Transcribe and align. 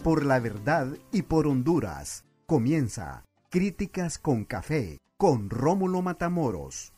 por 0.00 0.24
la 0.24 0.40
verdad 0.40 0.96
y 1.12 1.22
por 1.22 1.46
Honduras. 1.46 2.24
Comienza 2.46 3.24
Críticas 3.50 4.18
con 4.18 4.44
Café 4.44 4.98
con 5.16 5.50
Rómulo 5.50 6.00
Matamoros. 6.00 6.94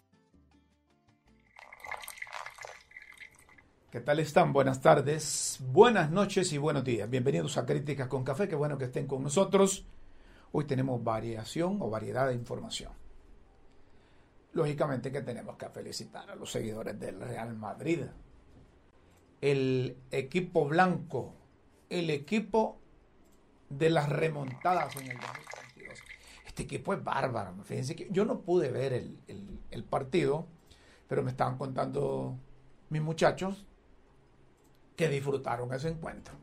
¿Qué 3.91 4.01
tal 4.01 4.21
están? 4.21 4.53
Buenas 4.53 4.81
tardes, 4.81 5.59
buenas 5.73 6.11
noches 6.11 6.53
y 6.53 6.59
buenos 6.59 6.85
días. 6.85 7.11
Bienvenidos 7.11 7.59
a 7.59 7.67
Críticas 7.67 8.07
con 8.07 8.23
Café. 8.23 8.49
Qué 8.49 8.55
bueno 8.55 8.79
que 8.79 8.85
estén 8.85 9.07
con 9.07 9.23
nosotros. 9.23 9.85
Hoy 10.53 10.65
tenemos 10.67 11.03
variación 11.03 11.79
o 11.81 11.91
variedad 11.91 12.29
de 12.29 12.35
información. 12.35 12.93
Lógicamente 14.53 15.11
que 15.11 15.23
tenemos 15.23 15.57
que 15.57 15.69
felicitar 15.71 16.31
a 16.31 16.37
los 16.37 16.53
seguidores 16.53 16.99
del 17.01 17.21
Real 17.21 17.57
Madrid. 17.57 18.05
El 19.41 19.97
equipo 20.11 20.67
blanco, 20.67 21.35
el 21.91 22.09
equipo 22.11 22.82
de 23.79 23.91
las 23.91 24.09
remontadas 24.09 24.95
en 24.97 25.11
el 25.11 25.19
2022. 25.19 25.99
Este 26.47 26.63
equipo 26.65 26.95
es 26.95 27.03
bárbaro. 27.03 27.55
Fíjense 27.65 27.97
que 27.97 28.09
yo 28.11 28.25
no 28.25 28.41
pude 28.41 28.71
ver 28.71 28.93
el, 28.93 29.19
el 29.71 29.85
partido, 29.85 30.47
pero 31.09 31.23
me 31.23 31.31
estaban 31.31 31.59
contando 31.59 32.37
mis 32.91 33.03
muchachos 33.03 33.67
que 34.97 35.09
disfrutaron 35.09 35.73
ese 35.73 35.89
encuentro. 35.89 36.35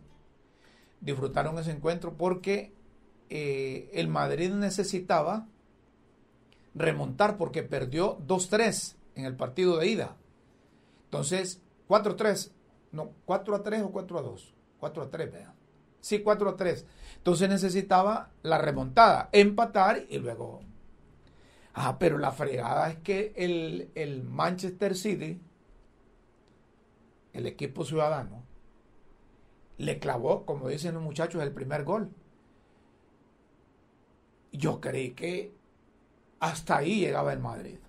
Disfrutaron 1.02 1.58
ese 1.60 1.72
encuentro 1.72 2.18
porque 2.18 2.74
eh, 3.30 3.90
el 3.94 4.08
Madrid 4.08 4.52
necesitaba 4.52 5.48
remontar 6.74 7.38
porque 7.38 7.64
perdió 7.64 8.18
2-3 8.28 8.96
en 9.16 9.26
el 9.26 9.36
partido 9.36 9.78
de 9.78 9.88
ida. 9.88 10.18
Entonces, 11.06 11.62
4-3, 11.88 12.52
no, 12.92 13.12
4-3 13.28 13.84
o 13.84 13.92
4-2, 13.92 14.54
4-3, 14.82 15.32
vean. 15.32 15.54
Sí, 16.02 16.24
4-3. 16.24 16.86
Entonces 17.20 17.50
necesitaba 17.50 18.32
la 18.44 18.58
remontada, 18.58 19.30
empatar 19.32 20.06
y 20.10 20.18
luego... 20.18 20.62
Ah, 21.74 21.98
pero 22.00 22.18
la 22.18 22.32
fregada 22.32 22.90
es 22.90 22.98
que 23.00 23.34
el, 23.36 23.92
el 23.94 24.24
Manchester 24.24 24.96
City, 24.96 25.40
el 27.34 27.46
equipo 27.46 27.86
ciudadano, 27.86 28.44
le 29.78 30.00
clavó, 30.00 30.46
como 30.46 30.68
dicen 30.68 30.96
los 30.96 31.04
muchachos, 31.04 31.42
el 31.42 31.54
primer 31.54 31.84
gol. 31.84 32.10
Yo 34.52 34.82
creí 34.82 35.12
que 35.12 35.54
hasta 36.40 36.78
ahí 36.78 37.00
llegaba 37.00 37.34
el 37.34 37.40
Madrid. 37.40 37.80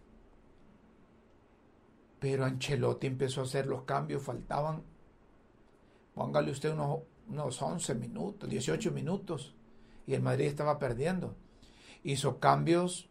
Pero 2.18 2.44
Ancelotti 2.44 3.06
empezó 3.06 3.40
a 3.40 3.44
hacer 3.44 3.66
los 3.66 3.82
cambios, 3.82 4.22
faltaban, 4.22 4.82
póngale 6.14 6.50
usted 6.50 6.72
unos, 6.72 7.00
unos 7.30 7.62
11 7.62 7.94
minutos, 7.94 8.48
18 8.48 8.90
minutos, 8.90 9.54
y 10.06 10.14
el 10.14 10.22
Madrid 10.22 10.46
estaba 10.46 10.78
perdiendo. 10.78 11.34
Hizo 12.02 12.40
cambios, 12.40 13.08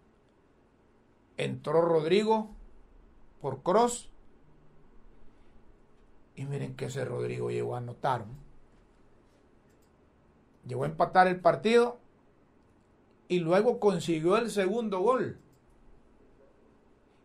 entró 1.37 1.81
Rodrigo 1.81 2.51
por 3.41 3.63
Cross, 3.63 4.09
y 6.35 6.45
miren 6.45 6.75
que 6.75 6.85
ese 6.85 7.03
Rodrigo 7.03 7.51
llegó 7.51 7.75
a 7.75 7.79
anotar. 7.79 8.25
Llegó 10.65 10.83
a 10.83 10.87
empatar 10.87 11.27
el 11.27 11.39
partido 11.39 11.99
y 13.27 13.39
luego 13.39 13.79
consiguió 13.79 14.37
el 14.37 14.49
segundo 14.49 15.01
gol. 15.01 15.37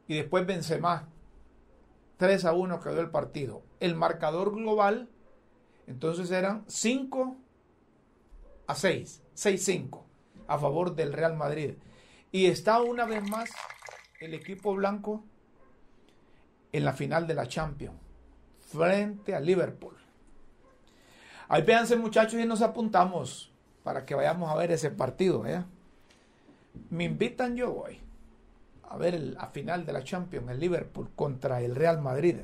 Y 0.09 0.17
después 0.17 0.47
Benzema. 0.47 1.09
3 2.17 2.45
a 2.45 2.53
1 2.55 2.81
quedó 2.81 3.01
el 3.01 3.11
partido. 3.11 3.63
El 3.81 3.95
marcador 3.95 4.55
global 4.55 5.09
entonces 5.87 6.31
eran 6.31 6.65
5 6.67 7.37
a 8.67 8.75
6, 8.75 9.23
6-5 9.37 10.03
a 10.47 10.59
favor 10.59 10.95
del 10.95 11.13
Real 11.13 11.37
Madrid. 11.37 11.75
Y 12.33 12.47
está 12.47 12.81
una 12.81 13.05
vez 13.05 13.23
más 13.29 13.51
el 14.21 14.35
equipo 14.35 14.75
blanco 14.75 15.25
en 16.73 16.85
la 16.85 16.93
final 16.93 17.27
de 17.27 17.35
la 17.35 17.47
Champions 17.47 17.97
frente 18.59 19.35
a 19.35 19.41
Liverpool. 19.41 19.97
Ahí 21.49 21.63
véanse 21.63 21.97
muchachos 21.97 22.41
y 22.41 22.47
nos 22.47 22.63
apuntamos 22.63 23.53
para 23.83 24.05
que 24.05 24.15
vayamos 24.15 24.51
a 24.51 24.57
ver 24.57 24.73
ese 24.73 24.91
partido. 24.91 25.47
¿eh? 25.47 25.63
Me 26.91 27.05
invitan, 27.05 27.55
yo 27.55 27.73
voy 27.73 28.01
a 28.89 28.97
ver 28.97 29.21
la 29.21 29.47
final 29.49 29.85
de 29.85 29.93
la 29.93 30.03
Champions, 30.03 30.51
el 30.51 30.61
Liverpool 30.61 31.11
contra 31.15 31.61
el 31.61 31.75
Real 31.75 32.01
Madrid. 32.01 32.37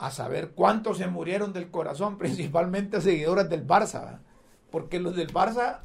A 0.00 0.10
saber 0.10 0.52
cuántos 0.52 0.98
se 0.98 1.06
murieron 1.06 1.52
del 1.52 1.70
corazón, 1.70 2.18
principalmente 2.18 3.00
seguidores 3.00 3.48
del 3.48 3.66
Barça. 3.66 4.18
Porque 4.70 4.98
los 4.98 5.14
del 5.14 5.32
Barça 5.32 5.80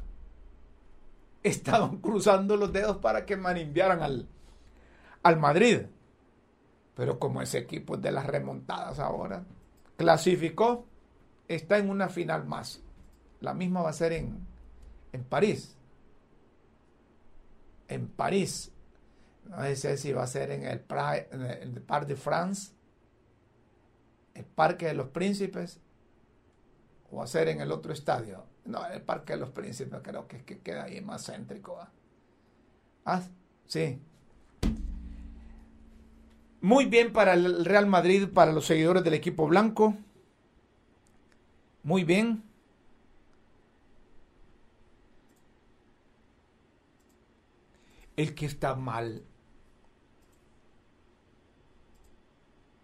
estaban 1.42 1.98
cruzando 1.98 2.56
los 2.56 2.72
dedos 2.72 2.96
para 2.96 3.24
que 3.26 3.36
manimbiaran 3.36 4.02
al, 4.02 4.26
al 5.22 5.38
Madrid. 5.38 5.82
Pero 6.94 7.18
como 7.18 7.42
ese 7.42 7.58
equipo 7.58 7.96
es 7.96 8.02
de 8.02 8.10
las 8.10 8.26
remontadas 8.26 8.98
ahora, 8.98 9.44
clasificó, 9.96 10.86
está 11.46 11.78
en 11.78 11.90
una 11.90 12.08
final 12.08 12.46
más. 12.46 12.80
La 13.40 13.54
misma 13.54 13.82
va 13.82 13.90
a 13.90 13.92
ser 13.92 14.12
en, 14.12 14.46
en 15.12 15.24
París. 15.24 15.76
En 17.88 18.08
París. 18.08 18.72
No 19.44 19.62
sé 19.74 19.96
si 19.96 20.12
va 20.12 20.24
a 20.24 20.26
ser 20.26 20.50
en 20.50 20.64
el, 20.64 20.84
en 21.30 21.42
el 21.76 21.82
Parc 21.82 22.08
de 22.08 22.16
France, 22.16 22.72
el 24.36 24.44
Parque 24.44 24.86
de 24.86 24.94
los 24.94 25.08
Príncipes, 25.08 25.80
o 27.10 27.26
ser 27.26 27.48
en 27.48 27.60
el 27.60 27.72
otro 27.72 27.92
estadio. 27.92 28.44
No, 28.64 28.84
el 28.86 29.02
Parque 29.02 29.34
de 29.34 29.40
los 29.40 29.50
Príncipes 29.50 30.00
creo 30.02 30.26
que, 30.26 30.44
que 30.44 30.58
queda 30.60 30.84
ahí 30.84 31.00
más 31.00 31.26
céntrico. 31.26 31.78
Ah, 33.04 33.22
sí, 33.66 34.00
muy 36.66 36.86
bien 36.86 37.12
para 37.12 37.34
el 37.34 37.64
Real 37.64 37.86
Madrid, 37.86 38.28
para 38.28 38.52
los 38.52 38.66
seguidores 38.66 39.04
del 39.04 39.14
equipo 39.14 39.46
blanco. 39.46 39.94
Muy 41.84 42.02
bien. 42.02 42.42
El 48.16 48.34
que 48.34 48.46
está 48.46 48.74
mal 48.74 49.22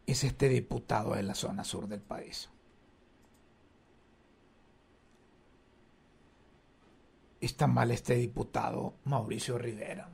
es 0.07 0.25
este 0.25 0.49
diputado 0.49 1.15
de 1.15 1.23
la 1.23 1.35
zona 1.35 1.65
sur 1.65 1.89
del 1.89 2.01
país. 2.01 2.51
Está 7.41 7.67
mal 7.67 7.91
este 7.91 8.15
diputado 8.15 8.95
Mauricio 9.05 9.59
Rivera. 9.59 10.11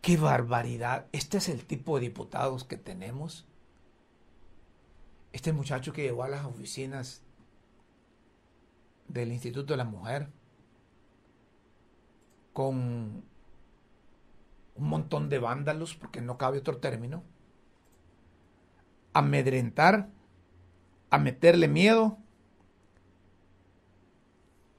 ¡Qué 0.00 0.16
barbaridad! 0.16 1.06
Este 1.12 1.38
es 1.38 1.48
el 1.48 1.64
tipo 1.64 1.96
de 1.96 2.06
diputados 2.06 2.64
que 2.64 2.76
tenemos. 2.76 3.46
Este 5.32 5.52
muchacho 5.52 5.92
que 5.92 6.02
llegó 6.02 6.24
a 6.24 6.28
las 6.28 6.44
oficinas 6.44 7.22
del 9.08 9.32
Instituto 9.32 9.74
de 9.74 9.76
la 9.76 9.84
Mujer 9.84 10.28
con 12.52 13.22
un 14.74 14.88
montón 14.88 15.28
de 15.28 15.38
vándalos, 15.38 15.94
porque 15.94 16.20
no 16.20 16.38
cabe 16.38 16.58
otro 16.58 16.78
término, 16.78 17.22
amedrentar, 19.12 20.08
a 21.10 21.18
meterle 21.18 21.68
miedo, 21.68 22.18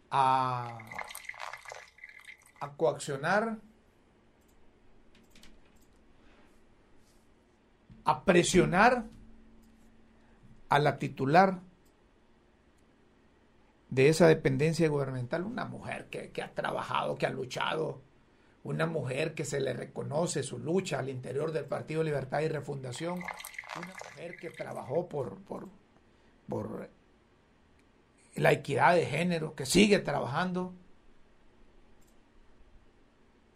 a, 0.10 0.78
a 2.60 2.74
coaccionar 2.76 3.58
a 8.06 8.26
presionar 8.26 9.06
a 10.70 10.80
la 10.80 10.98
titular 11.00 11.62
de 13.90 14.10
esa 14.10 14.28
dependencia 14.28 14.90
gubernamental, 14.90 15.44
una 15.44 15.66
mujer 15.66 16.08
que, 16.10 16.42
ha 16.42 16.52
trabajado, 16.54 17.16
que 17.16 17.28
ha 17.28 17.30
luchado, 17.30 18.02
una 18.64 18.88
mujer 18.88 19.36
que 19.36 19.46
se 19.46 19.60
le 19.60 19.74
reconoce 19.74 20.42
su 20.42 20.58
lucha 20.58 21.00
al 21.00 21.10
interior 21.10 21.52
del 21.52 21.66
Partido 21.66 22.02
Libertad 22.02 22.42
y 22.42 22.48
Refundación, 22.48 23.20
una 23.78 23.94
mujer 24.10 24.36
que 24.38 24.50
trabajó 24.50 25.08
por, 25.10 25.40
por, 25.44 25.70
por 26.48 26.90
la 28.36 28.52
equidad 28.52 28.96
de 28.96 29.06
género, 29.06 29.56
que 29.56 29.66
sigue 29.66 30.00
trabajando. 30.00 30.74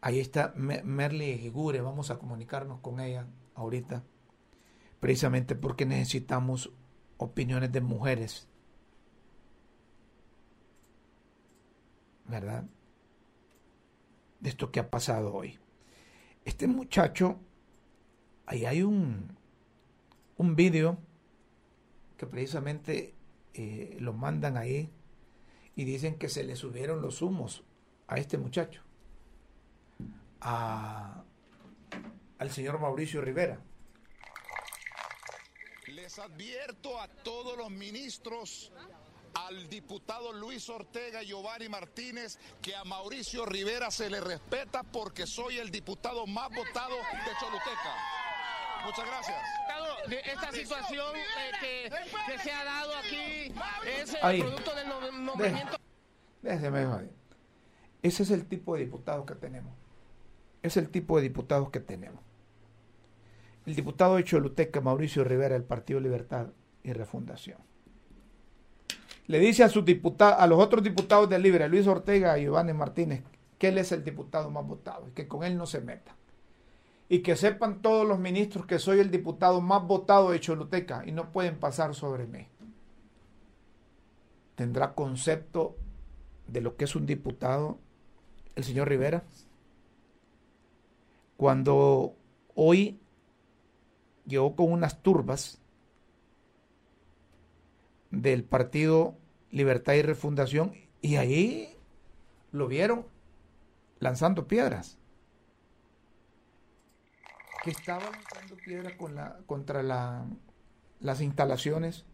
Ahí 0.01 0.19
está 0.19 0.53
Merly 0.55 1.37
Gigure, 1.37 1.81
vamos 1.81 2.11
a 2.11 2.19
comunicarnos 2.19 2.79
con 2.79 2.99
ella 2.99 3.27
ahorita 3.55 4.03
precisamente 4.99 5.55
porque 5.55 5.85
necesitamos 5.85 6.71
opiniones 7.17 7.71
de 7.71 7.81
mujeres. 7.81 8.47
¿Verdad? 12.25 12.65
De 14.39 14.49
esto 14.49 14.71
que 14.71 14.79
ha 14.79 14.89
pasado 14.89 15.33
hoy. 15.33 15.57
Este 16.45 16.67
muchacho, 16.67 17.39
ahí 18.45 18.65
hay 18.65 18.83
un, 18.83 19.36
un 20.37 20.55
vídeo 20.55 20.97
que 22.17 22.25
precisamente 22.25 23.15
eh, 23.53 23.97
lo 23.99 24.13
mandan 24.13 24.57
ahí 24.57 24.89
y 25.75 25.83
dicen 25.83 26.17
que 26.17 26.29
se 26.29 26.43
le 26.43 26.55
subieron 26.55 27.01
los 27.01 27.21
humos 27.21 27.63
a 28.07 28.17
este 28.17 28.37
muchacho, 28.37 28.81
a, 30.41 31.23
al 32.39 32.51
señor 32.51 32.79
Mauricio 32.79 33.21
Rivera. 33.21 33.59
Les 35.87 36.19
advierto 36.19 36.99
a 36.99 37.07
todos 37.07 37.57
los 37.57 37.69
ministros, 37.69 38.71
al 39.33 39.69
diputado 39.69 40.33
Luis 40.33 40.67
Ortega 40.69 41.21
y 41.21 41.27
Giovanni 41.27 41.69
Martínez, 41.69 42.39
que 42.61 42.75
a 42.75 42.83
Mauricio 42.83 43.45
Rivera 43.45 43.91
se 43.91 44.09
le 44.09 44.19
respeta 44.19 44.83
porque 44.83 45.27
soy 45.27 45.57
el 45.57 45.69
diputado 45.69 46.25
más 46.25 46.49
votado 46.49 46.95
de 46.95 47.31
Choluteca. 47.39 48.26
Muchas 48.87 49.05
gracias. 49.05 49.37
Esta 50.25 50.51
situación 50.53 51.15
eh, 51.17 51.51
que, 51.59 52.31
que, 52.31 52.39
se 52.39 52.51
ha 52.51 52.63
dado 52.63 52.91
aquí 52.95 53.53
es 54.01 54.13
el 54.13 54.19
Ahí. 54.21 54.41
producto 54.41 54.73
del 54.75 54.87
no- 54.87 55.11
nombramiento. 55.11 55.77
Déjeme 56.41 56.85
joder. 56.85 57.09
Ese 58.01 58.23
es 58.23 58.31
el 58.31 58.45
tipo 58.45 58.75
de 58.75 58.85
diputados 58.85 59.25
que 59.25 59.35
tenemos. 59.35 59.73
Es 60.63 60.77
el 60.77 60.89
tipo 60.89 61.17
de 61.17 61.23
diputados 61.23 61.69
que 61.69 61.81
tenemos. 61.81 62.21
El 63.65 63.75
diputado 63.75 64.15
de 64.15 64.23
Choluteca, 64.23 64.79
Mauricio 64.79 65.25
Rivera, 65.25 65.55
del 65.55 65.65
Partido 65.65 65.99
Libertad 65.99 66.47
y 66.81 66.93
Refundación. 66.93 67.57
Le 69.25 69.39
dice 69.39 69.65
a, 69.65 69.69
sus 69.69 69.83
diputados, 69.83 70.39
a 70.39 70.47
los 70.47 70.59
otros 70.59 70.81
diputados 70.81 71.29
del 71.29 71.41
Libre, 71.41 71.67
Luis 71.67 71.85
Ortega 71.87 72.39
y 72.39 72.43
Iván 72.43 72.73
Martínez, 72.77 73.21
que 73.57 73.67
él 73.67 73.77
es 73.79 73.91
el 73.91 74.05
diputado 74.05 74.49
más 74.49 74.65
votado 74.65 75.09
y 75.09 75.11
que 75.11 75.27
con 75.27 75.43
él 75.43 75.57
no 75.57 75.65
se 75.65 75.81
meta. 75.81 76.15
Y 77.09 77.19
que 77.19 77.35
sepan 77.35 77.81
todos 77.81 78.07
los 78.07 78.19
ministros 78.19 78.65
que 78.65 78.79
soy 78.79 78.99
el 78.99 79.11
diputado 79.11 79.61
más 79.61 79.85
votado 79.85 80.31
de 80.31 80.39
Choluteca 80.39 81.03
y 81.05 81.11
no 81.11 81.31
pueden 81.31 81.59
pasar 81.59 81.95
sobre 81.95 82.25
mí. 82.27 82.47
¿Tendrá 84.55 84.93
concepto 84.93 85.77
de 86.47 86.61
lo 86.61 86.75
que 86.75 86.85
es 86.85 86.95
un 86.95 87.05
diputado 87.05 87.79
el 88.55 88.63
señor 88.63 88.89
Rivera? 88.89 89.23
Cuando 91.37 92.15
hoy 92.55 92.99
llegó 94.25 94.55
con 94.55 94.71
unas 94.71 95.01
turbas 95.01 95.61
del 98.11 98.43
partido 98.43 99.15
Libertad 99.51 99.93
y 99.93 100.01
Refundación 100.01 100.73
y 101.01 101.15
ahí 101.15 101.75
lo 102.51 102.67
vieron 102.67 103.05
lanzando 103.99 104.47
piedras. 104.47 104.97
Que 107.67 107.71
estaba 107.71 108.09
lanzando 108.09 108.55
piedras 108.55 108.93
contra 109.45 109.83
la, 109.83 110.25
las 111.01 111.19
instalaciones 111.19 112.05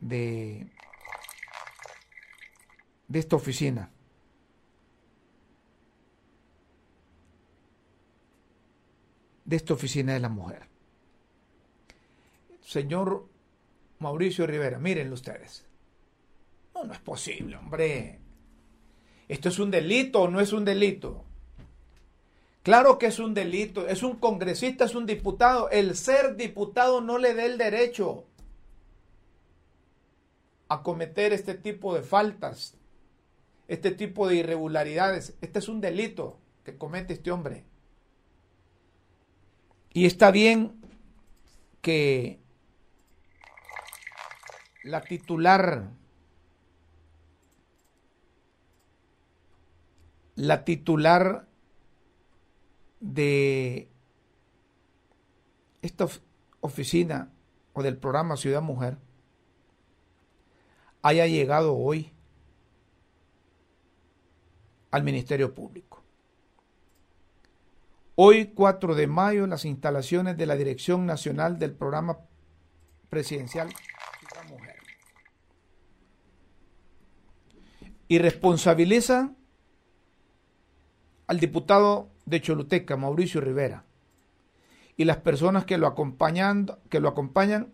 de, 0.00 0.66
de 3.06 3.18
esta 3.18 3.36
oficina. 3.36 3.90
De 9.44 9.56
esta 9.56 9.74
oficina 9.74 10.14
de 10.14 10.20
la 10.20 10.30
mujer. 10.30 10.62
Señor 12.62 13.28
Mauricio 13.98 14.46
Rivera, 14.46 14.78
mírenlo 14.78 15.16
ustedes. 15.16 15.66
No, 16.74 16.84
no 16.84 16.94
es 16.94 17.00
posible, 17.00 17.56
hombre. 17.56 18.18
¿Esto 19.28 19.50
es 19.50 19.58
un 19.58 19.70
delito 19.70 20.22
o 20.22 20.28
no 20.28 20.40
es 20.40 20.54
un 20.54 20.64
delito? 20.64 21.26
Claro 22.62 22.98
que 22.98 23.06
es 23.06 23.18
un 23.18 23.34
delito. 23.34 23.88
Es 23.88 24.02
un 24.02 24.16
congresista, 24.16 24.84
es 24.84 24.94
un 24.94 25.06
diputado. 25.06 25.70
El 25.70 25.96
ser 25.96 26.36
diputado 26.36 27.00
no 27.00 27.18
le 27.18 27.34
da 27.34 27.44
el 27.44 27.58
derecho 27.58 28.26
a 30.68 30.82
cometer 30.82 31.32
este 31.32 31.54
tipo 31.54 31.94
de 31.94 32.02
faltas, 32.02 32.76
este 33.66 33.90
tipo 33.90 34.28
de 34.28 34.36
irregularidades. 34.36 35.34
Este 35.40 35.58
es 35.58 35.68
un 35.68 35.80
delito 35.80 36.38
que 36.64 36.76
comete 36.76 37.14
este 37.14 37.32
hombre. 37.32 37.64
Y 39.92 40.06
está 40.06 40.30
bien 40.30 40.80
que 41.80 42.38
la 44.84 45.00
titular, 45.00 45.90
la 50.36 50.64
titular 50.64 51.49
de 53.00 53.88
esta 55.82 56.04
of- 56.04 56.20
oficina 56.60 57.32
o 57.72 57.82
del 57.82 57.96
programa 57.96 58.36
Ciudad 58.36 58.60
Mujer 58.62 58.98
haya 61.02 61.26
llegado 61.26 61.74
hoy 61.76 62.12
al 64.90 65.02
Ministerio 65.02 65.54
Público. 65.54 66.02
Hoy, 68.16 68.48
4 68.54 68.94
de 68.94 69.06
mayo, 69.06 69.46
las 69.46 69.64
instalaciones 69.64 70.36
de 70.36 70.44
la 70.44 70.56
Dirección 70.56 71.06
Nacional 71.06 71.58
del 71.58 71.72
Programa 71.72 72.18
Presidencial 73.08 73.68
Ciudad 73.70 74.46
Mujer. 74.50 74.76
Y 78.08 78.18
responsabiliza 78.18 79.32
al 81.28 81.40
diputado 81.40 82.10
de 82.30 82.40
Choluteca, 82.40 82.96
Mauricio 82.96 83.40
Rivera, 83.40 83.84
y 84.96 85.04
las 85.04 85.18
personas 85.18 85.64
que 85.64 85.78
lo 85.78 85.86
acompañan, 85.86 86.66
que 86.88 87.00
lo 87.00 87.08
acompañan 87.08 87.72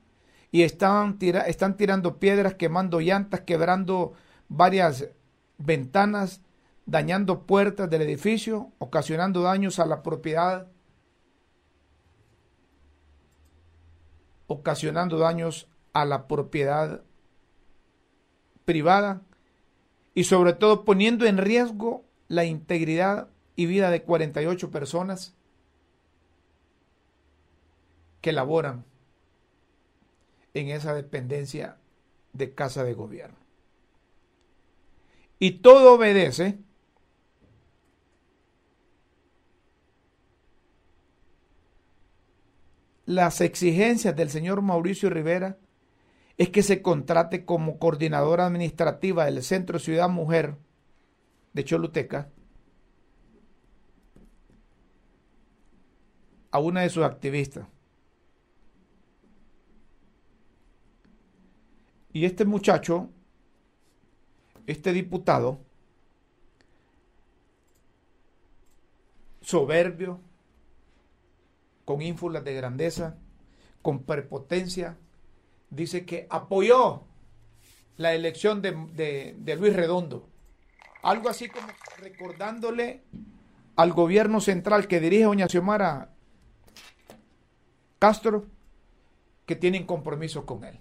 y 0.50 0.62
están, 0.62 1.18
están 1.20 1.76
tirando 1.76 2.18
piedras, 2.18 2.54
quemando 2.54 3.00
llantas, 3.00 3.42
quebrando 3.42 4.14
varias 4.48 5.08
ventanas, 5.58 6.40
dañando 6.86 7.42
puertas 7.46 7.90
del 7.90 8.02
edificio, 8.02 8.72
ocasionando 8.78 9.42
daños 9.42 9.78
a 9.78 9.86
la 9.86 10.02
propiedad, 10.02 10.68
ocasionando 14.46 15.18
daños 15.18 15.68
a 15.92 16.04
la 16.04 16.28
propiedad 16.28 17.02
privada 18.64 19.22
y 20.14 20.24
sobre 20.24 20.52
todo 20.52 20.84
poniendo 20.84 21.26
en 21.26 21.38
riesgo 21.38 22.04
la 22.28 22.44
integridad 22.44 23.28
y 23.56 23.66
vida 23.66 23.90
de 23.90 24.02
48 24.02 24.70
personas 24.70 25.34
que 28.20 28.32
laboran 28.32 28.84
en 30.52 30.68
esa 30.68 30.94
dependencia 30.94 31.78
de 32.32 32.54
casa 32.54 32.84
de 32.84 32.94
gobierno. 32.94 33.36
Y 35.38 35.58
todo 35.58 35.94
obedece 35.94 36.58
las 43.06 43.40
exigencias 43.40 44.16
del 44.16 44.30
señor 44.30 44.60
Mauricio 44.62 45.08
Rivera 45.10 45.58
es 46.38 46.50
que 46.50 46.62
se 46.62 46.82
contrate 46.82 47.44
como 47.44 47.78
coordinadora 47.78 48.46
administrativa 48.46 49.24
del 49.24 49.42
Centro 49.42 49.78
Ciudad 49.78 50.08
Mujer 50.08 50.56
de 51.54 51.64
Choluteca 51.64 52.30
a 56.56 56.58
una 56.58 56.80
de 56.80 56.88
sus 56.88 57.04
activistas. 57.04 57.66
Y 62.14 62.24
este 62.24 62.46
muchacho, 62.46 63.10
este 64.66 64.94
diputado, 64.94 65.60
soberbio, 69.42 70.18
con 71.84 72.00
ínfulas 72.00 72.42
de 72.42 72.54
grandeza, 72.54 73.18
con 73.82 74.04
prepotencia, 74.04 74.96
dice 75.68 76.06
que 76.06 76.26
apoyó 76.30 77.02
la 77.98 78.14
elección 78.14 78.62
de, 78.62 78.72
de- 78.94 79.36
de 79.38 79.56
Luis 79.56 79.76
Redondo. 79.76 80.26
Algo 81.02 81.28
así 81.28 81.48
como 81.50 81.66
recordándole 81.98 83.02
al 83.76 83.92
gobierno 83.92 84.40
central 84.40 84.88
que 84.88 85.00
dirige 85.00 85.24
doña 85.24 85.48
Xiomara 85.48 86.15
Castro 87.98 88.46
que 89.46 89.56
tienen 89.56 89.86
compromiso 89.86 90.44
con 90.44 90.64
él. 90.64 90.78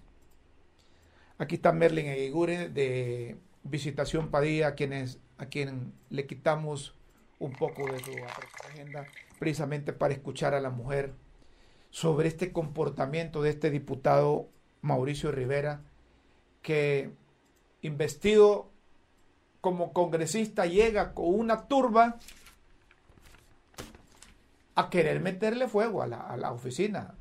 Aquí 1.37 1.55
está 1.55 1.71
Merlin 1.71 2.07
Eguigure 2.07 2.69
de 2.69 3.37
Visitación 3.63 4.29
Padilla, 4.29 4.69
a, 4.69 4.75
quienes, 4.75 5.19
a 5.37 5.47
quien 5.47 5.93
le 6.09 6.25
quitamos 6.25 6.95
un 7.39 7.53
poco 7.53 7.85
de 7.91 7.99
su 7.99 8.11
agenda 8.67 9.05
precisamente 9.39 9.93
para 9.93 10.13
escuchar 10.13 10.53
a 10.53 10.61
la 10.61 10.69
mujer 10.69 11.13
sobre 11.89 12.27
este 12.27 12.51
comportamiento 12.51 13.41
de 13.41 13.51
este 13.51 13.69
diputado 13.69 14.49
Mauricio 14.81 15.31
Rivera, 15.31 15.81
que 16.61 17.11
investido 17.81 18.69
como 19.61 19.93
congresista 19.93 20.65
llega 20.65 21.13
con 21.13 21.27
una 21.27 21.67
turba 21.67 22.19
a 24.75 24.89
querer 24.89 25.19
meterle 25.21 25.67
fuego 25.67 26.01
a 26.03 26.07
la, 26.07 26.21
a 26.21 26.37
la 26.37 26.51
oficina, 26.51 27.15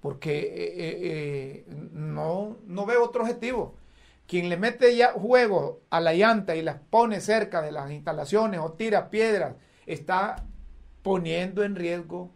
porque 0.00 0.38
eh, 0.38 0.46
eh, 0.46 0.98
eh, 1.02 1.64
no, 1.92 2.58
no 2.66 2.86
veo 2.86 3.04
otro 3.04 3.22
objetivo. 3.22 3.76
quien 4.26 4.48
le 4.48 4.56
mete 4.56 4.96
ya 4.96 5.12
juego 5.12 5.82
a 5.90 6.00
la 6.00 6.14
llanta 6.14 6.56
y 6.56 6.62
las 6.62 6.78
pone 6.90 7.20
cerca 7.20 7.62
de 7.62 7.72
las 7.72 7.90
instalaciones 7.90 8.60
o 8.60 8.72
tira 8.72 9.10
piedras, 9.10 9.54
está 9.86 10.44
poniendo 11.02 11.62
en 11.62 11.76
riesgo 11.76 12.32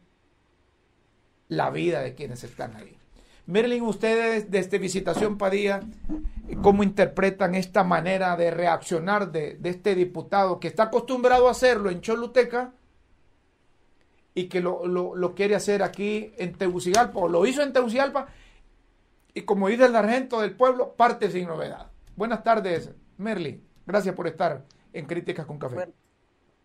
la 1.49 1.71
vida 1.71 2.01
de 2.01 2.15
quienes 2.15 2.45
están 2.45 2.77
ahí. 2.77 2.97
Merlin, 3.47 3.83
ustedes 3.83 4.49
desde 4.51 4.79
Visitación 4.79 5.37
Padilla, 5.37 5.81
¿cómo 6.63 6.85
interpretan 6.85 7.57
esta 7.57 7.83
manera 7.83 8.37
de 8.37 8.53
reaccionar 8.53 9.33
de, 9.33 9.59
este 9.65 9.97
diputado 9.97 10.61
que 10.61 10.69
está 10.69 10.85
acostumbrado 10.85 11.49
a 11.49 11.51
hacerlo 11.51 11.91
en 11.91 12.01
Choluteca 12.01 12.73
y 14.41 14.49
que 14.49 14.61
lo, 14.61 14.87
lo 14.87 15.35
quiere 15.35 15.55
hacer 15.55 15.83
aquí 15.83 16.33
en 16.39 16.57
Tegucigalpa, 16.57 17.19
o 17.19 17.29
lo 17.29 17.45
hizo 17.47 17.63
en 17.63 17.73
Tegucigalpa 17.73 18.29
y 19.33 19.43
como 19.43 19.69
dice 19.69 19.85
el 19.85 19.93
sargento 19.93 20.41
del 20.41 20.57
pueblo, 20.57 20.95
parte 20.95 21.31
sin 21.31 21.47
novedad. 21.47 21.91
Buenas 22.17 22.43
tardes, 22.43 22.91
Merly. 23.17 23.63
Gracias 23.87 24.15
por 24.15 24.27
estar 24.27 24.65
en 24.93 25.07
Críticas 25.07 25.47
con 25.47 25.59
Café. 25.59 25.93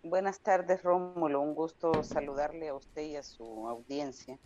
buenas 0.04 0.40
tardes, 0.40 0.82
Rómulo. 0.82 1.42
Un 1.42 1.54
gusto 1.54 2.04
saludarle 2.04 2.70
a 2.70 2.76
usted 2.76 3.04
y 3.04 3.16
a 3.18 3.24
su 3.24 3.68
audiencia. 3.68 4.40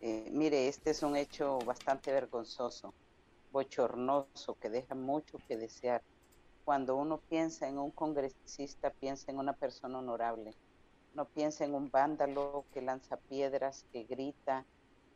Eh, 0.00 0.28
mire, 0.30 0.68
este 0.68 0.90
es 0.90 1.02
un 1.02 1.16
hecho 1.16 1.58
bastante 1.60 2.12
vergonzoso, 2.12 2.92
bochornoso, 3.50 4.58
que 4.60 4.68
deja 4.68 4.94
mucho 4.94 5.38
que 5.48 5.56
desear. 5.56 6.02
Cuando 6.66 6.96
uno 6.96 7.18
piensa 7.18 7.66
en 7.68 7.78
un 7.78 7.90
congresista, 7.90 8.90
piensa 8.90 9.30
en 9.30 9.38
una 9.38 9.54
persona 9.54 9.98
honorable. 9.98 10.54
No 11.14 11.26
piensa 11.26 11.64
en 11.64 11.74
un 11.74 11.90
vándalo 11.90 12.64
que 12.72 12.82
lanza 12.82 13.16
piedras, 13.16 13.86
que 13.92 14.04
grita, 14.04 14.66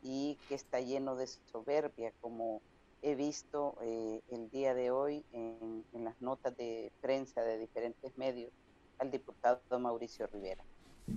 y 0.01 0.37
que 0.47 0.55
está 0.55 0.79
lleno 0.79 1.15
de 1.15 1.27
soberbia, 1.27 2.13
como 2.21 2.61
he 3.01 3.15
visto 3.15 3.75
eh, 3.81 4.21
el 4.29 4.49
día 4.49 4.73
de 4.73 4.91
hoy 4.91 5.25
en, 5.31 5.85
las 5.93 6.19
notas 6.21 6.55
de 6.57 6.91
prensa 7.01 7.41
de 7.41 7.57
diferentes 7.57 8.17
medios 8.17 8.51
al 8.97 9.11
diputado 9.11 9.79
Mauricio 9.79 10.27
Rivera. 10.27 10.63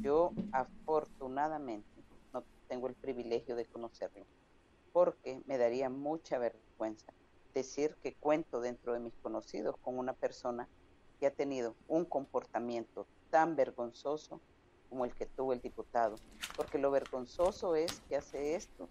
Yo 0.02 0.32
afortunadamente 0.52 1.88
no 2.32 2.44
tengo 2.68 2.88
el 2.88 2.94
privilegio 2.94 3.56
de 3.56 3.66
conocerlo, 3.66 4.26
porque 4.92 5.40
me 5.46 5.58
daría 5.58 5.88
mucha 5.90 6.38
vergüenza 6.38 7.12
decir 7.54 7.96
que 8.02 8.14
cuento 8.14 8.60
dentro 8.60 8.94
de 8.94 9.00
mis 9.00 9.14
conocidos 9.22 9.76
con 9.82 9.98
una 9.98 10.14
persona 10.14 10.68
que 11.20 11.26
ha 11.26 11.30
tenido 11.30 11.76
un 11.86 12.04
comportamiento 12.04 13.06
tan 13.30 13.54
vergonzoso 13.54 14.40
como 14.92 15.06
el 15.06 15.14
que 15.14 15.24
tuvo 15.24 15.54
el 15.54 15.62
diputado, 15.62 16.16
porque 16.54 16.76
lo 16.76 16.90
vergonzoso 16.90 17.74
es 17.76 18.02
que 18.10 18.16
hace 18.16 18.56
esto 18.56 18.90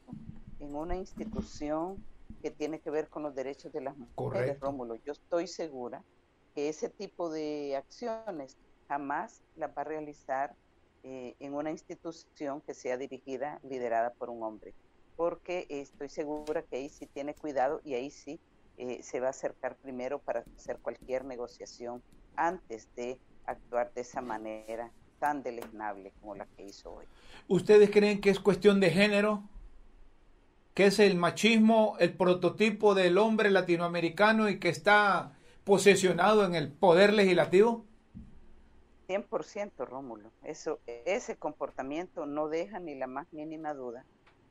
en 0.58 0.74
una 0.74 0.96
institución 0.96 2.04
que 2.42 2.50
tiene 2.50 2.80
que 2.80 2.90
ver 2.90 3.08
con 3.08 3.22
los 3.22 3.36
derechos 3.36 3.72
de 3.72 3.82
las 3.82 3.96
mujeres, 3.96 4.60
Rómulo. 4.60 4.96
Yo 4.96 5.12
estoy 5.12 5.46
segura 5.46 6.04
que 6.56 6.70
ese 6.70 6.90
tipo 6.90 7.30
de 7.30 7.76
acciones 7.76 8.58
jamás 8.88 9.44
las 9.56 9.70
va 9.78 9.84
a 9.84 9.86
realizar 9.86 10.56
eh, 11.04 11.36
en 11.40 11.54
una 11.54 11.70
institución 11.70 12.62
que 12.62 12.74
sea 12.74 12.98
dirigida, 12.98 13.60
liderada 13.62 14.12
por 14.14 14.32
un 14.32 14.42
hombre, 14.42 14.74
porque 15.16 15.68
estoy 15.70 16.10
segura 16.10 16.64
que 16.64 16.78
ahí 16.78 16.90
sí 16.90 17.06
tiene 17.06 17.36
cuidado 17.36 17.80
y 17.84 17.94
ahí 17.94 18.10
sí 18.10 18.40
eh, 18.78 19.04
se 19.04 19.20
va 19.20 19.28
a 19.28 19.30
acercar 19.30 19.76
primero 19.76 20.18
para 20.18 20.44
hacer 20.58 20.80
cualquier 20.80 21.26
negociación 21.26 22.02
antes 22.36 22.88
de 22.96 23.20
actuar 23.46 23.94
de 23.94 24.02
esa 24.02 24.22
manera 24.22 24.92
tan 25.22 25.44
deleznable 25.44 26.12
como 26.20 26.34
la 26.36 26.48
que 26.48 26.66
hizo 26.66 26.92
hoy. 26.96 27.06
¿Ustedes 27.48 27.92
creen 27.92 28.20
que 28.20 28.32
es 28.32 28.40
cuestión 28.40 28.80
de 28.80 28.90
género? 28.90 29.44
¿Que 30.74 30.88
es 30.88 30.98
el 31.00 31.16
machismo 31.16 31.96
el 32.00 32.14
prototipo 32.18 32.96
del 32.96 33.20
hombre 33.20 33.52
latinoamericano 33.52 34.50
y 34.50 34.60
que 34.60 34.70
está 34.70 35.38
posesionado 35.64 36.44
en 36.44 36.56
el 36.56 36.72
poder 36.72 37.14
legislativo? 37.14 37.86
100% 39.08 39.86
Rómulo. 39.86 40.32
Eso, 40.42 40.80
ese 40.88 41.36
comportamiento 41.36 42.26
no 42.26 42.48
deja 42.48 42.80
ni 42.80 42.96
la 42.96 43.08
más 43.08 43.32
mínima 43.32 43.74
duda 43.76 44.06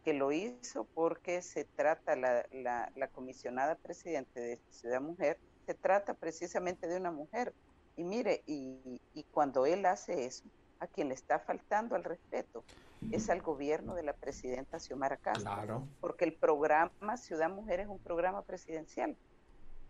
que 0.05 0.15
lo 0.15 0.31
hizo 0.31 0.85
porque 0.95 1.43
se 1.43 1.65
trata, 1.65 2.15
la, 2.15 2.47
la, 2.53 2.93
la 2.95 3.09
comisionada 3.09 3.75
presidente 3.75 4.41
de 4.41 4.61
Ciudad 4.71 5.01
Mujer, 5.01 5.39
se 5.67 5.75
trata 5.75 6.15
precisamente 6.15 6.87
de 6.87 6.97
una 6.97 7.11
mujer. 7.11 7.55
Y 7.97 8.05
mire, 8.05 8.43
y, 8.47 9.01
y 9.15 9.25
cuando 9.25 9.67
él 9.67 9.85
hace 9.85 10.25
eso, 10.27 10.45
a 10.81 10.87
quien 10.87 11.09
le 11.09 11.15
está 11.15 11.39
faltando 11.39 11.95
al 11.95 12.05
respeto 12.05 12.65
es 13.13 13.31
al 13.31 13.43
gobierno 13.43 13.95
de 13.95 14.03
la 14.03 14.15
presidenta 14.15 14.79
Xiomara 14.79 15.17
Castro, 15.19 15.87
porque 16.01 16.25
el 16.25 16.35
programa 16.35 17.17
Ciudad 17.17 17.51
Mujer 17.51 17.81
es 17.81 17.89
un 17.89 17.99
programa 17.99 18.43
presidencial. 18.43 19.17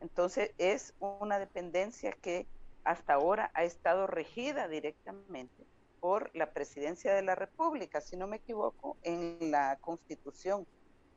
Entonces 0.00 0.52
es 0.58 0.94
una 1.00 1.38
dependencia 1.38 2.12
que 2.12 2.46
hasta 2.84 3.14
ahora 3.14 3.50
ha 3.54 3.64
estado 3.64 4.06
regida 4.06 4.68
directamente 4.68 5.64
por 6.00 6.30
la 6.34 6.52
presidencia 6.52 7.14
de 7.14 7.22
la 7.22 7.34
República, 7.34 8.00
si 8.00 8.16
no 8.16 8.26
me 8.26 8.36
equivoco, 8.36 8.96
en 9.02 9.50
la 9.50 9.76
constitución 9.80 10.66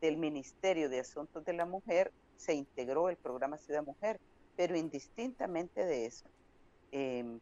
del 0.01 0.17
Ministerio 0.17 0.89
de 0.89 0.99
Asuntos 0.99 1.45
de 1.45 1.53
la 1.53 1.65
Mujer 1.65 2.11
se 2.35 2.53
integró 2.53 3.09
el 3.09 3.15
programa 3.15 3.57
Ciudad 3.57 3.83
Mujer, 3.83 4.19
pero 4.57 4.75
indistintamente 4.75 5.85
de 5.85 6.05
eso, 6.05 6.25
em, 6.91 7.39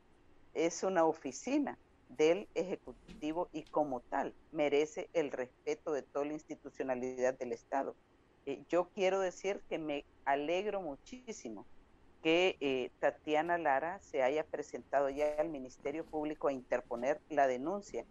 es 0.53 0.83
una 0.83 1.05
oficina 1.05 1.77
del 2.17 2.47
Ejecutivo 2.55 3.49
y 3.51 3.63
como 3.63 4.01
tal 4.01 4.33
merece 4.51 5.09
el 5.13 5.31
respeto 5.31 5.91
de 5.91 6.01
toda 6.01 6.25
la 6.25 6.33
institucionalidad 6.33 7.37
del 7.37 7.51
Estado. 7.53 7.95
Eh, 8.45 8.63
yo 8.69 8.89
quiero 8.89 9.19
decir 9.19 9.61
que 9.69 9.77
me 9.77 10.05
alegro 10.25 10.81
muchísimo 10.81 11.65
que 12.21 12.57
eh, 12.59 12.91
Tatiana 12.99 13.57
Lara 13.57 13.99
se 13.99 14.23
haya 14.23 14.43
presentado 14.45 15.09
ya 15.09 15.35
al 15.39 15.49
Ministerio 15.49 16.05
Público 16.05 16.47
a 16.47 16.53
interponer 16.53 17.19
la 17.29 17.47
denuncia 17.47 18.05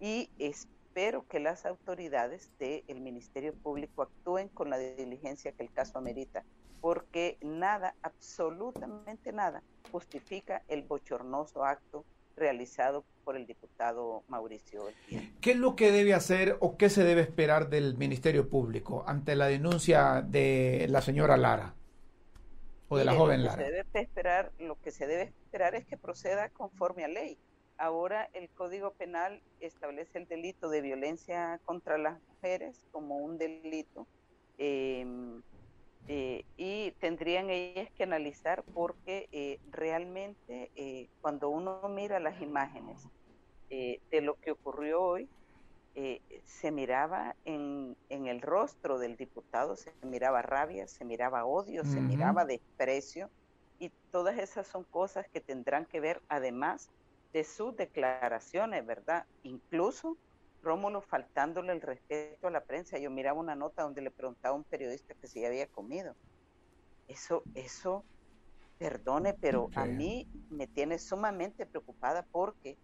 y 0.00 0.30
espero 0.38 1.26
que 1.28 1.40
las 1.40 1.64
autoridades 1.64 2.50
del 2.58 3.00
Ministerio 3.00 3.54
Público 3.54 4.02
actúen 4.02 4.48
con 4.48 4.68
la 4.68 4.78
diligencia 4.78 5.52
que 5.52 5.62
el 5.62 5.72
caso 5.72 5.98
amerita, 5.98 6.44
porque 6.80 7.38
nada, 7.40 7.94
absolutamente 8.02 9.32
nada, 9.32 9.62
justifica 9.92 10.62
el 10.68 10.82
bochornoso 10.82 11.64
acto 11.64 12.04
realizado 12.36 13.04
por 13.24 13.36
el 13.36 13.46
diputado 13.46 14.22
Mauricio 14.28 14.84
¿Qué 15.40 15.50
es 15.52 15.56
lo 15.56 15.76
que 15.76 15.90
debe 15.90 16.14
hacer 16.14 16.56
o 16.60 16.76
qué 16.76 16.90
se 16.90 17.04
debe 17.04 17.22
esperar 17.22 17.68
del 17.68 17.96
Ministerio 17.96 18.48
Público 18.48 19.04
ante 19.06 19.36
la 19.36 19.46
denuncia 19.46 20.22
de 20.22 20.86
la 20.88 21.00
señora 21.00 21.36
Lara 21.36 21.74
o 22.88 22.96
de 22.96 23.04
la 23.04 23.14
joven 23.14 23.44
Lara? 23.44 23.64
Se 23.64 23.70
debe 23.70 24.00
esperar, 24.00 24.52
lo 24.58 24.80
que 24.80 24.90
se 24.90 25.06
debe 25.06 25.22
esperar 25.22 25.74
es 25.74 25.86
que 25.86 25.96
proceda 25.96 26.48
conforme 26.50 27.04
a 27.04 27.08
ley. 27.08 27.38
Ahora 27.78 28.28
el 28.32 28.48
Código 28.50 28.92
Penal 28.92 29.42
establece 29.60 30.18
el 30.18 30.28
delito 30.28 30.68
de 30.68 30.82
violencia 30.82 31.60
contra 31.64 31.98
las 31.98 32.20
mujeres 32.28 32.80
como 32.90 33.16
un 33.16 33.38
delito. 33.38 34.06
Eh, 34.58 35.06
eh, 36.08 36.44
y 36.56 36.90
tendrían 36.98 37.50
ellas 37.50 37.88
que 37.92 38.02
analizar 38.02 38.64
porque 38.74 39.28
eh, 39.30 39.60
realmente 39.70 40.70
eh, 40.74 41.08
cuando 41.20 41.48
uno 41.48 41.80
mira 41.88 42.18
las 42.18 42.40
imágenes 42.40 43.08
de 43.70 44.20
lo 44.20 44.34
que 44.34 44.50
ocurrió 44.50 45.00
hoy, 45.00 45.30
se 46.44 46.70
miraba 46.70 47.34
en, 47.46 47.96
en, 48.10 48.26
el 48.26 48.42
rostro 48.42 48.98
del 48.98 49.16
diputado, 49.16 49.76
se 49.76 49.94
miraba 50.02 50.42
rabia, 50.42 50.86
se 50.86 51.06
miraba 51.06 51.46
odio, 51.46 51.82
se 51.86 52.02
miraba 52.02 52.44
desprecio 52.44 53.30
y 53.78 53.90
todas 54.10 54.38
esas 54.38 54.66
son 54.66 54.84
cosas 54.84 55.26
que 55.32 55.40
tendrán 55.40 55.86
que 55.86 56.00
ver 56.00 56.20
además 56.28 56.90
de 57.32 57.44
sus 57.44 57.74
declaraciones, 57.74 58.84
¿verdad? 58.84 59.24
Incluso 59.42 60.18
Rómulo 60.62 61.02
faltándole 61.02 61.72
el 61.72 61.80
respeto 61.80 62.46
a 62.46 62.50
la 62.50 62.64
prensa. 62.64 62.98
Yo 62.98 63.10
miraba 63.10 63.38
una 63.38 63.56
nota 63.56 63.82
donde 63.82 64.00
le 64.00 64.10
preguntaba 64.10 64.54
a 64.54 64.58
un 64.58 64.64
periodista 64.64 65.14
que 65.14 65.26
si 65.26 65.44
había 65.44 65.66
comido. 65.66 66.14
Eso, 67.08 67.42
eso, 67.54 68.04
perdone, 68.78 69.34
pero 69.34 69.70
a 69.74 69.84
mí 69.84 70.26
me 70.50 70.66
tiene 70.68 70.98
sumamente 70.98 71.66
preocupada 71.66 72.26
porque 72.30 72.78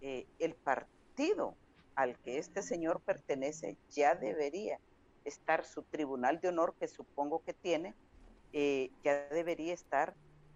eh, 0.00 0.26
el 0.38 0.54
partido 0.54 1.54
al 1.94 2.18
que 2.20 2.38
este 2.38 2.62
señor 2.62 3.02
pertenece 3.02 3.76
ya 3.90 4.14
debería 4.14 4.78
estar 5.24 5.64
su 5.64 5.82
tribunal 5.84 6.40
de 6.40 6.48
honor, 6.48 6.74
que 6.80 6.88
supongo 6.88 7.42
que 7.44 7.52
tiene, 7.52 7.94
eh, 8.52 8.90
ya 9.04 9.28
debería 9.28 9.74
estar 9.74 10.14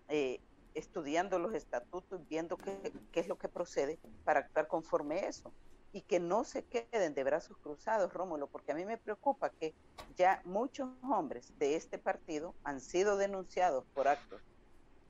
eh, 0.09 0.41
estudiando 0.75 1.39
los 1.39 1.55
estatutos, 1.55 2.27
viendo 2.29 2.57
qué, 2.57 2.93
qué, 3.13 3.21
es 3.21 3.29
lo 3.29 3.39
que 3.39 3.49
procede 3.49 3.99
para 4.25 4.41
actuar 4.41 4.67
conforme 4.67 5.21
a 5.21 5.29
eso 5.29 5.53
y 5.97 6.03
que 6.03 6.21
no 6.21 6.45
se 6.45 6.63
queden 6.63 7.15
de 7.15 7.25
brazos 7.25 7.57
cruzados, 7.57 8.13
Rómulo, 8.13 8.49
porque 8.49 8.73
a 8.73 8.75
mí 8.75 8.85
me 8.85 8.99
preocupa 8.99 9.49
que 9.49 9.75
ya 10.15 10.43
muchos 10.45 10.91
hombres 11.03 11.59
de 11.59 11.75
este 11.75 11.97
partido 11.97 12.55
han 12.65 12.83
sido 12.83 13.17
denunciados 13.17 13.87
por 13.95 14.07
actos 14.07 14.43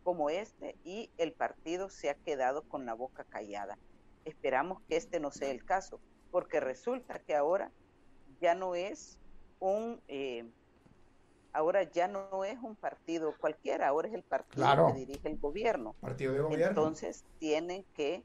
como 0.05 0.31
este 0.31 0.76
y 0.85 1.11
el 1.19 1.33
partido 1.33 1.90
se 1.90 2.09
ha 2.09 2.14
quedado 2.14 2.62
con 2.69 2.87
la 2.87 2.95
boca 2.95 3.25
callada. 3.25 3.76
Esperamos 4.25 4.81
que 4.83 4.97
este 4.97 5.19
no 5.19 5.33
sea 5.33 5.50
el 5.50 5.64
caso, 5.64 5.99
porque 6.31 6.61
resulta 6.61 7.19
que 7.19 7.35
ahora 7.35 7.73
ya 8.40 8.55
no 8.55 8.76
es 8.76 9.19
un 9.59 10.00
eh, 10.07 10.49
ahora 11.52 11.83
ya 11.83 12.07
no 12.07 12.45
es 12.45 12.61
un 12.62 12.76
partido 12.76 13.35
cualquiera, 13.40 13.88
ahora 13.88 14.07
es 14.07 14.14
el 14.14 14.23
partido 14.23 14.87
que 14.87 15.00
dirige 15.00 15.28
el 15.28 15.38
gobierno. 15.38 15.97
Partido 16.00 16.33
de 16.33 16.43
gobierno. 16.43 16.69
Entonces 16.69 17.25
tienen 17.40 17.85
que, 17.97 18.23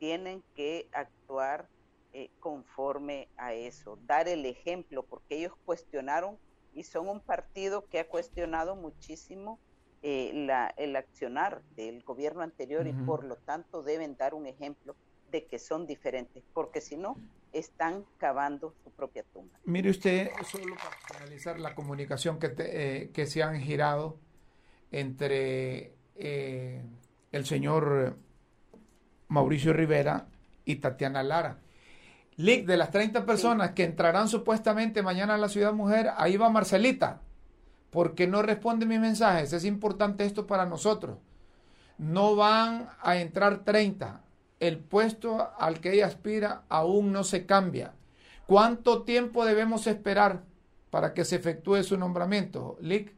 tienen 0.00 0.42
que 0.56 0.88
actuar 0.90 1.68
eh, 2.12 2.30
conforme 2.40 3.28
a 3.36 3.54
eso, 3.54 3.98
dar 4.06 4.28
el 4.28 4.44
ejemplo, 4.46 5.02
porque 5.02 5.38
ellos 5.38 5.52
cuestionaron 5.64 6.38
y 6.74 6.84
son 6.84 7.08
un 7.08 7.20
partido 7.20 7.86
que 7.88 8.00
ha 8.00 8.08
cuestionado 8.08 8.76
muchísimo 8.76 9.58
eh, 10.02 10.32
la, 10.34 10.72
el 10.76 10.96
accionar 10.96 11.62
del 11.76 12.02
gobierno 12.02 12.42
anterior 12.42 12.86
y 12.86 12.92
por 12.92 13.24
lo 13.24 13.36
tanto 13.36 13.82
deben 13.82 14.16
dar 14.16 14.34
un 14.34 14.46
ejemplo 14.46 14.96
de 15.30 15.46
que 15.46 15.58
son 15.58 15.86
diferentes, 15.86 16.42
porque 16.52 16.80
si 16.80 16.96
no, 16.96 17.16
están 17.52 18.04
cavando 18.18 18.74
su 18.82 18.90
propia 18.90 19.24
tumba. 19.32 19.58
Mire 19.64 19.90
usted, 19.90 20.30
solo 20.44 20.74
para 20.76 21.18
finalizar 21.18 21.60
la 21.60 21.74
comunicación 21.74 22.38
que, 22.38 22.52
eh, 22.58 23.10
que 23.12 23.26
se 23.26 23.42
han 23.42 23.60
girado 23.60 24.18
entre 24.90 25.94
eh, 26.16 26.82
el 27.30 27.46
señor 27.46 28.16
Mauricio 29.28 29.72
Rivera 29.72 30.26
y 30.64 30.76
Tatiana 30.76 31.22
Lara. 31.22 31.58
Lick, 32.42 32.66
de 32.66 32.76
las 32.76 32.90
30 32.90 33.24
personas 33.24 33.70
que 33.70 33.84
entrarán 33.84 34.26
supuestamente 34.26 35.00
mañana 35.00 35.36
a 35.36 35.38
la 35.38 35.48
Ciudad 35.48 35.72
Mujer, 35.72 36.10
ahí 36.16 36.36
va 36.36 36.50
Marcelita, 36.50 37.20
porque 37.90 38.26
no 38.26 38.42
responde 38.42 38.84
mis 38.84 38.98
mensajes. 38.98 39.52
Es 39.52 39.64
importante 39.64 40.24
esto 40.24 40.44
para 40.44 40.66
nosotros. 40.66 41.18
No 41.98 42.34
van 42.34 42.88
a 43.00 43.18
entrar 43.18 43.62
30. 43.62 44.22
El 44.58 44.80
puesto 44.80 45.52
al 45.56 45.78
que 45.78 45.92
ella 45.92 46.06
aspira 46.06 46.64
aún 46.68 47.12
no 47.12 47.22
se 47.22 47.46
cambia. 47.46 47.94
¿Cuánto 48.48 49.02
tiempo 49.02 49.44
debemos 49.44 49.86
esperar 49.86 50.42
para 50.90 51.14
que 51.14 51.24
se 51.24 51.36
efectúe 51.36 51.84
su 51.84 51.96
nombramiento, 51.96 52.76
Lick? 52.80 53.14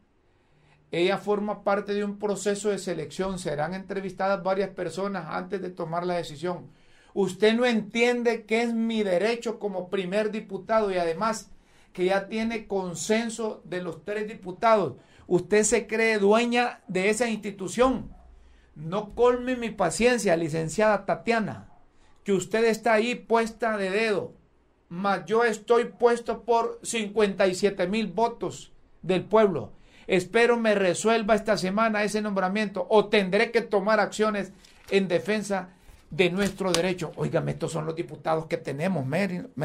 Ella 0.91 1.17
forma 1.17 1.63
parte 1.63 1.95
de 1.95 2.03
un 2.03 2.19
proceso 2.19 2.69
de 2.69 2.77
selección. 2.77 3.39
Serán 3.39 3.73
entrevistadas 3.73 4.43
varias 4.43 4.69
personas 4.69 5.25
antes 5.29 5.63
de 5.63 5.71
tomar 5.71 6.05
la 6.05 6.13
decisión. 6.13 6.69
Usted 7.15 7.53
no 7.53 7.65
entiende 7.65 8.43
que 8.43 8.61
es 8.61 8.73
mi 8.73 9.01
derecho 9.01 9.57
como 9.57 9.89
primer 9.89 10.31
diputado 10.31 10.91
y 10.91 10.97
además 10.97 11.49
que 11.93 12.03
ya 12.03 12.27
tiene 12.27 12.67
consenso 12.67 13.61
de 13.63 13.81
los 13.81 14.03
tres 14.03 14.27
diputados. 14.27 14.97
Usted 15.25 15.63
se 15.63 15.87
cree 15.87 16.19
dueña 16.19 16.81
de 16.89 17.09
esa 17.09 17.29
institución. 17.29 18.13
No 18.75 19.15
colme 19.15 19.55
mi 19.55 19.69
paciencia, 19.69 20.35
licenciada 20.35 21.05
Tatiana, 21.05 21.69
que 22.25 22.33
usted 22.33 22.65
está 22.65 22.91
ahí 22.91 23.15
puesta 23.15 23.77
de 23.77 23.91
dedo, 23.91 24.33
mas 24.89 25.25
yo 25.25 25.45
estoy 25.45 25.85
puesto 25.85 26.43
por 26.43 26.81
57 26.83 27.87
mil 27.87 28.07
votos 28.07 28.73
del 29.01 29.23
pueblo. 29.23 29.71
Espero 30.07 30.57
me 30.57 30.75
resuelva 30.75 31.35
esta 31.35 31.55
semana 31.55 32.03
ese 32.03 32.21
nombramiento 32.21 32.85
o 32.89 33.05
tendré 33.07 33.51
que 33.51 33.61
tomar 33.61 34.01
acciones 34.01 34.51
en 34.89 35.07
defensa 35.07 35.69
de 36.09 36.29
nuestro 36.29 36.71
derecho. 36.71 37.11
Óigame, 37.15 37.51
estos 37.51 37.71
son 37.71 37.85
los 37.85 37.95
diputados 37.95 38.47
que 38.47 38.57
tenemos, 38.57 39.05
Merlin. 39.05 39.51
Qué 39.55 39.63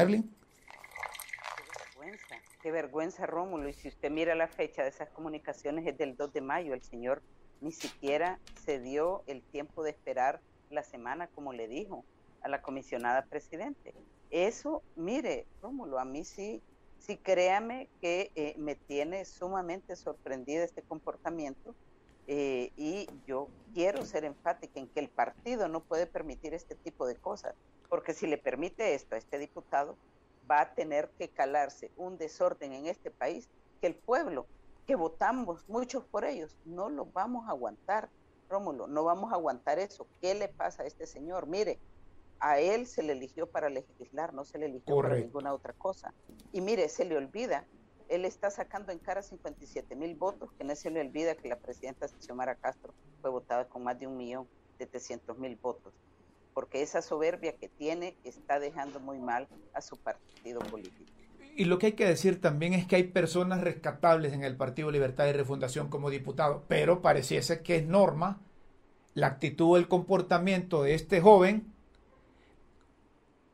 vergüenza, 1.95 2.35
qué 2.61 2.71
vergüenza, 2.71 3.25
Rómulo. 3.25 3.69
Y 3.69 3.73
si 3.73 3.87
usted 3.87 4.11
mira 4.11 4.35
la 4.35 4.47
fecha 4.47 4.83
de 4.83 4.89
esas 4.89 5.09
comunicaciones, 5.09 5.85
es 5.85 5.97
del 5.97 6.15
2 6.15 6.33
de 6.33 6.41
mayo. 6.41 6.73
El 6.73 6.81
señor 6.81 7.21
ni 7.61 7.71
siquiera 7.71 8.39
se 8.65 8.79
dio 8.79 9.23
el 9.27 9.41
tiempo 9.41 9.83
de 9.83 9.91
esperar 9.91 10.41
la 10.69 10.83
semana, 10.83 11.27
como 11.27 11.53
le 11.53 11.67
dijo 11.67 12.03
a 12.41 12.49
la 12.49 12.61
comisionada 12.61 13.25
presidente. 13.25 13.93
Eso, 14.31 14.81
mire, 14.95 15.45
Rómulo, 15.61 15.99
a 15.99 16.05
mí 16.05 16.23
sí, 16.23 16.61
sí 16.99 17.17
créame 17.17 17.89
que 17.99 18.31
eh, 18.35 18.55
me 18.57 18.75
tiene 18.75 19.25
sumamente 19.25 19.95
sorprendida 19.95 20.63
este 20.63 20.81
comportamiento 20.81 21.75
eh, 22.27 22.71
y 22.77 23.07
yo 23.25 23.47
quiero 23.73 24.05
ser 24.05 24.25
enfática 24.25 24.79
en 24.79 24.87
que 24.87 24.99
el 24.99 25.09
partido 25.09 25.67
no 25.67 25.81
puede 25.81 26.07
permitir 26.07 26.53
este 26.53 26.75
tipo 26.75 27.07
de 27.07 27.15
cosas, 27.15 27.55
porque 27.89 28.13
si 28.13 28.27
le 28.27 28.37
permite 28.37 28.93
esto 28.93 29.15
a 29.15 29.17
este 29.17 29.37
diputado, 29.37 29.97
va 30.49 30.61
a 30.61 30.73
tener 30.73 31.09
que 31.17 31.29
calarse 31.29 31.91
un 31.97 32.17
desorden 32.17 32.73
en 32.73 32.87
este 32.87 33.11
país 33.11 33.49
que 33.79 33.87
el 33.87 33.95
pueblo, 33.95 34.47
que 34.85 34.95
votamos 34.95 35.67
muchos 35.67 36.05
por 36.05 36.25
ellos, 36.25 36.55
no 36.65 36.89
lo 36.89 37.05
vamos 37.05 37.47
a 37.47 37.51
aguantar, 37.51 38.09
Rómulo, 38.49 38.87
no 38.87 39.03
vamos 39.03 39.31
a 39.31 39.35
aguantar 39.35 39.79
eso. 39.79 40.07
¿Qué 40.19 40.35
le 40.35 40.49
pasa 40.49 40.83
a 40.83 40.85
este 40.85 41.07
señor? 41.07 41.47
Mire, 41.47 41.79
a 42.39 42.59
él 42.59 42.85
se 42.85 43.01
le 43.01 43.13
eligió 43.13 43.47
para 43.49 43.69
legislar, 43.69 44.33
no 44.33 44.43
se 44.43 44.57
le 44.57 44.65
eligió 44.65 44.97
para 44.97 45.15
ninguna 45.15 45.53
otra 45.53 45.73
cosa. 45.73 46.13
Y 46.51 46.59
mire, 46.59 46.89
se 46.89 47.05
le 47.05 47.15
olvida 47.15 47.65
él 48.11 48.25
está 48.25 48.51
sacando 48.51 48.91
en 48.91 48.99
cara 48.99 49.21
57 49.21 49.95
mil 49.95 50.15
votos, 50.15 50.51
que 50.57 50.63
no 50.63 50.75
se 50.75 50.91
le 50.91 51.01
olvida 51.01 51.35
que 51.35 51.49
la 51.49 51.57
presidenta 51.57 52.07
Xiomara 52.19 52.55
Castro 52.55 52.93
fue 53.21 53.29
votada 53.29 53.67
con 53.67 53.83
más 53.83 53.99
de 53.99 54.07
un 54.07 54.17
millón 54.17 54.47
300 54.85 55.37
mil 55.37 55.55
votos, 55.61 55.93
porque 56.53 56.81
esa 56.81 57.01
soberbia 57.01 57.53
que 57.53 57.69
tiene 57.69 58.15
está 58.23 58.59
dejando 58.59 58.99
muy 58.99 59.19
mal 59.19 59.47
a 59.73 59.81
su 59.81 59.97
partido 59.97 60.59
político. 60.61 61.11
Y 61.55 61.65
lo 61.65 61.77
que 61.77 61.87
hay 61.87 61.91
que 61.93 62.05
decir 62.05 62.39
también 62.39 62.73
es 62.73 62.85
que 62.85 62.95
hay 62.95 63.03
personas 63.03 63.61
rescatables 63.61 64.33
en 64.33 64.43
el 64.43 64.55
Partido 64.55 64.89
Libertad 64.89 65.27
y 65.27 65.33
Refundación 65.33 65.89
como 65.89 66.09
diputado, 66.09 66.63
pero 66.67 67.01
pareciese 67.01 67.61
que 67.61 67.77
es 67.77 67.85
norma 67.85 68.41
la 69.13 69.27
actitud 69.27 69.77
el 69.77 69.89
comportamiento 69.89 70.83
de 70.83 70.93
este 70.93 71.19
joven 71.19 71.70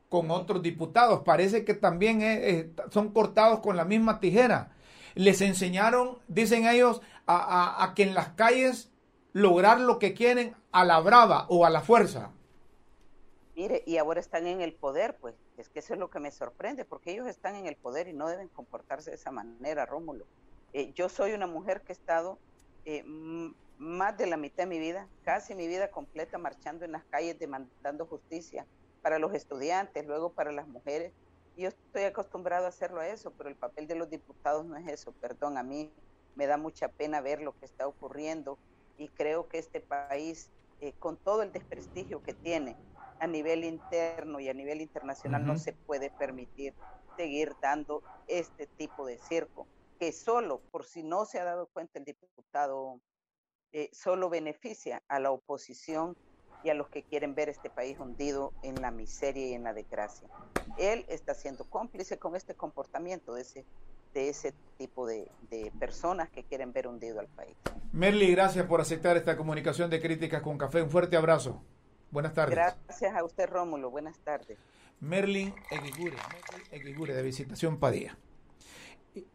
con 0.09 0.31
otros 0.31 0.61
diputados. 0.61 1.21
Parece 1.23 1.65
que 1.65 1.73
también 1.73 2.73
son 2.91 3.11
cortados 3.11 3.59
con 3.59 3.75
la 3.75 3.85
misma 3.85 4.19
tijera. 4.19 4.71
Les 5.15 5.41
enseñaron, 5.41 6.19
dicen 6.27 6.67
ellos, 6.67 7.01
a, 7.27 7.93
que 7.95 8.03
en 8.03 8.13
las 8.13 8.29
calles 8.29 8.91
lograr 9.33 9.79
lo 9.79 9.99
que 9.99 10.13
quieren 10.13 10.55
a 10.71 10.85
la 10.85 10.99
brava 10.99 11.45
o 11.49 11.65
a 11.65 11.69
la 11.69 11.81
fuerza. 11.81 12.31
Mire, 13.55 13.83
y 13.85 13.97
ahora 13.97 14.19
están 14.19 14.47
en 14.47 14.61
el 14.61 14.73
poder, 14.73 15.17
pues. 15.17 15.35
Es 15.57 15.69
que 15.69 15.79
eso 15.79 15.93
es 15.93 15.99
lo 15.99 16.11
que 16.11 16.19
me 16.19 16.29
sorprende, 16.29 16.85
porque 16.85 17.11
ellos 17.11 17.27
están 17.27 17.55
en 17.55 17.65
el 17.65 17.75
poder 17.75 18.07
y 18.07 18.13
no 18.13 18.29
deben 18.29 18.47
comportarse 18.49 19.09
de 19.09 19.15
esa 19.15 19.31
manera, 19.31 19.87
Rómulo. 19.87 20.25
Eh, 20.73 20.91
yo 20.93 21.09
soy 21.09 21.33
una 21.33 21.47
mujer 21.47 21.81
que 21.81 21.93
he 21.93 21.95
estado 21.95 22.37
eh, 22.85 23.03
más 23.79 24.17
de 24.17 24.27
la 24.27 24.37
mitad 24.37 24.63
de 24.63 24.67
mi 24.67 24.77
vida, 24.77 25.07
casi 25.23 25.55
mi 25.55 25.67
vida 25.67 25.89
completa, 25.89 26.37
marchando 26.37 26.85
en 26.85 26.91
las 26.91 27.03
calles 27.05 27.39
demandando 27.39 28.05
justicia 28.05 28.67
para 29.07 29.19
los 29.19 29.33
estudiantes, 29.33 30.05
luego 30.05 30.33
para 30.33 30.51
las 30.51 30.67
mujeres. 30.67 31.13
Yo 31.55 31.69
estoy 31.69 32.03
acostumbrado 32.03 32.65
a 32.65 32.67
hacerlo 32.67 32.99
a 32.99 33.07
eso, 33.07 33.33
pero 33.37 33.49
el 33.49 33.55
papel 33.55 33.87
de 33.87 33.95
los 33.95 34.09
diputados 34.09 34.65
no 34.65 34.75
es 34.75 34.85
eso. 34.89 35.13
Perdón, 35.21 35.57
a 35.57 35.63
mí 35.63 35.93
me 36.35 36.45
da 36.45 36.57
mucha 36.57 36.89
pena 36.89 37.21
ver 37.21 37.39
lo 37.39 37.53
que 37.53 37.63
está 37.63 37.87
ocurriendo 37.87 38.59
y 38.97 39.07
creo 39.07 39.47
que 39.47 39.59
este 39.59 39.79
país, 39.79 40.51
eh, 40.81 40.91
con 40.99 41.15
todo 41.15 41.41
el 41.41 41.53
desprestigio 41.53 42.21
que 42.21 42.33
tiene 42.33 42.75
a 43.21 43.27
nivel 43.27 43.63
interno 43.63 44.41
y 44.41 44.49
a 44.49 44.53
nivel 44.53 44.81
internacional, 44.81 45.45
no 45.45 45.57
se 45.57 45.71
puede 45.71 46.11
permitir 46.11 46.75
seguir 47.15 47.53
dando 47.61 48.03
este 48.27 48.67
tipo 48.75 49.05
de 49.05 49.19
circo, 49.19 49.69
que 50.01 50.11
solo, 50.11 50.63
por 50.69 50.83
si 50.83 51.01
no 51.01 51.23
se 51.23 51.39
ha 51.39 51.45
dado 51.45 51.67
cuenta 51.67 51.97
el 51.97 52.03
diputado, 52.03 52.99
eh, 53.71 53.89
solo 53.93 54.29
beneficia 54.29 55.01
a 55.07 55.21
la 55.21 55.31
oposición 55.31 56.17
y 56.63 56.69
a 56.69 56.73
los 56.73 56.87
que 56.89 57.03
quieren 57.03 57.35
ver 57.35 57.49
este 57.49 57.69
país 57.69 57.97
hundido 57.99 58.53
en 58.63 58.81
la 58.81 58.91
miseria 58.91 59.47
y 59.47 59.53
en 59.53 59.63
la 59.63 59.73
desgracia. 59.73 60.27
Él 60.77 61.05
está 61.07 61.33
siendo 61.33 61.65
cómplice 61.65 62.17
con 62.17 62.35
este 62.35 62.55
comportamiento 62.55 63.33
de 63.33 63.41
ese, 63.41 63.65
de 64.13 64.29
ese 64.29 64.53
tipo 64.77 65.05
de, 65.05 65.29
personas 65.79 66.29
que 66.29 66.43
quieren 66.43 66.73
ver 66.73 66.87
hundido 66.87 67.19
al 67.19 67.27
país. 67.27 67.55
Merly, 67.91 68.31
gracias 68.31 68.65
por 68.65 68.81
aceptar 68.81 69.17
esta 69.17 69.37
comunicación 69.37 69.89
de 69.89 70.01
críticas 70.01 70.41
con 70.41 70.57
café. 70.57 70.81
Un 70.81 70.89
fuerte 70.89 71.15
abrazo. 71.15 71.61
Buenas 72.11 72.33
tardes. 72.33 72.55
Gracias 72.55 73.15
a 73.15 73.23
usted, 73.23 73.47
Rómulo. 73.49 73.89
Buenas 73.89 74.17
tardes. 74.19 74.57
Merlin 74.99 75.53
Eguigure, 75.69 76.17
Eguigure 76.71 77.13
de 77.13 77.21
Visitación 77.21 77.77
Padilla. 77.77 78.17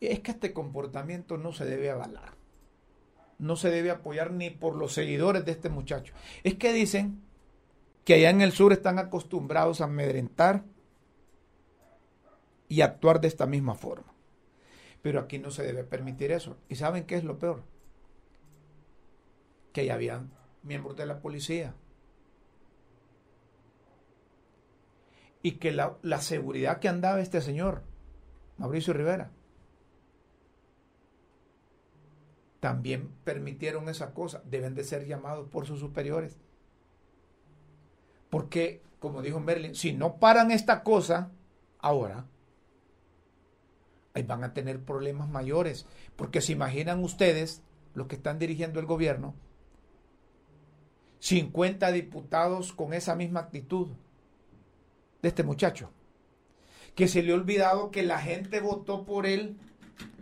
Es 0.01 0.21
que 0.21 0.33
este 0.33 0.53
comportamiento 0.53 1.37
no 1.37 1.53
se 1.53 1.65
debe 1.65 1.91
avalar 1.91 2.42
no 3.43 3.57
se 3.57 3.71
debe 3.71 3.91
apoyar 3.91 4.31
ni 4.31 4.51
por 4.51 4.77
los 4.77 4.93
seguidores 4.93 5.45
de 5.45 5.51
este 5.51 5.69
muchacho. 5.69 6.15
Es 6.45 6.55
que 6.55 6.73
dicen 6.73 7.21
que 8.05 8.15
allá 8.15 8.31
en 8.31 8.41
el 8.41 8.53
sur 8.53 8.73
están 8.73 9.01
acostumbrados 9.01 9.81
a 9.81 9.85
amedrentar 9.85 10.65
y 12.69 12.83
actuar 12.83 13.21
de 13.21 13.27
esta 13.27 13.47
misma 13.47 13.75
forma. 13.75 14.15
Pero 15.03 15.19
aquí 15.19 15.41
no 15.41 15.51
se 15.51 15.65
debe 15.65 15.83
permitir 15.83 16.31
eso. 16.31 16.57
¿Y 16.69 16.77
saben 16.77 17.05
qué 17.05 17.17
es 17.17 17.25
lo 17.25 17.41
peor? 17.41 17.65
Que 19.73 19.87
ya 19.87 19.95
habían 19.95 20.31
miembros 20.63 20.97
de 20.97 21.07
la 21.07 21.21
policía. 21.21 21.75
Y 25.43 25.53
que 25.57 25.73
la, 25.73 25.97
la 26.03 26.21
seguridad 26.21 26.79
que 26.79 26.89
andaba 26.89 27.21
este 27.21 27.41
señor, 27.41 27.83
Mauricio 28.57 28.93
Rivera, 28.93 29.33
también 32.63 33.09
permitieron 33.25 33.89
esa 33.89 34.15
cosa, 34.15 34.41
deben 34.45 34.77
de 34.77 34.85
ser 34.85 35.05
llamados 35.05 35.49
por 35.49 35.67
sus 35.67 35.81
superiores. 35.81 36.39
Porque, 38.31 38.81
como 39.01 39.21
dijo 39.21 39.41
Merlin, 39.41 39.75
si 39.75 39.93
no 39.93 40.19
paran 40.21 40.53
esta 40.53 40.85
cosa 40.85 41.33
ahora, 41.81 42.25
ahí 44.15 44.23
van 44.23 44.45
a 44.45 44.55
tener 44.55 44.79
problemas 44.79 45.29
mayores. 45.29 45.87
Porque 46.15 46.41
se 46.41 46.53
imaginan 46.53 47.03
ustedes, 47.03 47.63
los 47.95 48.07
que 48.07 48.15
están 48.15 48.39
dirigiendo 48.39 48.79
el 48.79 48.87
gobierno, 48.87 49.35
50 51.19 51.91
diputados 51.91 52.73
con 52.73 52.95
esa 52.95 53.17
misma 53.17 53.41
actitud 53.41 53.89
de 55.21 55.29
este 55.29 55.43
muchacho, 55.43 55.91
que 56.95 57.09
se 57.09 57.25
le 57.25 57.33
ha 57.33 57.35
olvidado 57.35 57.91
que 57.91 58.05
la 58.05 58.21
gente 58.21 58.61
votó 58.61 59.05
por 59.05 59.27
él 59.27 59.57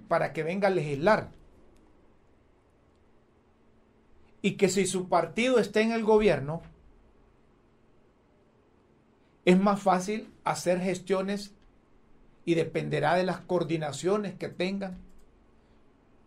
para 0.09 0.33
que 0.33 0.43
venga 0.43 0.69
a 0.69 0.71
legislar. 0.71 1.39
Y 4.43 4.53
que 4.53 4.69
si 4.69 4.87
su 4.87 5.09
partido 5.09 5.59
está 5.59 5.81
en 5.81 5.93
el 5.93 6.05
gobierno, 6.05 6.63
es 9.45 9.59
más 9.59 9.83
fácil 9.83 10.33
hacer 10.45 10.81
gestiones 10.81 11.53
y 12.45 12.55
dependerá 12.55 13.15
de 13.15 13.25
las 13.25 13.41
coordinaciones 13.41 14.35
que 14.35 14.49
tengan 14.49 14.99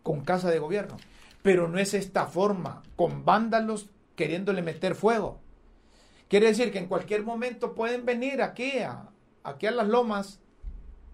con 0.02 0.24
casa 0.24 0.50
de 0.50 0.58
gobierno. 0.58 0.96
Pero 1.42 1.68
no 1.68 1.78
es 1.78 1.94
esta 1.94 2.26
forma, 2.26 2.82
con 2.96 3.24
vándalos 3.24 3.90
queriéndole 4.16 4.62
meter 4.62 4.94
fuego. 4.94 5.40
Quiere 6.28 6.46
decir 6.46 6.72
que 6.72 6.78
en 6.78 6.86
cualquier 6.86 7.22
momento 7.22 7.74
pueden 7.74 8.04
venir 8.04 8.42
aquí 8.42 8.78
a, 8.78 9.08
aquí 9.42 9.66
a 9.66 9.70
las 9.70 9.88
lomas 9.88 10.40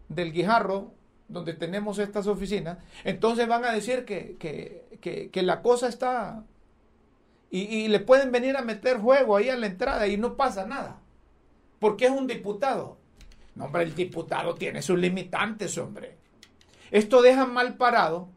del 0.08 0.32
Guijarro, 0.32 0.92
donde 1.28 1.54
tenemos 1.54 1.98
estas 1.98 2.26
oficinas, 2.26 2.78
entonces 3.04 3.46
van 3.46 3.64
a 3.64 3.72
decir 3.72 4.04
que, 4.04 4.36
que, 4.38 5.42
la 5.42 5.62
cosa 5.62 5.88
está... 5.88 6.44
Y, 7.52 7.88
le 7.88 7.98
pueden 7.98 8.30
venir 8.30 8.56
a 8.56 8.62
meter 8.62 9.00
fuego 9.00 9.36
ahí 9.36 9.48
a 9.48 9.56
la 9.56 9.66
entrada 9.66 10.06
y 10.06 10.16
no 10.16 10.36
pasa 10.36 10.66
nada. 10.66 11.00
Porque 11.80 12.06
es 12.06 12.12
un 12.12 12.28
diputado. 12.28 12.98
No, 13.56 13.64
hombre, 13.64 13.82
el 13.82 13.94
diputado 13.94 14.54
tiene 14.54 14.82
sus 14.82 14.98
limitantes, 14.98 15.76
hombre. 15.76 16.16
Esto 16.92 17.22
deja 17.22 17.46
mal 17.46 17.76
parado 17.76 18.28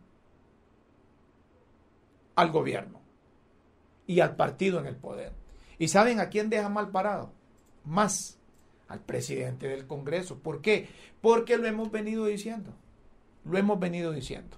al 2.36 2.52
gobierno 2.52 3.02
y 4.08 4.19
al 4.19 4.36
partido 4.36 4.80
en 4.80 4.88
el 4.88 4.95
poder. 4.95 5.34
¿Y 5.78 5.89
saben 5.89 6.19
a 6.19 6.30
quién 6.30 6.49
deja 6.49 6.69
mal 6.69 6.89
parado? 6.89 7.32
Más 7.86 8.39
al 8.88 8.99
presidente 8.99 9.67
del 9.67 9.86
Congreso. 9.86 10.39
¿Por 10.39 10.62
qué? 10.62 10.89
Porque 11.21 11.58
lo 11.58 11.67
hemos 11.67 11.91
venido 11.91 12.26
diciendo. 12.26 12.73
Lo 13.45 13.58
hemos 13.58 13.80
venido 13.80 14.12
diciendo. 14.12 14.58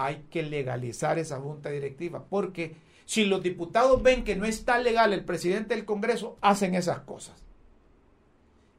Hay 0.00 0.26
que 0.30 0.44
legalizar 0.44 1.18
esa 1.18 1.40
junta 1.40 1.70
directiva 1.70 2.24
porque 2.30 2.76
si 3.04 3.24
los 3.24 3.42
diputados 3.42 4.00
ven 4.00 4.22
que 4.22 4.36
no 4.36 4.44
está 4.44 4.78
legal 4.78 5.12
el 5.12 5.24
presidente 5.24 5.74
del 5.74 5.84
Congreso, 5.84 6.38
hacen 6.40 6.76
esas 6.76 7.00
cosas. 7.00 7.42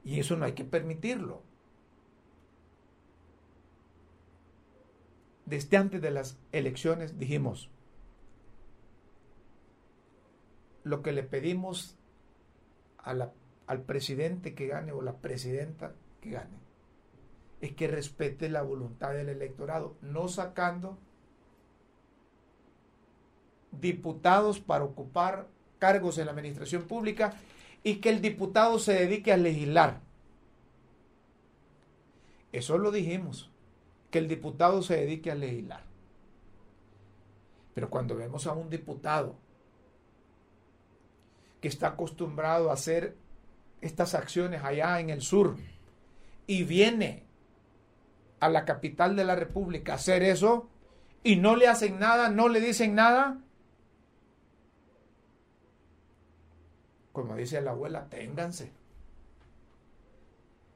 Y 0.06 0.22
eso 0.22 0.38
no 0.38 0.46
hay 0.46 0.54
que 0.54 0.64
permitirlo. 0.64 1.42
Desde 5.46 5.76
antes 5.76 6.02
de 6.02 6.12
las 6.12 6.38
elecciones 6.54 7.20
dijimos, 7.20 7.70
lo 10.86 11.02
que 11.02 11.12
le 11.12 11.24
pedimos 11.24 11.98
al 13.04 13.82
presidente 13.82 14.56
que 14.56 14.68
gane 14.68 14.94
o 14.94 15.02
la 15.02 15.18
presidenta 15.18 15.96
que 16.22 16.30
gane 16.30 16.60
es 17.60 17.74
que 17.74 17.90
respete 17.90 18.48
la 18.48 18.62
voluntad 18.62 19.12
del 19.12 19.28
electorado, 19.28 19.98
no 20.02 20.30
sacando 20.30 20.98
diputados 23.72 24.60
para 24.60 24.84
ocupar 24.84 25.48
cargos 25.78 26.18
en 26.18 26.26
la 26.26 26.32
administración 26.32 26.84
pública 26.84 27.34
y 27.84 27.96
que 27.96 28.10
el 28.10 28.22
diputado 28.22 28.80
se 28.80 28.94
dedique 28.94 29.32
a 29.32 29.38
legislar. 29.38 30.02
Eso 32.52 32.78
lo 32.78 32.92
dijimos, 32.92 33.50
que 34.12 34.20
el 34.20 34.28
diputado 34.28 34.82
se 34.82 34.98
dedique 34.98 35.32
a 35.32 35.36
legislar. 35.36 35.84
Pero 37.74 37.90
cuando 37.90 38.16
vemos 38.16 38.48
a 38.48 38.54
un 38.54 38.70
diputado 38.70 39.36
que 41.62 41.68
está 41.68 41.90
acostumbrado 41.90 42.70
a 42.70 42.74
hacer 42.74 43.16
estas 43.82 44.16
acciones 44.16 44.64
allá 44.64 45.00
en 45.00 45.10
el 45.10 45.22
sur 45.22 45.56
y 46.48 46.64
viene 46.64 47.24
a 48.40 48.50
la 48.50 48.66
capital 48.66 49.16
de 49.16 49.26
la 49.26 49.36
República 49.36 49.94
a 49.94 49.96
hacer 49.96 50.24
eso 50.24 50.68
y 51.24 51.36
no 51.36 51.56
le 51.56 51.68
hacen 51.68 52.00
nada, 52.00 52.30
no 52.30 52.50
le 52.50 52.62
dicen 52.62 52.96
nada, 52.96 53.38
como 57.20 57.36
dice 57.36 57.60
la 57.62 57.72
abuela, 57.72 58.06
ténganse. 58.10 58.72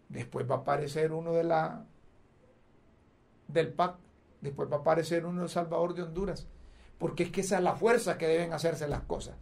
Después 0.09 0.49
va 0.49 0.55
a 0.55 0.57
aparecer 0.59 1.13
uno 1.13 1.31
de 1.31 1.45
la 1.45 1.85
del 3.47 3.71
PAC, 3.71 3.95
después 4.41 4.69
va 4.69 4.77
a 4.77 4.79
aparecer 4.79 5.25
uno 5.25 5.43
de 5.43 5.47
Salvador 5.47 5.93
de 5.93 6.03
Honduras, 6.03 6.47
porque 6.97 7.23
es 7.23 7.31
que 7.31 7.41
esa 7.41 7.59
es 7.59 7.63
la 7.63 7.75
fuerza 7.75 8.17
que 8.17 8.27
deben 8.27 8.51
hacerse 8.51 8.89
las 8.89 9.03
cosas. 9.03 9.35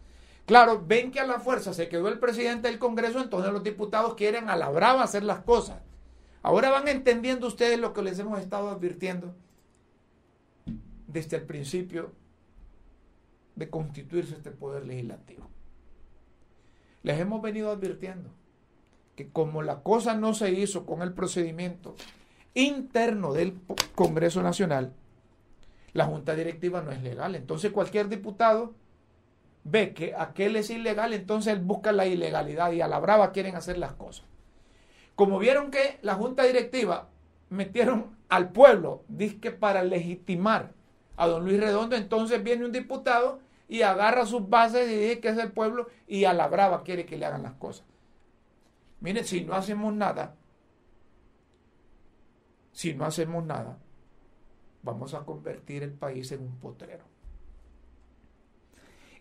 Claro, 0.46 0.84
ven 0.86 1.12
que 1.12 1.20
a 1.20 1.26
la 1.26 1.40
fuerza 1.40 1.74
se 1.74 1.90
quedó 1.90 2.08
el 2.08 2.20
presidente 2.20 2.68
del 2.68 2.78
Congreso, 2.78 3.20
entonces 3.20 3.52
los 3.52 3.64
diputados 3.64 4.14
quieren 4.14 4.48
a 4.50 4.56
la 4.56 4.70
brava 4.70 5.04
hacer 5.04 5.24
las 5.24 5.40
cosas. 5.40 5.82
Ahora 6.44 6.70
van 6.70 6.88
entendiendo 6.88 7.48
ustedes 7.48 7.80
lo 7.80 7.94
que 7.94 8.04
les 8.04 8.20
hemos 8.20 8.40
estado 8.40 8.70
advirtiendo 8.70 9.34
desde 11.08 11.38
el 11.38 11.44
principio 11.44 12.12
de 13.56 13.70
constituirse 13.70 14.36
este 14.36 14.52
poder 14.52 14.86
legislativo 14.86 15.50
les 17.04 17.20
hemos 17.20 17.42
venido 17.42 17.72
advirtiendo 17.72 18.30
que 19.16 19.30
como 19.30 19.62
la 19.62 19.82
cosa 19.82 20.16
no 20.16 20.34
se 20.34 20.52
hizo 20.52 20.86
con 20.86 21.02
el 21.02 21.14
procedimiento 21.14 21.96
interno 22.54 23.34
del 23.34 23.60
Congreso 23.96 24.42
Nacional, 24.42 24.94
la 25.94 26.06
Junta 26.06 26.36
Directiva 26.36 26.82
no 26.82 26.92
es 26.92 27.02
legal. 27.02 27.36
Entonces 27.36 27.72
cualquier 27.72 28.08
diputado 28.08 28.74
ve 29.64 29.94
que 29.94 30.14
aquel 30.18 30.56
es 30.56 30.70
ilegal, 30.70 31.14
entonces 31.14 31.54
él 31.54 31.60
busca 31.60 31.92
la 31.92 32.08
ilegalidad 32.08 32.72
y 32.72 32.82
a 32.82 32.88
la 32.88 33.00
brava 33.00 33.32
quieren 33.32 33.56
hacer 33.56 33.78
las 33.78 33.94
cosas. 33.94 34.26
Como 35.16 35.40
vieron 35.40 35.72
que 35.72 36.00
la 36.02 36.16
Junta 36.16 36.44
Directiva 36.44 37.10
metieron 37.50 38.16
al 38.30 38.52
pueblo, 38.52 39.04
disque 39.08 39.52
para 39.52 39.84
legitimar 39.84 40.72
a 41.18 41.28
don 41.28 41.44
Luis 41.44 41.60
Redondo, 41.60 41.96
entonces 41.96 42.42
viene 42.44 42.66
un 42.66 42.72
diputado 42.72 43.40
y 43.72 43.84
agarra 43.84 44.26
sus 44.26 44.50
bases 44.50 44.92
y 44.92 44.96
dice 44.98 45.20
que 45.22 45.30
es 45.30 45.38
el 45.38 45.54
pueblo 45.54 45.88
y 46.06 46.26
a 46.26 46.34
la 46.34 46.50
brava 46.50 46.84
quiere 46.84 47.06
que 47.06 47.18
le 47.18 47.26
hagan 47.26 47.44
las 47.44 47.54
cosas. 47.54 47.86
Miren, 49.00 49.24
si 49.24 49.46
no 49.46 49.54
hacemos 49.54 49.94
nada, 49.94 50.36
si 52.74 52.94
no 52.94 53.06
hacemos 53.06 53.46
nada, 53.46 53.78
vamos 54.84 55.14
a 55.14 55.24
convertir 55.24 55.84
el 55.84 55.94
país 55.94 56.34
en 56.34 56.42
un 56.42 56.60
potrero. 56.60 57.06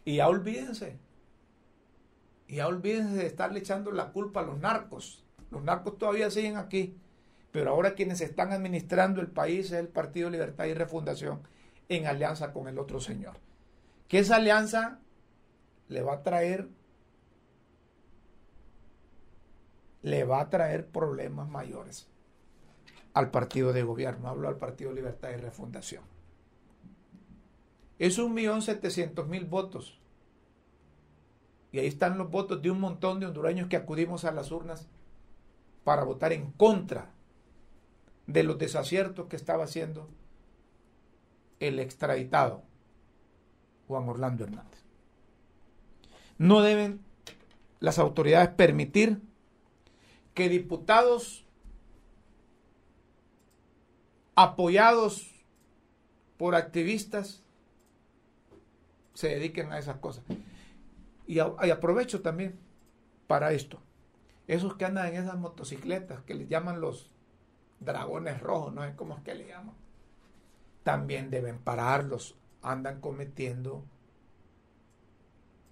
Y 0.05 0.17
ya 0.17 0.29
olvídense, 0.29 0.99
y 2.49 2.57
ya 2.57 2.67
olvídense 2.67 3.15
de 3.15 3.27
estarle 3.27 3.61
echando 3.61 3.93
la 3.93 4.11
culpa 4.11 4.41
a 4.41 4.47
los 4.47 4.59
narcos. 4.59 5.25
Los 5.53 5.63
narcos 5.63 5.97
todavía 5.97 6.29
siguen 6.29 6.57
aquí, 6.57 6.97
pero 7.53 7.71
ahora 7.71 7.95
quienes 7.95 8.21
están 8.21 8.51
administrando 8.51 9.21
el 9.21 9.29
país 9.29 9.67
es 9.67 9.79
el 9.79 9.87
Partido 9.87 10.29
Libertad 10.29 10.65
y 10.65 10.75
Refundación 10.75 11.41
en 11.89 12.09
alianza 12.09 12.53
con 12.53 12.67
el 12.67 12.81
otro 12.81 12.99
señor 12.99 13.37
que 14.11 14.19
esa 14.19 14.37
alianza 14.37 14.99
le 15.87 16.03
va 16.03 16.15
a 16.15 16.23
traer 16.25 16.69
le 20.03 20.25
va 20.25 20.41
a 20.41 20.51
traer 20.51 20.89
problemas 20.89 21.49
mayores 21.49 22.09
al 23.15 23.31
partido 23.31 23.73
de 23.73 23.85
gobierno, 23.85 24.29
hablo 24.29 24.49
al 24.49 24.57
Partido 24.57 24.93
Libertad 24.93 25.31
y 25.31 25.37
Refundación. 25.37 26.03
Es 27.99 28.19
un 28.19 28.35
millón 28.35 28.63
setecientos 28.63 29.29
mil 29.29 29.45
votos. 29.45 30.01
Y 31.71 31.79
ahí 31.79 31.87
están 31.87 32.19
los 32.19 32.31
votos 32.31 32.63
de 32.63 32.71
un 32.71 32.81
montón 32.81 33.21
de 33.21 33.27
hondureños 33.27 33.69
que 33.69 33.77
acudimos 33.77 34.25
a 34.25 34.33
las 34.33 34.51
urnas 34.51 34.89
para 35.85 36.03
votar 36.03 36.33
en 36.33 36.51
contra 36.53 37.13
de 38.27 38.43
los 38.43 38.59
desaciertos 38.59 39.29
que 39.29 39.37
estaba 39.37 39.65
haciendo 39.65 40.09
el 41.61 41.79
extraditado 41.79 42.70
Juan 43.91 44.09
Orlando 44.09 44.45
Hernández. 44.45 44.79
No 46.39 46.63
deben 46.63 47.01
las 47.81 47.99
autoridades 47.99 48.51
permitir 48.51 49.21
que 50.33 50.49
diputados 50.49 51.45
apoyados 54.37 55.29
por 56.39 56.55
activistas 56.55 57.43
se 59.15 59.29
dediquen 59.29 59.73
a 59.73 59.79
esas 59.81 59.97
cosas. 59.97 60.25
Y, 61.27 61.41
aprovecho 61.41 62.23
también 62.23 62.61
para 63.27 63.53
esto. 63.53 63.81
Esos 64.47 64.77
que 64.77 64.85
andan 64.85 65.09
en 65.09 65.23
esas 65.23 65.37
motocicletas 65.37 66.23
que 66.23 66.35
les 66.35 66.49
llaman 66.49 66.81
los 66.81 67.11
dragones 67.81 68.41
rojos, 68.41 68.73
no 68.73 68.85
sé 68.85 68.95
cómo 68.95 69.17
es 69.17 69.23
que 69.23 69.35
le 69.35 69.49
llaman, 69.49 69.75
también 70.85 71.29
deben 71.29 71.59
pararlos, 71.59 72.37
andan 72.63 73.01
cometiendo 73.01 73.85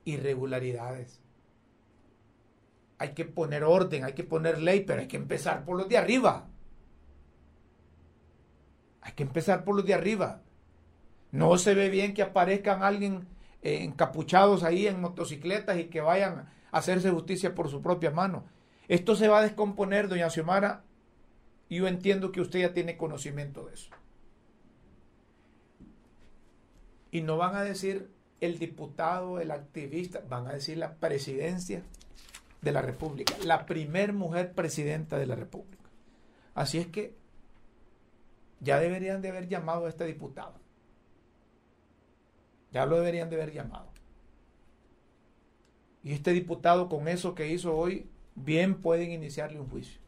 irregularidades. 0.05 1.21
hay 2.99 3.11
que 3.11 3.25
poner 3.25 3.63
orden, 3.63 4.05
hay 4.05 4.15
que 4.15 4.25
poner 4.25 4.61
ley, 4.61 4.81
pero 4.81 5.01
hay 5.01 5.07
que 5.07 5.17
empezar 5.17 5.65
por 5.65 5.77
los 5.77 5.89
de 5.89 5.99
arriba. 5.99 6.49
Hay 9.03 9.13
que 9.13 9.23
empezar 9.23 9.65
por 9.65 9.77
los 9.77 9.87
de 9.87 9.95
arriba. 9.95 10.43
No 11.31 11.57
se 11.59 11.75
ve 11.75 11.91
bien 11.91 12.13
que 12.13 12.23
aparezcan 12.23 12.83
alguien 12.83 13.29
eh, 13.63 13.85
encapuchados 13.85 14.65
ahí 14.65 14.87
en 14.87 15.01
motocicletas 15.01 15.79
y 15.79 15.85
que 15.85 16.01
vayan 16.01 16.49
a 16.73 16.79
hacerse 16.79 17.11
justicia 17.11 17.55
por 17.55 17.69
su 17.69 17.83
propia 17.83 18.11
mano. 18.11 18.45
Esto 18.89 19.15
se 19.15 19.29
va 19.29 19.39
a 19.39 19.43
descomponer, 19.43 20.09
doña 20.09 20.31
Xiomara, 20.31 20.83
y 21.69 21.77
yo 21.77 21.87
entiendo 21.87 22.33
que 22.33 22.41
usted 22.41 22.61
ya 22.61 22.73
tiene 22.73 22.97
conocimiento 22.97 23.67
de 23.67 23.75
eso. 23.75 23.91
Y 27.11 27.23
no 27.23 27.37
van 27.37 27.57
a 27.57 27.63
decir 27.63 28.11
el 28.41 28.59
diputado, 28.59 29.41
el 29.41 29.51
activista, 29.51 30.23
van 30.29 30.47
a 30.47 30.53
decir 30.53 30.77
la 30.79 30.95
presidencia 30.95 31.83
de 32.61 32.73
la 32.73 32.83
República, 32.83 33.35
la 33.45 33.67
primer 33.67 34.13
mujer 34.13 34.53
presidenta 34.53 35.19
de 35.19 35.27
la 35.27 35.37
República. 35.37 35.89
Así 36.55 36.79
es 36.79 36.87
que 36.89 37.15
ya 38.61 38.79
deberían 38.79 39.23
de 39.23 39.29
haber 39.29 39.49
llamado 39.49 39.87
a 39.87 39.89
este 39.89 40.05
diputado. 40.05 40.55
Ya 42.73 42.85
lo 42.85 42.97
deberían 42.97 43.31
de 43.31 43.37
haber 43.37 43.53
llamado. 43.53 43.89
Y 46.03 46.13
este 46.13 46.33
diputado 46.33 46.89
con 46.89 47.09
eso 47.09 47.35
que 47.35 47.49
hizo 47.49 47.77
hoy, 47.77 48.09
bien 48.35 48.81
pueden 48.81 49.13
iniciarle 49.13 49.61
un 49.61 49.69
juicio 49.69 50.01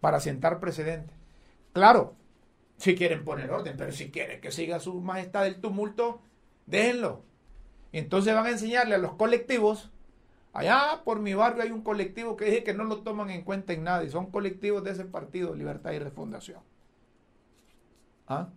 para 0.00 0.20
sentar 0.20 0.60
precedente. 0.60 1.12
Claro, 1.72 2.14
si 2.80 2.94
quieren 2.94 3.24
poner 3.24 3.50
orden, 3.50 3.76
pero 3.76 3.92
si 3.92 4.10
quieren 4.10 4.40
que 4.40 4.50
siga 4.50 4.80
su 4.80 5.02
majestad 5.02 5.46
el 5.46 5.60
tumulto, 5.60 6.22
déjenlo. 6.64 7.22
Entonces 7.92 8.34
van 8.34 8.46
a 8.46 8.50
enseñarle 8.50 8.94
a 8.94 8.98
los 8.98 9.12
colectivos, 9.14 9.90
allá 10.54 11.02
por 11.04 11.20
mi 11.20 11.34
barrio 11.34 11.62
hay 11.62 11.72
un 11.72 11.82
colectivo 11.82 12.36
que 12.36 12.46
dice 12.46 12.64
que 12.64 12.72
no 12.72 12.84
lo 12.84 13.02
toman 13.02 13.28
en 13.28 13.42
cuenta 13.42 13.74
en 13.74 13.84
nada, 13.84 14.02
y 14.02 14.08
son 14.08 14.30
colectivos 14.30 14.82
de 14.82 14.92
ese 14.92 15.04
partido, 15.04 15.54
Libertad 15.54 15.92
y 15.92 15.98
Refundación. 15.98 16.60
¿Ah? 18.26 18.48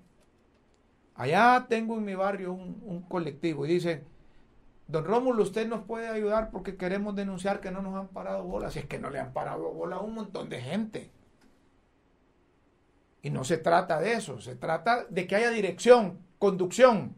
Allá 1.15 1.65
tengo 1.67 1.97
en 1.97 2.05
mi 2.05 2.15
barrio 2.15 2.53
un, 2.53 3.01
colectivo 3.09 3.65
y 3.65 3.73
dice, 3.73 4.05
don 4.87 5.03
Rómulo, 5.03 5.43
usted 5.43 5.67
nos 5.67 5.83
puede 5.83 6.07
ayudar 6.07 6.49
porque 6.49 6.77
queremos 6.77 7.13
denunciar 7.13 7.59
que 7.59 7.71
no 7.71 7.81
nos 7.81 7.95
han 7.95 8.07
parado 8.07 8.45
bolas. 8.45 8.71
Si 8.71 8.79
es 8.79 8.85
que 8.85 8.99
no 8.99 9.09
le 9.09 9.19
han 9.19 9.33
parado 9.33 9.69
bolas 9.73 9.99
a 9.99 10.01
un 10.01 10.13
montón 10.13 10.47
de 10.47 10.61
gente. 10.61 11.11
Y 13.23 13.29
no 13.29 13.45
se 13.45 13.57
trata 13.57 14.01
de 14.01 14.13
eso, 14.13 14.41
se 14.41 14.53
trata 14.53 15.05
de 15.05 15.25
que 15.25 15.37
haya 15.37 15.49
dirección, 15.49 16.19
conducción 16.37 17.15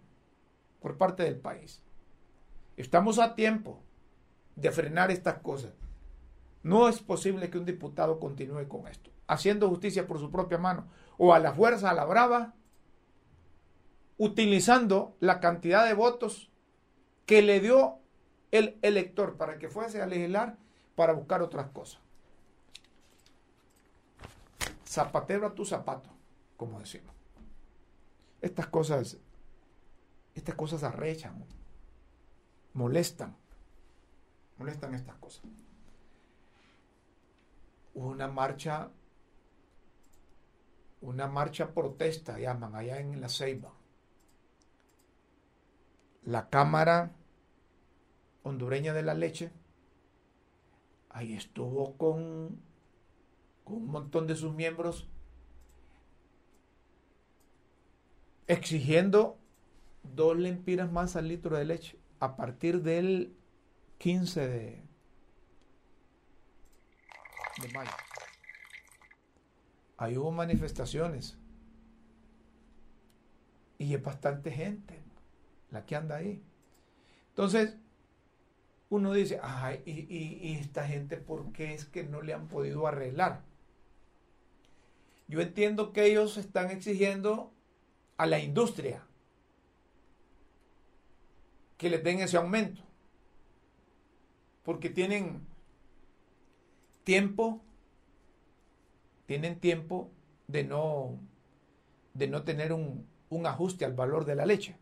por 0.79 0.97
parte 0.97 1.23
del 1.23 1.35
país. 1.35 1.81
Estamos 2.77 3.17
a 3.17 3.33
tiempo 3.33 3.81
de 4.55 4.71
frenar 4.71 5.09
estas 5.09 5.39
cosas. 5.39 5.73
No 6.61 6.87
es 6.87 6.99
posible 6.99 7.49
que 7.49 7.57
un 7.57 7.65
diputado 7.65 8.19
continúe 8.19 8.67
con 8.67 8.87
esto, 8.87 9.09
haciendo 9.25 9.67
justicia 9.67 10.05
por 10.05 10.19
su 10.19 10.29
propia 10.29 10.59
mano, 10.59 10.85
o 11.17 11.33
a 11.33 11.39
la 11.39 11.53
fuerza, 11.53 11.89
a 11.89 11.95
la 11.95 12.05
brava, 12.05 12.53
utilizando 14.19 15.15
la 15.19 15.39
cantidad 15.39 15.87
de 15.87 15.95
votos 15.95 16.51
que 17.25 17.41
le 17.41 17.59
dio 17.59 17.97
el 18.51 18.77
elector 18.83 19.37
para 19.37 19.57
que 19.57 19.69
fuese 19.69 20.03
a 20.03 20.05
legislar 20.05 20.57
para 20.93 21.13
buscar 21.13 21.41
otras 21.41 21.67
cosas. 21.69 22.04
Zapatero 24.95 25.47
a 25.47 25.53
tu 25.53 25.65
zapato, 25.65 26.10
como 26.58 26.79
decimos. 26.79 27.13
Estas 28.41 28.67
cosas, 28.67 29.17
estas 30.34 30.55
cosas 30.55 30.84
arrechan, 30.84 31.43
molestan, 32.73 33.36
molestan 34.58 34.93
estas 34.93 35.17
cosas. 35.17 35.43
Una 37.93 38.27
marcha, 38.27 38.89
una 41.01 41.27
marcha 41.27 41.73
protesta, 41.73 42.39
llaman 42.39 42.75
allá 42.75 42.99
en 42.99 43.19
la 43.19 43.29
Ceiba 43.29 43.73
la 46.25 46.49
Cámara 46.49 47.12
Hondureña 48.43 48.93
de 48.93 49.03
la 49.03 49.13
Leche, 49.13 49.51
ahí 51.10 51.34
estuvo 51.34 51.97
con, 51.97 52.60
con 53.65 53.75
un 53.75 53.88
montón 53.88 54.28
de 54.28 54.36
sus 54.38 54.54
miembros 54.54 55.10
exigiendo 58.47 59.38
dos 60.04 60.38
lempiras 60.38 60.91
más 60.91 61.15
al 61.15 61.28
litro 61.28 61.58
de 61.58 61.65
leche 61.65 61.99
a 62.19 62.38
partir 62.38 62.82
del 62.82 63.36
15 63.97 64.47
de, 64.47 64.84
mayo. 67.73 67.91
Ahí 69.97 70.17
hubo 70.17 70.32
manifestaciones 70.32 71.38
y 73.78 73.93
es 73.93 74.01
bastante 74.01 74.51
gente 74.51 75.01
la 75.71 75.86
que 75.86 75.95
anda 75.95 76.17
ahí. 76.17 76.43
Entonces, 77.30 77.78
uno 78.89 79.13
dice, 79.13 79.39
ay, 79.41 79.82
y, 79.86 80.54
esta 80.58 80.88
gente, 80.88 81.17
¿por 81.17 81.51
qué 81.51 81.73
es 81.73 81.86
que 81.86 82.04
no 82.04 82.21
le 82.21 82.34
han 82.34 82.47
podido 82.47 82.88
arreglar? 82.88 83.41
Yo 85.27 85.41
entiendo 85.41 85.91
que 85.91 86.05
ellos 86.05 86.38
están 86.38 86.69
exigiendo 86.69 87.51
a 88.17 88.25
la 88.25 88.39
industria 88.39 89.03
que 91.77 91.89
les 91.89 92.03
den 92.03 92.19
ese 92.19 92.38
aumento, 92.38 92.81
porque 94.63 94.89
tienen 94.89 95.45
tiempo, 97.03 97.61
tienen 99.25 99.59
tiempo 99.59 100.09
de 100.47 100.63
no, 100.63 101.19
de 102.13 102.27
no 102.27 102.43
tener 102.43 102.71
un, 102.71 103.07
un 103.29 103.45
ajuste 103.45 103.83
al 103.85 103.93
valor 103.93 104.25
de 104.25 104.35
la 104.35 104.45
leche. 104.45 104.77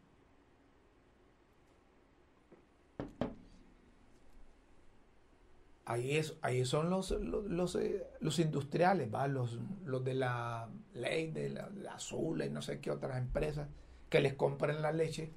Ahí, 5.93 6.17
es, 6.17 6.34
ahí 6.41 6.65
son 6.65 6.89
los, 6.89 7.12
los, 7.12 7.75
eh, 7.75 8.08
industriales, 8.39 9.13
¿va? 9.13 9.27
Los, 9.27 9.60
los 9.86 10.03
de 10.03 10.15
la 10.15 10.67
ley, 10.95 11.29
de 11.29 11.51
la, 11.51 11.69
azul 11.93 12.41
y 12.41 12.49
no 12.49 12.63
sé 12.63 12.79
qué 12.79 12.89
otras 12.89 13.19
empresas 13.19 13.67
que 14.10 14.19
les 14.19 14.34
compran 14.34 14.82
la 14.82 14.91
leche 14.91 15.32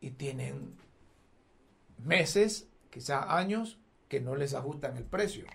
y 0.00 0.12
tienen 0.12 0.76
meses, 1.98 2.68
quizás 2.90 3.24
años, 3.26 3.80
que 4.08 4.20
no 4.20 4.36
les 4.36 4.54
ajustan 4.54 4.96
el 4.96 5.04
precio. 5.04 5.46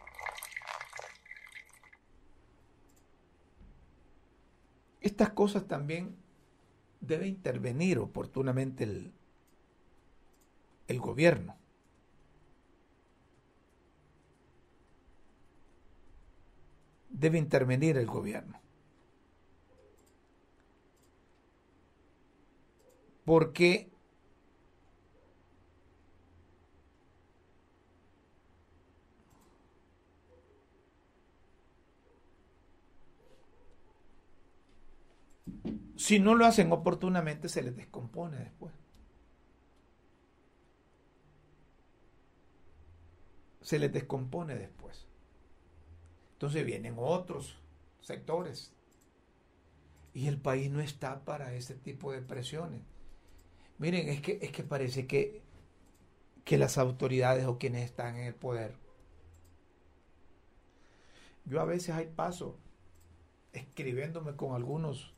Estas 5.00 5.30
cosas 5.30 5.70
también 5.70 6.18
debe 7.00 7.28
intervenir 7.28 7.98
oportunamente 8.00 8.84
el, 8.84 9.14
el 10.90 11.00
gobierno. 11.00 11.56
Debe 17.20 17.38
intervenir 17.38 17.98
el 17.98 18.06
gobierno. 18.06 18.60
Porque 23.26 23.90
si 35.98 36.20
no 36.20 36.36
lo 36.36 36.46
hacen 36.46 36.72
oportunamente 36.72 37.50
se 37.50 37.62
les 37.64 37.76
descompone 37.76 38.38
después. 38.38 38.74
Se 43.62 43.78
les 43.80 43.92
descompone 43.92 44.56
después. 44.56 45.07
Entonces 46.38 46.64
vienen 46.68 46.94
otros 47.00 47.58
sectores. 48.00 48.72
Y 50.14 50.28
el 50.28 50.40
país 50.40 50.70
no 50.70 50.82
está 50.82 51.26
para 51.26 51.56
ese 51.56 51.74
tipo 51.74 52.12
de 52.12 52.22
presiones. 52.22 52.82
Miren, 53.80 54.08
es 54.08 54.22
que, 54.22 54.38
es 54.40 54.52
que 54.52 54.64
parece 54.64 55.08
que, 55.08 55.42
que 56.46 56.60
las 56.60 56.78
autoridades 56.78 57.46
o 57.48 57.58
quienes 57.58 57.86
están 57.86 58.18
en 58.18 58.26
el 58.26 58.36
poder. 58.36 58.76
Yo 61.46 61.60
a 61.60 61.66
veces 61.66 61.96
hay 61.96 62.06
paso 62.06 62.60
escribiéndome 63.52 64.36
con 64.36 64.54
algunos 64.54 65.16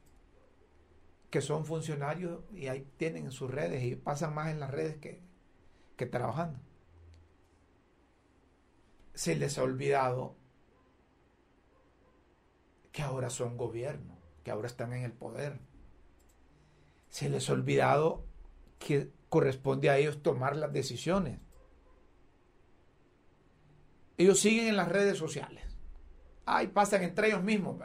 que 1.30 1.42
son 1.42 1.66
funcionarios 1.66 2.40
y 2.54 2.68
ahí 2.68 2.88
tienen 2.96 3.26
en 3.26 3.32
sus 3.34 3.52
redes 3.52 3.84
y 3.84 3.98
pasan 3.98 4.34
más 4.34 4.52
en 4.52 4.62
las 4.62 4.72
redes 4.72 4.96
que, 4.98 5.20
que 5.98 6.06
trabajando. 6.06 6.60
Se 9.14 9.36
les 9.36 9.58
ha 9.58 9.64
olvidado 9.64 10.39
que 12.92 13.02
ahora 13.02 13.30
son 13.30 13.58
gobierno, 13.58 14.18
que 14.44 14.52
ahora 14.52 14.68
están 14.68 14.94
en 14.94 15.04
el 15.04 15.14
poder. 15.14 15.60
Se 17.10 17.30
les 17.30 17.50
ha 17.50 17.54
olvidado 17.54 18.24
que 18.78 19.12
corresponde 19.30 19.90
a 19.90 19.98
ellos 19.98 20.22
tomar 20.22 20.56
las 20.56 20.74
decisiones. 20.74 21.40
ellos 24.18 24.40
siguen 24.42 24.68
en 24.68 24.76
las 24.76 24.90
redes 24.90 25.18
sociales. 25.18 25.64
Ay, 26.46 26.68
pasan 26.68 27.04
entre 27.04 27.28
ellos 27.28 27.42
mismos. 27.42 27.78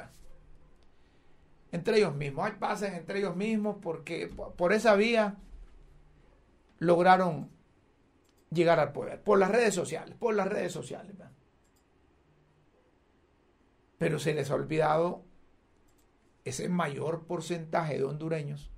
Entre 1.70 1.98
ellos 1.98 2.14
mismos. 2.16 2.44
Ay, 2.44 2.56
pasan 2.58 2.94
entre 2.94 3.20
ellos 3.20 3.36
mismos 3.36 3.76
porque 3.80 4.26
por 4.26 4.72
esa 4.72 4.96
vía 4.96 5.36
lograron 6.80 7.50
llegar 8.50 8.80
al 8.80 8.92
poder. 8.92 9.22
Por 9.22 9.38
las 9.38 9.50
redes 9.50 9.74
sociales. 9.74 10.16
Por 10.18 10.34
las 10.34 10.48
redes 10.48 10.72
sociales. 10.72 11.14
Pero 13.98 14.18
se 14.18 14.34
les 14.34 14.50
ha 14.50 14.54
olvidado 14.54 15.24
ese 16.44 16.68
mayor 16.68 17.26
porcentaje 17.26 17.96
de 17.96 18.04
hondureños 18.04 18.70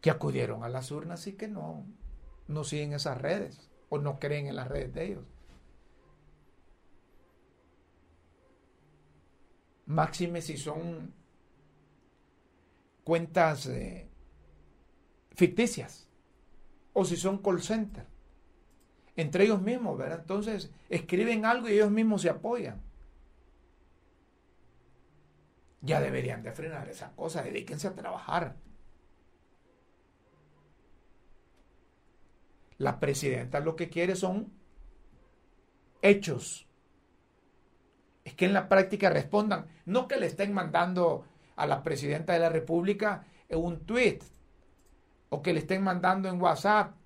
que 0.00 0.10
acudieron 0.10 0.64
a 0.64 0.68
las 0.68 0.90
urnas 0.90 1.26
y 1.26 1.34
que 1.34 1.48
no, 1.48 1.86
no 2.46 2.64
siguen 2.64 2.92
esas 2.92 3.18
redes 3.18 3.70
o 3.88 3.98
no 3.98 4.18
creen 4.18 4.46
en 4.46 4.56
las 4.56 4.68
redes 4.68 4.94
de 4.94 5.04
ellos. 5.04 5.24
Máxime 9.86 10.42
si 10.42 10.56
son 10.56 11.14
cuentas 13.04 13.66
eh, 13.66 14.06
ficticias 15.30 16.06
o 16.92 17.04
si 17.04 17.16
son 17.16 17.38
call 17.38 17.62
center. 17.62 18.06
Entre 19.18 19.42
ellos 19.42 19.60
mismos, 19.60 19.98
¿verdad? 19.98 20.20
Entonces 20.20 20.70
escriben 20.88 21.44
algo 21.44 21.68
y 21.68 21.72
ellos 21.72 21.90
mismos 21.90 22.22
se 22.22 22.30
apoyan. 22.30 22.80
Ya 25.80 26.00
deberían 26.00 26.44
de 26.44 26.52
frenar 26.52 26.88
esa 26.88 27.10
cosa, 27.16 27.42
dedíquense 27.42 27.88
a 27.88 27.96
trabajar. 27.96 28.54
La 32.76 33.00
presidenta 33.00 33.58
lo 33.58 33.74
que 33.74 33.88
quiere 33.90 34.14
son 34.14 34.52
hechos. 36.00 36.68
Es 38.22 38.34
que 38.34 38.44
en 38.44 38.52
la 38.52 38.68
práctica 38.68 39.10
respondan, 39.10 39.66
no 39.84 40.06
que 40.06 40.16
le 40.16 40.26
estén 40.26 40.54
mandando 40.54 41.24
a 41.56 41.66
la 41.66 41.82
presidenta 41.82 42.34
de 42.34 42.38
la 42.38 42.50
República 42.50 43.26
un 43.50 43.84
tweet 43.84 44.20
o 45.28 45.42
que 45.42 45.52
le 45.52 45.58
estén 45.58 45.82
mandando 45.82 46.28
en 46.28 46.40
WhatsApp, 46.40 46.97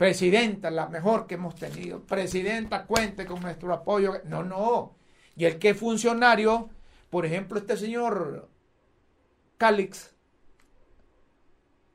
presidenta, 0.00 0.70
la 0.70 0.88
mejor 0.88 1.26
que 1.26 1.34
hemos 1.34 1.54
tenido, 1.56 2.00
presidenta, 2.00 2.86
cuente 2.86 3.26
con 3.26 3.42
nuestro 3.42 3.70
apoyo. 3.74 4.14
No, 4.24 4.42
no. 4.42 4.96
Y 5.36 5.44
el 5.44 5.58
que 5.58 5.68
es 5.68 5.76
funcionario, 5.76 6.70
por 7.10 7.26
ejemplo, 7.26 7.58
este 7.58 7.76
señor 7.76 8.48
Calix, 9.58 10.14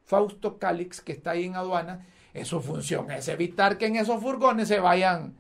Fausto 0.06 0.60
Calix, 0.60 1.02
que 1.02 1.14
está 1.14 1.32
ahí 1.32 1.46
en 1.46 1.56
aduana, 1.56 2.06
su 2.44 2.62
función 2.62 3.10
es 3.10 3.28
evitar 3.28 3.80
que 3.80 3.88
en 3.88 3.96
esos 3.96 4.22
furgones 4.22 4.68
se 4.68 4.80
vayan 4.80 5.36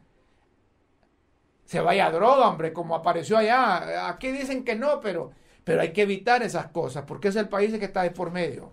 se 1.65 1.81
vaya 1.81 2.09
droga, 2.09 2.49
hombre, 2.49 2.73
como 2.73 2.95
apareció 2.95 3.37
allá. 3.37 4.09
Aquí 4.09 4.29
dicen 4.31 4.63
que 4.63 4.73
no, 4.73 5.01
pero, 5.01 5.33
pero 5.63 5.81
hay 5.81 5.93
que 5.93 6.01
evitar 6.01 6.41
esas 6.41 6.69
cosas, 6.69 7.03
porque 7.05 7.27
es 7.27 7.35
el 7.35 7.47
país 7.47 7.77
que 7.77 7.85
está 7.85 8.01
de 8.01 8.09
por 8.09 8.31
medio. 8.31 8.71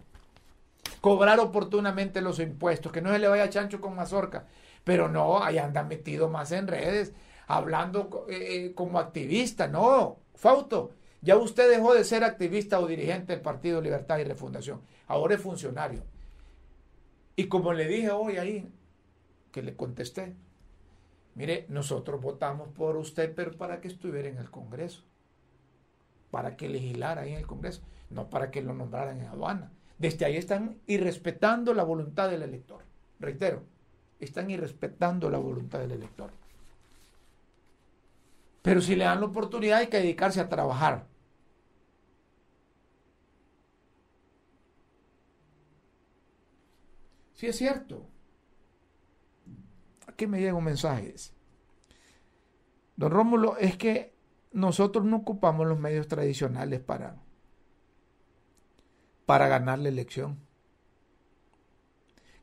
Cobrar 1.02 1.40
oportunamente 1.40 2.22
los 2.22 2.38
impuestos, 2.38 2.92
que 2.92 3.02
no 3.02 3.10
se 3.12 3.18
le 3.18 3.26
vaya 3.26 3.50
chancho 3.50 3.80
con 3.80 3.96
mazorca. 3.96 4.46
Pero 4.84 5.08
no, 5.08 5.42
ahí 5.42 5.58
andan 5.58 5.88
metido 5.88 6.28
más 6.28 6.52
en 6.52 6.68
redes, 6.68 7.12
hablando 7.48 8.24
eh, 8.28 8.36
eh, 8.66 8.74
como 8.74 9.00
activista. 9.00 9.66
No, 9.66 10.20
Fausto, 10.36 10.92
ya 11.20 11.36
usted 11.36 11.68
dejó 11.68 11.92
de 11.92 12.04
ser 12.04 12.22
activista 12.22 12.78
o 12.78 12.86
dirigente 12.86 13.32
del 13.32 13.42
Partido 13.42 13.80
Libertad 13.80 14.18
y 14.18 14.24
Refundación. 14.24 14.80
Ahora 15.08 15.34
es 15.34 15.40
funcionario. 15.40 16.04
Y 17.34 17.48
como 17.48 17.72
le 17.72 17.88
dije 17.88 18.12
hoy 18.12 18.36
ahí, 18.36 18.72
que 19.50 19.62
le 19.62 19.74
contesté, 19.74 20.36
mire, 21.34 21.66
nosotros 21.68 22.20
votamos 22.20 22.68
por 22.68 22.96
usted, 22.96 23.34
pero 23.34 23.58
para 23.58 23.80
que 23.80 23.88
estuviera 23.88 24.28
en 24.28 24.38
el 24.38 24.52
Congreso, 24.52 25.02
para 26.30 26.56
que 26.56 26.68
legislara 26.68 27.22
ahí 27.22 27.32
en 27.32 27.38
el 27.38 27.46
Congreso, 27.48 27.82
no 28.08 28.30
para 28.30 28.52
que 28.52 28.62
lo 28.62 28.72
nombraran 28.72 29.20
en 29.20 29.26
aduana. 29.26 29.72
Desde 30.02 30.24
ahí 30.24 30.36
están 30.36 30.80
irrespetando 30.88 31.72
la 31.72 31.84
voluntad 31.84 32.28
del 32.28 32.42
elector. 32.42 32.82
Reitero, 33.20 33.62
están 34.18 34.50
irrespetando 34.50 35.30
la 35.30 35.38
voluntad 35.38 35.78
del 35.78 35.92
elector. 35.92 36.32
Pero 38.62 38.80
si 38.80 38.96
le 38.96 39.04
dan 39.04 39.20
la 39.20 39.26
oportunidad 39.26 39.78
hay 39.78 39.86
que 39.86 39.98
dedicarse 39.98 40.40
a 40.40 40.48
trabajar. 40.48 41.06
Sí 47.34 47.46
es 47.46 47.56
cierto. 47.56 48.04
Aquí 50.08 50.26
me 50.26 50.40
llega 50.40 50.54
un 50.54 50.64
mensaje. 50.64 51.14
Don 52.96 53.12
Rómulo, 53.12 53.56
es 53.56 53.76
que 53.76 54.16
nosotros 54.50 55.04
no 55.04 55.18
ocupamos 55.18 55.64
los 55.64 55.78
medios 55.78 56.08
tradicionales 56.08 56.80
para, 56.80 57.22
para 59.26 59.48
ganar 59.48 59.78
la 59.78 59.88
elección. 59.88 60.38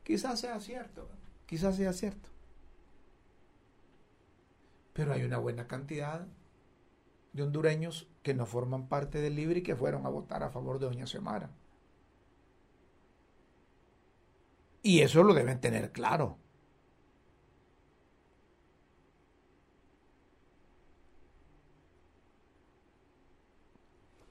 Quizás 0.04 0.40
sea 0.40 0.58
cierto, 0.60 1.08
quizás 1.46 1.76
sea 1.76 1.92
cierto. 1.92 2.28
Pero 4.92 5.12
hay 5.12 5.22
una 5.22 5.38
buena 5.38 5.66
cantidad 5.66 6.26
de 7.32 7.42
hondureños 7.42 8.08
que 8.22 8.34
no 8.34 8.46
forman 8.46 8.88
parte 8.88 9.20
del 9.20 9.36
Libre 9.36 9.60
y 9.60 9.62
que 9.62 9.76
fueron 9.76 10.04
a 10.06 10.08
votar 10.08 10.42
a 10.42 10.50
favor 10.50 10.78
de 10.78 10.86
Doña 10.86 11.06
Semara. 11.06 11.50
Y 14.82 15.00
eso 15.02 15.22
lo 15.22 15.34
deben 15.34 15.60
tener 15.60 15.92
claro. 15.92 16.38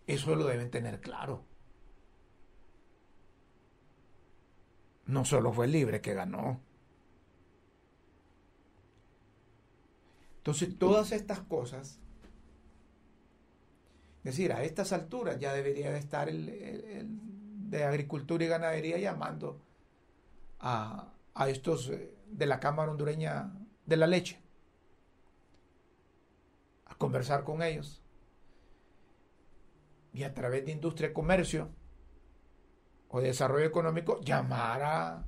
Eso 0.07 0.35
lo 0.35 0.45
deben 0.45 0.71
tener 0.71 0.99
claro. 1.01 1.48
No 5.09 5.25
solo 5.25 5.51
fue 5.51 5.65
libre 5.65 6.01
que 6.01 6.13
ganó. 6.13 6.61
Entonces, 10.37 10.77
todas 10.77 11.11
estas 11.11 11.39
cosas, 11.39 11.99
es 14.19 14.23
decir, 14.23 14.53
a 14.53 14.63
estas 14.63 14.93
alturas 14.93 15.39
ya 15.39 15.51
debería 15.51 15.89
de 15.91 15.97
estar 15.97 16.29
el, 16.29 17.07
de 17.71 17.83
Agricultura 17.85 18.45
y 18.45 18.47
Ganadería 18.49 18.99
llamando 18.99 19.59
a, 20.59 21.11
estos 21.47 21.89
eh, 21.89 22.15
de 22.27 22.45
la 22.45 22.59
Cámara 22.59 22.91
Hondureña 22.91 23.51
de 23.87 23.97
la 23.97 24.05
Leche, 24.05 24.39
a 26.85 26.93
conversar 26.93 27.43
con 27.43 27.63
ellos 27.63 28.03
y 30.13 30.21
a 30.21 30.35
través 30.35 30.67
de 30.67 30.71
industria 30.71 31.09
y 31.09 31.13
comercio 31.13 31.78
o 33.09 33.21
desarrollo 33.21 33.65
económico 33.65 34.19
llamar 34.21 34.81
a, 34.83 35.25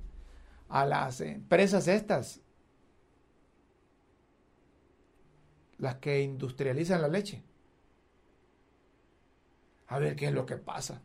a 0.70 0.86
las 0.86 1.22
empresas 1.22 1.88
estas, 1.88 2.41
las 5.78 5.96
que 5.96 6.22
industrializan 6.22 7.02
la 7.02 7.08
leche, 7.08 7.44
a 9.88 10.00
ver 10.00 10.15
qué 10.15 10.28
es 10.28 10.34
lo 10.34 10.46
que 10.46 10.58
pasa. 10.58 11.02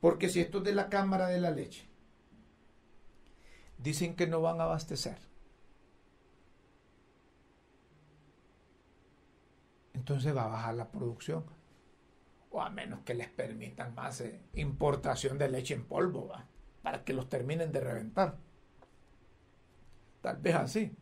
Porque 0.00 0.28
si 0.28 0.40
esto 0.40 0.58
es 0.58 0.64
de 0.64 0.74
la 0.74 0.88
Cámara 0.88 1.26
de 1.26 1.40
la 1.40 1.50
Leche, 1.50 1.88
dicen 3.78 4.14
que 4.14 4.26
no 4.26 4.40
van 4.40 4.60
a 4.60 4.64
abastecer. 4.64 5.18
Entonces 9.94 10.36
va 10.36 10.44
a 10.44 10.48
bajar 10.48 10.74
la 10.74 10.90
producción. 10.92 11.44
O 12.56 12.62
a 12.62 12.70
menos 12.70 13.00
que 13.00 13.12
les 13.12 13.28
permitan 13.28 13.94
más 13.94 14.22
eh, 14.22 14.40
importación 14.54 15.36
de 15.36 15.50
leche 15.50 15.74
en 15.74 15.84
polvo, 15.84 16.32
para 16.80 17.04
que 17.04 17.12
los 17.12 17.28
terminen 17.28 17.70
de 17.70 17.80
reventar. 17.80 18.38
Tal 20.22 20.38
vez 20.38 20.54
así. 20.54 20.96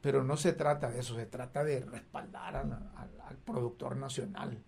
Pero 0.00 0.24
no 0.24 0.38
se 0.38 0.54
trata 0.54 0.90
de 0.90 1.00
eso, 1.00 1.14
se 1.14 1.26
trata 1.26 1.62
de 1.62 1.80
respaldar 1.84 2.56
al 2.56 3.36
productor 3.44 3.96
nacional. 3.96 4.64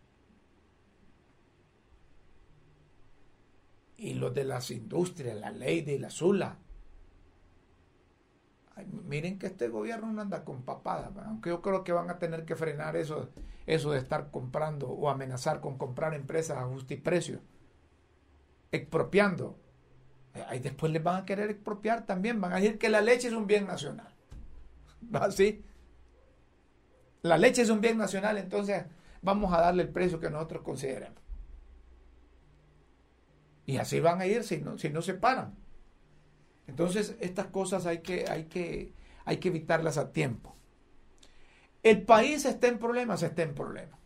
y 4.02 4.14
los 4.14 4.34
de 4.34 4.42
las 4.42 4.72
industrias, 4.72 5.36
la 5.36 5.52
ley 5.52 5.82
de 5.82 5.96
la 5.96 6.10
Zula. 6.10 6.58
Miren 8.84 9.38
que 9.38 9.46
este 9.46 9.68
gobierno 9.68 10.12
no 10.12 10.22
anda 10.22 10.44
con 10.44 10.62
papada, 10.62 11.10
aunque 11.26 11.50
yo 11.50 11.62
creo 11.62 11.84
que 11.84 11.92
van 11.92 12.10
a 12.10 12.18
tener 12.18 12.44
que 12.44 12.56
frenar 12.56 12.96
eso, 12.96 13.30
eso 13.66 13.92
de 13.92 13.98
estar 13.98 14.30
comprando 14.30 14.88
o 14.88 15.08
amenazar 15.08 15.60
con 15.60 15.78
comprar 15.78 16.14
empresas 16.14 16.58
a 16.58 16.64
justiprecio, 16.64 17.40
expropiando. 18.70 19.58
Ahí 20.48 20.60
después 20.60 20.90
les 20.92 21.02
van 21.02 21.22
a 21.22 21.24
querer 21.24 21.50
expropiar 21.50 22.06
también, 22.06 22.40
van 22.40 22.52
a 22.52 22.56
decir 22.56 22.78
que 22.78 22.88
la 22.88 23.00
leche 23.00 23.28
es 23.28 23.34
un 23.34 23.46
bien 23.46 23.66
nacional. 23.66 24.14
¿Así? 25.12 25.64
La 27.22 27.38
leche 27.38 27.62
es 27.62 27.70
un 27.70 27.80
bien 27.80 27.98
nacional, 27.98 28.38
entonces 28.38 28.84
vamos 29.20 29.52
a 29.52 29.60
darle 29.60 29.84
el 29.84 29.90
precio 29.90 30.18
que 30.20 30.30
nosotros 30.30 30.62
consideremos. 30.62 31.22
Y 33.64 33.76
así 33.76 34.00
van 34.00 34.20
a 34.20 34.26
ir 34.26 34.42
si 34.42 34.58
no, 34.58 34.76
si 34.78 34.90
no 34.90 35.02
se 35.02 35.14
paran. 35.14 35.61
Entonces, 36.72 37.16
estas 37.20 37.48
cosas 37.48 37.84
hay 37.84 37.98
que, 37.98 38.24
hay 38.30 38.44
que, 38.44 38.94
hay 39.26 39.36
que 39.36 39.48
evitarlas 39.48 39.98
a 39.98 40.10
tiempo. 40.10 40.56
El 41.82 42.00
país 42.00 42.46
está 42.46 42.68
en 42.68 42.78
problemas, 42.78 43.22
está 43.22 43.42
en 43.42 43.54
problemas. 43.54 44.00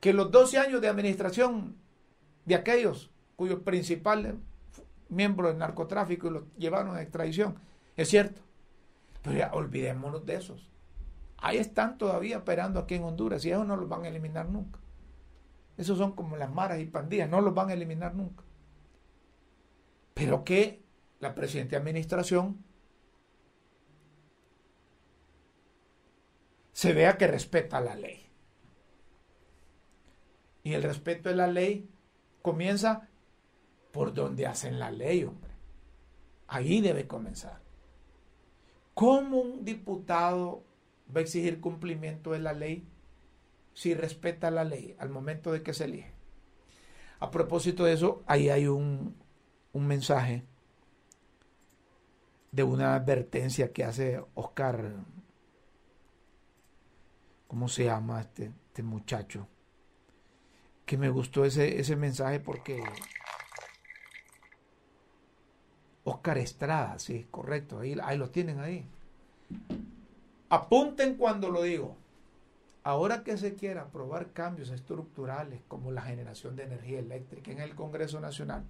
Que 0.00 0.12
los 0.12 0.32
12 0.32 0.58
años 0.58 0.80
de 0.80 0.88
administración 0.88 1.76
de 2.44 2.56
aquellos 2.56 3.12
cuyos 3.36 3.60
principales 3.60 4.34
miembros 5.08 5.50
del 5.50 5.58
narcotráfico 5.58 6.28
los 6.28 6.42
llevaron 6.58 6.96
a 6.96 7.02
extradición, 7.02 7.54
es 7.94 8.08
cierto. 8.08 8.42
Pero 9.22 9.38
ya 9.38 9.52
olvidémonos 9.54 10.26
de 10.26 10.34
esos. 10.34 10.68
Ahí 11.36 11.58
están 11.58 11.98
todavía 11.98 12.38
operando 12.38 12.80
aquí 12.80 12.96
en 12.96 13.04
Honduras 13.04 13.44
y 13.44 13.50
ellos 13.50 13.64
no 13.64 13.76
los 13.76 13.88
van 13.88 14.06
a 14.06 14.08
eliminar 14.08 14.48
nunca. 14.48 14.80
Esos 15.76 15.98
son 15.98 16.16
como 16.16 16.36
las 16.36 16.52
maras 16.52 16.80
y 16.80 16.86
pandillas, 16.86 17.30
no 17.30 17.40
los 17.40 17.54
van 17.54 17.70
a 17.70 17.74
eliminar 17.74 18.16
nunca. 18.16 18.42
Pero 20.14 20.42
que 20.42 20.85
la 21.20 21.34
presente 21.34 21.76
administración 21.76 22.64
se 26.72 26.92
vea 26.92 27.16
que 27.16 27.26
respeta 27.26 27.80
la 27.80 27.94
ley. 27.94 28.26
Y 30.62 30.74
el 30.74 30.82
respeto 30.82 31.28
de 31.28 31.36
la 31.36 31.46
ley 31.46 31.88
comienza 32.42 33.08
por 33.92 34.12
donde 34.12 34.46
hacen 34.46 34.78
la 34.78 34.90
ley, 34.90 35.24
hombre. 35.24 35.52
Ahí 36.48 36.80
debe 36.80 37.06
comenzar. 37.06 37.60
¿Cómo 38.92 39.38
un 39.38 39.64
diputado 39.64 40.64
va 41.14 41.20
a 41.20 41.22
exigir 41.22 41.60
cumplimiento 41.60 42.32
de 42.32 42.40
la 42.40 42.52
ley 42.52 42.86
si 43.72 43.94
respeta 43.94 44.50
la 44.50 44.64
ley 44.64 44.96
al 44.98 45.08
momento 45.08 45.52
de 45.52 45.62
que 45.62 45.72
se 45.72 45.84
elige? 45.84 46.12
A 47.20 47.30
propósito 47.30 47.84
de 47.84 47.94
eso, 47.94 48.22
ahí 48.26 48.50
hay 48.50 48.66
un, 48.66 49.16
un 49.72 49.86
mensaje 49.86 50.44
de 52.56 52.62
una 52.62 52.94
advertencia 52.94 53.70
que 53.70 53.84
hace 53.84 54.24
Oscar, 54.34 54.94
¿cómo 57.46 57.68
se 57.68 57.84
llama 57.84 58.22
este, 58.22 58.50
este 58.68 58.82
muchacho? 58.82 59.46
Que 60.86 60.96
me 60.96 61.10
gustó 61.10 61.44
ese, 61.44 61.78
ese 61.78 61.96
mensaje 61.96 62.40
porque 62.40 62.82
Oscar 66.04 66.38
Estrada, 66.38 66.98
sí, 66.98 67.28
correcto, 67.30 67.80
ahí, 67.80 67.94
ahí 68.02 68.16
lo 68.16 68.30
tienen 68.30 68.60
ahí. 68.60 68.88
Apunten 70.48 71.16
cuando 71.16 71.50
lo 71.50 71.62
digo. 71.62 71.94
Ahora 72.84 73.22
que 73.22 73.36
se 73.36 73.54
quiera 73.54 73.82
aprobar 73.82 74.32
cambios 74.32 74.70
estructurales 74.70 75.60
como 75.68 75.92
la 75.92 76.00
generación 76.00 76.56
de 76.56 76.62
energía 76.62 77.00
eléctrica 77.00 77.50
en 77.50 77.60
el 77.60 77.74
Congreso 77.74 78.18
Nacional, 78.18 78.64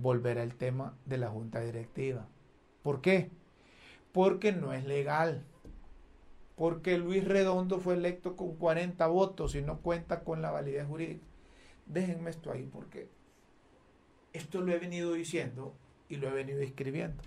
volverá 0.00 0.42
el 0.42 0.54
tema 0.54 0.96
de 1.04 1.18
la 1.18 1.28
Junta 1.28 1.60
Directiva. 1.60 2.26
¿Por 2.82 3.00
qué? 3.00 3.30
Porque 4.12 4.52
no 4.52 4.72
es 4.72 4.84
legal. 4.84 5.44
Porque 6.54 6.96
Luis 6.96 7.24
Redondo 7.24 7.80
fue 7.80 7.94
electo 7.94 8.36
con 8.36 8.56
40 8.56 9.06
votos 9.08 9.54
y 9.54 9.62
no 9.62 9.80
cuenta 9.80 10.20
con 10.20 10.40
la 10.40 10.50
validez 10.50 10.86
jurídica. 10.86 11.24
Déjenme 11.86 12.30
esto 12.30 12.50
ahí 12.50 12.68
porque 12.72 13.08
esto 14.32 14.60
lo 14.60 14.72
he 14.72 14.78
venido 14.78 15.12
diciendo 15.12 15.74
y 16.08 16.16
lo 16.16 16.28
he 16.28 16.32
venido 16.32 16.60
escribiendo. 16.60 17.22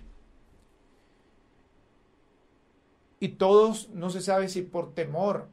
Y 3.20 3.30
todos, 3.30 3.90
no 3.90 4.10
se 4.10 4.22
sabe 4.22 4.48
si 4.48 4.62
por 4.62 4.94
temor, 4.94 5.48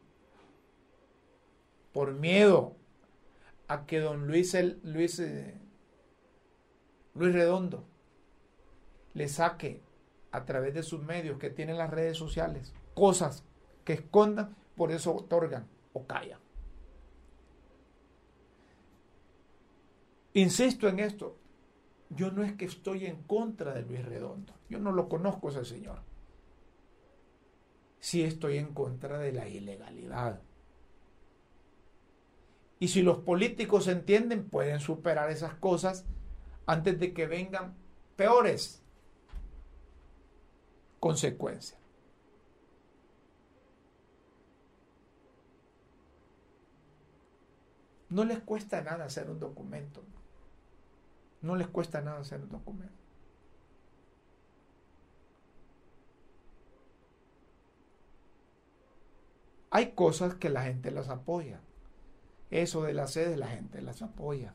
por 1.92 2.14
miedo 2.14 2.76
a 3.68 3.86
que 3.86 4.00
don 4.00 4.28
Luis, 4.28 4.54
el, 4.54 4.80
Luis, 4.84 5.20
eh, 5.20 5.60
Luis 7.18 7.34
Redondo 7.34 7.84
le 9.14 9.28
saque 9.28 9.82
a 10.32 10.46
través 10.46 10.74
de 10.74 10.84
sus 10.84 11.02
medios 11.02 11.40
que 11.40 11.50
tienen 11.50 11.78
las 11.78 11.90
redes 11.90 12.18
sociales 12.18 12.74
cosas 12.94 13.44
que 13.84 13.94
escondan, 13.94 14.56
por 14.76 14.92
eso 14.92 15.16
otorgan 15.16 15.68
o 15.94 16.06
callan. 16.06 16.40
Insisto 20.34 20.88
en 20.88 21.00
esto, 21.00 21.36
yo 22.10 22.32
no 22.32 22.44
es 22.44 22.54
que 22.54 22.66
estoy 22.66 23.06
en 23.06 23.24
contra 23.24 23.74
de 23.74 23.82
Luis 23.82 24.06
Redondo, 24.06 24.54
yo 24.70 24.78
no 24.78 24.92
lo 24.92 25.10
conozco 25.10 25.50
ese 25.50 25.66
señor. 25.66 26.02
Sí 28.00 28.24
estoy 28.24 28.58
en 28.58 28.74
contra 28.74 29.18
de 29.18 29.32
la 29.32 29.50
ilegalidad. 29.50 30.42
Y 32.80 32.90
si 32.90 33.02
los 33.02 33.18
políticos 33.20 33.88
entienden, 33.88 34.48
pueden 34.48 34.80
superar 34.80 35.32
esas 35.32 35.56
cosas 35.56 36.06
antes 36.68 37.00
de 37.00 37.14
que 37.14 37.26
vengan 37.26 37.74
peores 38.16 38.84
consecuencias. 41.00 41.80
No 48.10 48.26
les 48.26 48.40
cuesta 48.40 48.82
nada 48.82 49.06
hacer 49.06 49.30
un 49.30 49.40
documento. 49.40 50.04
No 51.42 51.56
les 51.56 51.68
cuesta 51.68 52.02
nada 52.02 52.20
hacer 52.20 52.42
un 52.42 52.50
documento. 52.50 52.94
Hay 59.70 59.92
cosas 59.92 60.36
que 60.36 60.50
la 60.50 60.64
gente 60.64 60.92
las 60.92 61.10
apoya. 61.10 61.60
Eso 62.50 62.84
de 62.84 62.94
la 62.94 63.08
sede 63.08 63.38
la 63.38 63.48
gente 63.48 63.82
las 63.82 64.02
apoya. 64.02 64.54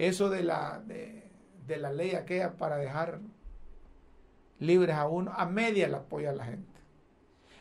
Eso 0.00 0.30
de 0.30 0.42
la, 0.42 0.82
de, 0.86 1.30
de 1.66 1.76
la 1.76 1.92
ley 1.92 2.14
aquella 2.14 2.56
para 2.56 2.78
dejar 2.78 3.20
libres 4.58 4.96
a 4.96 5.06
uno, 5.06 5.30
a 5.36 5.44
media 5.44 5.88
la 5.88 5.98
apoya 5.98 6.32
la 6.32 6.46
gente. 6.46 6.80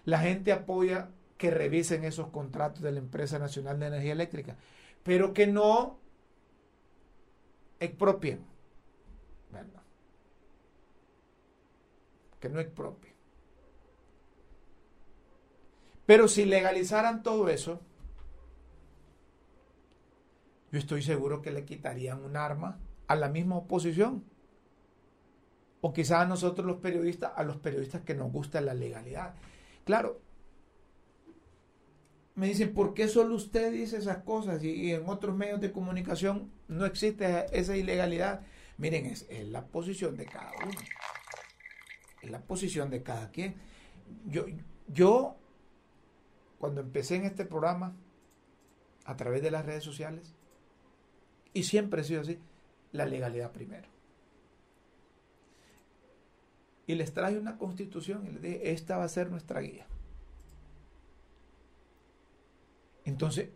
La 0.05 0.19
gente 0.19 0.53
apoya 0.53 1.09
que 1.37 1.51
revisen 1.51 2.05
esos 2.05 2.29
contratos 2.29 2.81
de 2.81 2.93
la 2.93 2.99
Empresa 2.99 3.39
Nacional 3.39 3.77
de 3.77 3.87
Energía 3.87 4.13
Eléctrica, 4.13 4.55
pero 5.03 5.33
que 5.33 5.47
no 5.47 5.99
expropien. 7.81 8.45
¿verdad? 9.51 9.83
Que 12.39 12.47
no 12.47 12.61
expropien. 12.61 13.15
Pero 16.05 16.29
si 16.29 16.45
legalizaran 16.45 17.21
todo 17.21 17.49
eso, 17.49 17.81
yo 20.71 20.79
estoy 20.79 21.01
seguro 21.01 21.41
que 21.41 21.51
le 21.51 21.65
quitarían 21.65 22.23
un 22.23 22.37
arma 22.37 22.79
a 23.07 23.15
la 23.15 23.29
misma 23.29 23.57
oposición. 23.57 24.23
O 25.81 25.93
quizás 25.93 26.19
a 26.19 26.25
nosotros 26.25 26.67
los 26.67 26.77
periodistas, 26.77 27.31
a 27.35 27.43
los 27.43 27.57
periodistas 27.57 28.01
que 28.01 28.13
nos 28.13 28.31
gusta 28.31 28.61
la 28.61 28.73
legalidad. 28.73 29.35
Claro, 29.85 30.21
me 32.35 32.47
dicen, 32.47 32.73
¿por 32.73 32.93
qué 32.93 33.07
solo 33.07 33.35
usted 33.35 33.71
dice 33.71 33.97
esas 33.97 34.19
cosas 34.19 34.63
y, 34.63 34.93
en 34.93 35.09
otros 35.09 35.35
medios 35.35 35.59
de 35.59 35.71
comunicación 35.71 36.51
no 36.67 36.85
existe 36.85 37.45
esa 37.51 37.75
ilegalidad? 37.75 38.41
Miren, 38.77 39.07
es, 39.07 39.27
la 39.49 39.65
posición 39.65 40.15
de 40.15 40.25
cada 40.25 40.51
uno. 40.63 40.79
Es 42.21 42.29
la 42.29 42.41
posición 42.41 42.89
de 42.89 43.03
cada 43.03 43.31
quien. 43.31 43.55
Yo, 44.25 44.45
yo, 44.87 45.35
cuando 46.59 46.81
empecé 46.81 47.15
en 47.15 47.25
este 47.25 47.45
programa, 47.45 47.95
a 49.05 49.17
través 49.17 49.41
de 49.41 49.51
las 49.51 49.65
redes 49.65 49.83
sociales, 49.83 50.35
y 51.53 51.63
siempre 51.63 52.01
he 52.01 52.03
sido 52.03 52.21
así, 52.21 52.39
la 52.91 53.05
legalidad 53.05 53.51
primero. 53.51 53.87
Y 56.87 56.95
les 56.95 57.13
traje 57.13 57.37
una 57.37 57.57
constitución 57.57 58.25
y 58.27 58.31
les 58.31 58.41
dije, 58.41 58.71
esta 58.71 58.97
va 58.97 59.03
a 59.03 59.09
ser 59.09 59.29
nuestra 59.29 59.61
guía. 59.61 59.85
Entonces, 63.05 63.49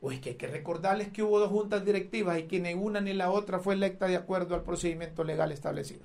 pues 0.00 0.20
que 0.20 0.30
hay 0.30 0.34
que 0.36 0.46
recordarles 0.46 1.08
que 1.08 1.22
hubo 1.22 1.38
dos 1.38 1.50
juntas 1.50 1.84
directivas 1.84 2.38
y 2.38 2.44
que 2.44 2.60
ni 2.60 2.74
una 2.74 3.00
ni 3.00 3.12
la 3.12 3.30
otra 3.30 3.58
fue 3.58 3.74
electa 3.74 4.06
de 4.06 4.16
acuerdo 4.16 4.54
al 4.54 4.62
procedimiento 4.62 5.24
legal 5.24 5.52
establecido. 5.52 6.04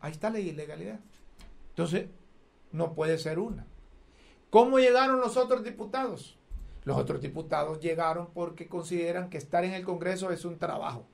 Ahí 0.00 0.12
está 0.12 0.30
la 0.30 0.40
ilegalidad. 0.40 0.98
Entonces, 1.70 2.08
no 2.72 2.94
puede 2.94 3.18
ser 3.18 3.38
una. 3.38 3.66
¿Cómo 4.50 4.78
llegaron 4.78 5.20
los 5.20 5.36
otros 5.36 5.62
diputados? 5.62 6.36
Los 6.84 6.96
otros 6.96 7.20
diputados 7.20 7.80
llegaron 7.80 8.30
porque 8.32 8.68
consideran 8.68 9.30
que 9.30 9.38
estar 9.38 9.64
en 9.64 9.72
el 9.72 9.84
Congreso 9.84 10.30
es 10.32 10.44
un 10.44 10.58
trabajo. 10.58 11.06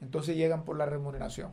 Entonces 0.00 0.36
llegan 0.36 0.64
por 0.64 0.76
la 0.76 0.86
remuneración. 0.86 1.52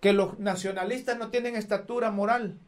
Que 0.00 0.12
los 0.12 0.38
nacionalistas 0.38 1.18
no 1.18 1.30
tienen 1.30 1.54
estatura 1.54 2.10
moral 2.10 2.58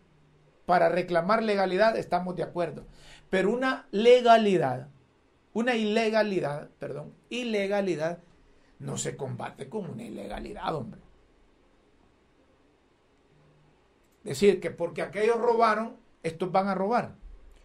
para 0.66 0.88
reclamar 0.88 1.42
legalidad, 1.42 1.96
estamos 1.96 2.36
de 2.36 2.42
acuerdo. 2.42 2.86
Pero 3.30 3.50
una 3.50 3.88
legalidad, 3.90 4.88
una 5.52 5.74
ilegalidad, 5.74 6.68
perdón, 6.78 7.14
ilegalidad 7.30 8.18
no 8.78 8.98
se 8.98 9.16
combate 9.16 9.68
con 9.68 9.88
una 9.88 10.04
ilegalidad, 10.04 10.74
hombre. 10.74 11.00
Decir 14.22 14.60
que 14.60 14.70
porque 14.70 15.02
aquellos 15.02 15.38
robaron, 15.38 15.96
estos 16.22 16.50
van 16.52 16.68
a 16.68 16.74
robar. 16.74 17.14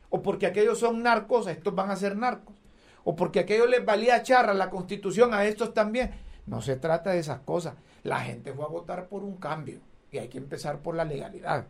O 0.10 0.22
porque 0.22 0.47
aquellos 0.47 0.80
son 0.80 1.03
narcos, 1.03 1.47
estos 1.47 1.76
van 1.76 1.91
a 1.91 1.95
ser 1.95 2.16
narcos. 2.16 2.55
o 3.03 3.16
porque 3.16 3.39
aquello 3.39 3.66
les 3.66 3.84
valía 3.84 4.22
charra 4.24 4.53
la 4.53 4.70
constitución, 4.70 5.34
a 5.34 5.45
estos 5.45 5.74
también. 5.74 6.12
No 6.45 6.62
se 6.62 6.76
trata 6.76 7.12
de 7.12 7.20
esas 7.20 7.39
cosas. 7.39 7.76
La 8.03 8.20
gente 8.20 8.53
fue 8.53 8.66
a 8.66 8.68
votar 8.68 9.07
por 9.07 9.24
un 9.24 9.38
cambio 9.38 9.80
y 10.12 10.18
hay 10.18 10.28
que 10.28 10.38
empezar 10.38 10.80
por 10.80 10.95
la 10.95 11.05
legalidad. 11.05 11.68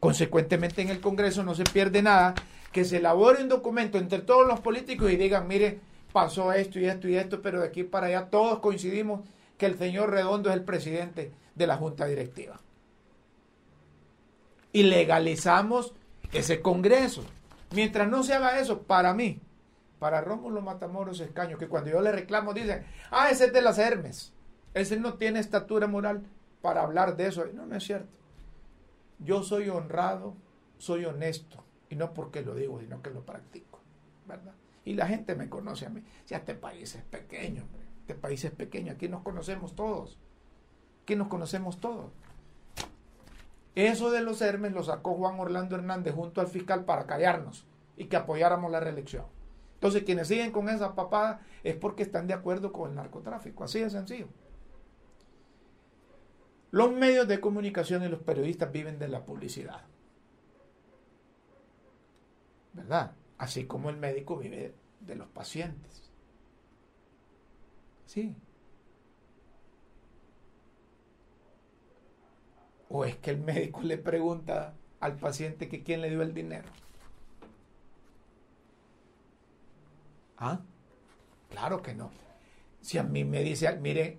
Consecuentemente 0.00 0.82
en 0.82 0.90
el 0.90 1.00
Congreso 1.00 1.42
no 1.42 1.54
se 1.54 1.64
pierde 1.64 2.02
nada 2.02 2.34
que 2.72 2.84
se 2.84 2.98
elabore 2.98 3.42
un 3.42 3.48
documento 3.48 3.98
entre 3.98 4.20
todos 4.20 4.46
los 4.46 4.60
políticos 4.60 5.10
y 5.10 5.16
digan, 5.16 5.48
mire, 5.48 5.80
pasó 6.12 6.52
esto 6.52 6.78
y 6.78 6.86
esto 6.86 7.08
y 7.08 7.16
esto, 7.16 7.42
pero 7.42 7.60
de 7.60 7.66
aquí 7.66 7.82
para 7.82 8.06
allá 8.06 8.30
todos 8.30 8.60
coincidimos 8.60 9.20
que 9.56 9.66
el 9.66 9.76
señor 9.76 10.10
Redondo 10.10 10.50
es 10.50 10.56
el 10.56 10.64
presidente 10.64 11.32
de 11.54 11.66
la 11.66 11.76
Junta 11.76 12.06
Directiva. 12.06 12.60
Y 14.72 14.84
legalizamos 14.84 15.94
ese 16.32 16.60
Congreso. 16.60 17.24
Mientras 17.72 18.08
no 18.08 18.22
se 18.22 18.34
haga 18.34 18.58
eso, 18.60 18.82
para 18.82 19.14
mí, 19.14 19.40
para 19.98 20.20
Rómulo 20.20 20.62
Matamoros 20.62 21.20
Escaño, 21.20 21.58
que 21.58 21.68
cuando 21.68 21.90
yo 21.90 22.00
le 22.00 22.12
reclamo 22.12 22.54
dicen, 22.54 22.84
ah, 23.10 23.30
ese 23.30 23.46
es 23.46 23.52
de 23.52 23.62
las 23.62 23.78
Hermes, 23.78 24.32
ese 24.74 24.98
no 24.98 25.14
tiene 25.14 25.40
estatura 25.40 25.86
moral 25.86 26.22
para 26.62 26.82
hablar 26.82 27.16
de 27.16 27.26
eso. 27.26 27.44
No, 27.52 27.66
no 27.66 27.76
es 27.76 27.84
cierto. 27.84 28.18
Yo 29.18 29.42
soy 29.42 29.68
honrado, 29.68 30.34
soy 30.78 31.04
honesto, 31.04 31.64
y 31.90 31.96
no 31.96 32.14
porque 32.14 32.42
lo 32.42 32.54
digo, 32.54 32.80
sino 32.80 33.02
que 33.02 33.10
lo 33.10 33.24
practico, 33.26 33.80
¿verdad? 34.26 34.54
Y 34.84 34.94
la 34.94 35.06
gente 35.06 35.34
me 35.34 35.48
conoce 35.48 35.86
a 35.86 35.90
mí. 35.90 36.02
Si 36.24 36.34
este 36.34 36.54
país 36.54 36.94
es 36.94 37.02
pequeño, 37.02 37.64
este 38.00 38.14
país 38.14 38.44
es 38.44 38.52
pequeño, 38.52 38.92
aquí 38.92 39.08
nos 39.08 39.22
conocemos 39.22 39.74
todos. 39.74 40.18
Aquí 41.02 41.16
nos 41.16 41.28
conocemos 41.28 41.78
todos. 41.78 42.12
Eso 43.78 44.10
de 44.10 44.22
los 44.22 44.42
Hermes 44.42 44.72
lo 44.72 44.82
sacó 44.82 45.14
Juan 45.14 45.38
Orlando 45.38 45.76
Hernández 45.76 46.12
junto 46.12 46.40
al 46.40 46.48
fiscal 46.48 46.84
para 46.84 47.06
callarnos 47.06 47.64
y 47.96 48.06
que 48.06 48.16
apoyáramos 48.16 48.72
la 48.72 48.80
reelección. 48.80 49.26
Entonces, 49.74 50.02
quienes 50.02 50.26
siguen 50.26 50.50
con 50.50 50.68
esa 50.68 50.96
papada 50.96 51.42
es 51.62 51.76
porque 51.76 52.02
están 52.02 52.26
de 52.26 52.34
acuerdo 52.34 52.72
con 52.72 52.90
el 52.90 52.96
narcotráfico. 52.96 53.62
Así 53.62 53.78
de 53.78 53.88
sencillo. 53.88 54.26
Los 56.72 56.90
medios 56.90 57.28
de 57.28 57.38
comunicación 57.38 58.02
y 58.02 58.08
los 58.08 58.18
periodistas 58.18 58.72
viven 58.72 58.98
de 58.98 59.06
la 59.06 59.24
publicidad. 59.24 59.82
¿Verdad? 62.72 63.12
Así 63.38 63.66
como 63.66 63.90
el 63.90 63.96
médico 63.96 64.38
vive 64.38 64.74
de 64.98 65.14
los 65.14 65.28
pacientes. 65.28 66.10
Sí. 68.06 68.34
¿O 72.88 73.04
es 73.04 73.16
que 73.16 73.30
el 73.30 73.38
médico 73.38 73.82
le 73.82 73.98
pregunta 73.98 74.74
al 75.00 75.16
paciente 75.16 75.68
que 75.68 75.82
quién 75.82 76.00
le 76.00 76.10
dio 76.10 76.22
el 76.22 76.34
dinero? 76.34 76.68
¿Ah? 80.38 80.60
Claro 81.50 81.82
que 81.82 81.94
no. 81.94 82.10
Si 82.80 82.98
a 82.98 83.02
mí 83.02 83.24
me 83.24 83.42
dice, 83.42 83.70
mire, 83.76 84.18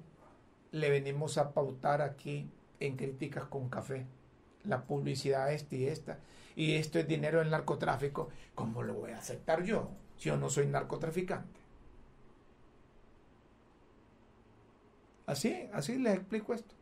le 0.72 0.90
venimos 0.90 1.38
a 1.38 1.54
pautar 1.54 2.02
aquí 2.02 2.50
en 2.80 2.96
Críticas 2.98 3.46
con 3.46 3.70
Café 3.70 4.06
la 4.64 4.84
publicidad 4.84 5.52
esta 5.54 5.76
y 5.76 5.86
esta, 5.86 6.20
y 6.56 6.76
esto 6.76 7.00
es 7.00 7.08
dinero 7.08 7.40
del 7.40 7.50
narcotráfico, 7.50 8.30
¿cómo 8.56 8.84
lo 8.84 8.94
voy 8.94 9.12
a 9.12 9.20
aceptar 9.20 9.64
yo 9.64 9.90
si 10.18 10.26
yo 10.26 10.38
no 10.38 10.50
soy 10.50 10.68
narcotraficante? 10.68 11.60
Así, 15.26 15.70
así 15.74 15.98
les 15.98 16.16
explico 16.16 16.54
esto. 16.54 16.76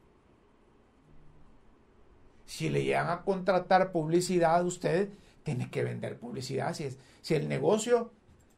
Si 2.47 2.69
le 2.69 2.83
llegan 2.83 3.09
a 3.09 3.21
contratar 3.21 3.91
publicidad 3.91 4.55
a 4.55 4.63
usted, 4.63 5.09
tiene 5.43 5.69
que 5.69 5.83
vender 5.83 6.17
publicidad. 6.17 6.73
Si, 6.73 6.85
es, 6.85 6.97
si 7.21 7.35
el 7.35 7.47
negocio 7.47 8.11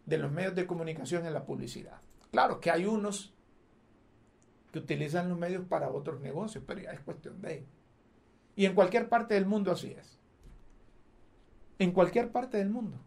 de 0.05 0.19
los 0.19 0.31
medios 0.31 0.55
de 0.55 0.67
comunicación 0.67 1.25
es 1.25 1.33
la 1.33 1.45
publicidad. 1.45 1.99
Claro 2.31 2.59
que 2.61 2.71
hay 2.71 2.85
unos 2.85 3.33
que 4.71 4.79
utilizan 4.79 5.27
los 5.27 5.37
medios 5.37 5.65
para 5.65 5.89
otros 5.89 6.21
negocios, 6.21 6.63
pero 6.65 6.81
ya 6.81 6.91
es 6.91 6.99
cuestión 6.99 7.41
de 7.41 7.55
ellos. 7.55 7.69
Y 8.55 8.65
en 8.65 8.75
cualquier 8.75 9.09
parte 9.09 9.33
del 9.33 9.47
mundo 9.47 9.71
así 9.71 9.91
es. 9.91 10.19
En 11.79 11.91
cualquier 11.91 12.31
parte 12.31 12.57
del 12.57 12.69
mundo. 12.69 12.97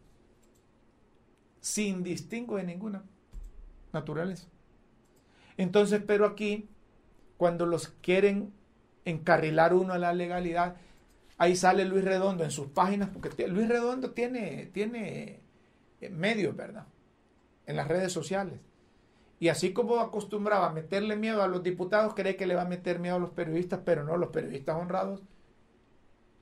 Sin 1.61 2.03
distingo 2.03 2.57
de 2.57 2.65
ninguna 2.65 3.05
naturaleza. 3.93 4.49
Entonces, 5.57 6.03
pero 6.05 6.27
aquí, 6.27 6.69
cuando 7.37 7.67
los 7.67 7.89
quieren 7.89 8.53
encarrilar 9.05 9.75
uno 9.75 9.93
a 9.93 9.99
la 9.99 10.13
legalidad, 10.13 10.77
ahí 11.39 11.57
sale 11.57 11.85
Luis 11.85 12.05
Redondo 12.05 12.45
en 12.45 12.51
sus 12.51 12.69
páginas, 12.69 13.09
porque 13.09 13.49
Luis 13.49 13.69
Redondo 13.69 14.13
tiene, 14.13 14.71
tiene 14.73 15.41
eh, 16.01 16.11
medios, 16.11 16.55
¿verdad? 16.57 16.87
En 17.67 17.77
las 17.77 17.89
redes 17.89 18.13
sociales. 18.13 18.61
Y 19.41 19.49
así 19.49 19.73
como 19.73 19.99
acostumbraba 19.99 20.69
a 20.69 20.73
meterle 20.73 21.17
miedo 21.17 21.43
a 21.43 21.49
los 21.49 21.63
diputados, 21.63 22.15
cree 22.15 22.37
que 22.37 22.47
le 22.47 22.55
va 22.55 22.63
a 22.63 22.69
meter 22.69 23.01
miedo 23.01 23.17
a 23.17 23.21
los 23.21 23.31
periodistas, 23.31 23.81
pero 23.85 24.05
no, 24.05 24.17
los 24.17 24.31
periodistas 24.31 24.77
honrados 24.77 25.23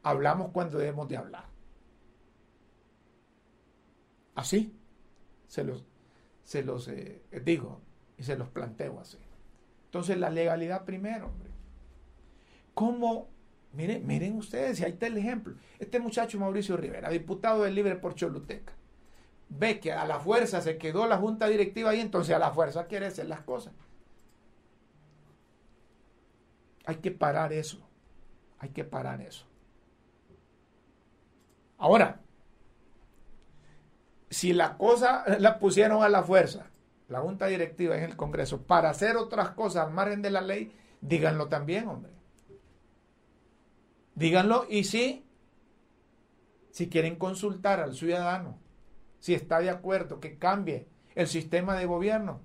hablamos 0.02 0.50
cuando 0.52 0.78
debemos 0.78 1.08
de 1.08 1.16
hablar. 1.16 1.44
Así 4.34 4.74
se 5.46 5.64
los, 5.64 5.84
se 6.44 6.62
los 6.62 6.88
eh, 6.88 7.22
digo 7.44 7.80
y 8.16 8.22
se 8.22 8.36
los 8.36 8.48
planteo 8.48 9.00
así. 9.00 9.18
Entonces 9.86 10.18
la 10.18 10.30
legalidad 10.30 10.84
primero, 10.84 11.26
hombre. 11.26 11.50
¿Cómo? 12.80 13.28
Miren, 13.74 14.06
miren 14.06 14.38
ustedes, 14.38 14.80
y 14.80 14.84
ahí 14.84 14.92
está 14.92 15.06
el 15.06 15.18
ejemplo. 15.18 15.54
Este 15.78 16.00
muchacho 16.00 16.38
Mauricio 16.38 16.78
Rivera, 16.78 17.10
diputado 17.10 17.64
del 17.64 17.74
Libre 17.74 17.94
por 17.96 18.14
Choluteca, 18.14 18.72
ve 19.50 19.78
que 19.80 19.92
a 19.92 20.06
la 20.06 20.18
fuerza 20.18 20.62
se 20.62 20.78
quedó 20.78 21.06
la 21.06 21.18
junta 21.18 21.46
directiva 21.46 21.90
ahí, 21.90 22.00
entonces 22.00 22.34
a 22.34 22.38
la 22.38 22.52
fuerza 22.52 22.86
quiere 22.86 23.04
hacer 23.04 23.28
las 23.28 23.42
cosas. 23.42 23.74
Hay 26.86 26.96
que 26.96 27.10
parar 27.10 27.52
eso. 27.52 27.86
Hay 28.60 28.70
que 28.70 28.84
parar 28.84 29.20
eso. 29.20 29.44
Ahora, 31.76 32.22
si 34.30 34.54
la 34.54 34.78
cosa 34.78 35.22
la 35.38 35.58
pusieron 35.58 36.02
a 36.02 36.08
la 36.08 36.22
fuerza, 36.22 36.70
la 37.08 37.20
junta 37.20 37.44
directiva 37.44 37.98
en 37.98 38.04
el 38.04 38.16
Congreso, 38.16 38.62
para 38.62 38.88
hacer 38.88 39.18
otras 39.18 39.50
cosas 39.50 39.86
al 39.86 39.92
margen 39.92 40.22
de 40.22 40.30
la 40.30 40.40
ley, 40.40 40.74
díganlo 41.02 41.48
también, 41.48 41.86
hombre. 41.86 42.19
Díganlo 44.14 44.66
y 44.68 44.84
sí, 44.84 45.24
si 46.70 46.88
quieren 46.88 47.16
consultar 47.16 47.80
al 47.80 47.94
ciudadano, 47.94 48.58
si 49.18 49.34
está 49.34 49.60
de 49.60 49.70
acuerdo 49.70 50.20
que 50.20 50.38
cambie 50.38 50.88
el 51.14 51.26
sistema 51.26 51.76
de 51.76 51.86
gobierno, 51.86 52.40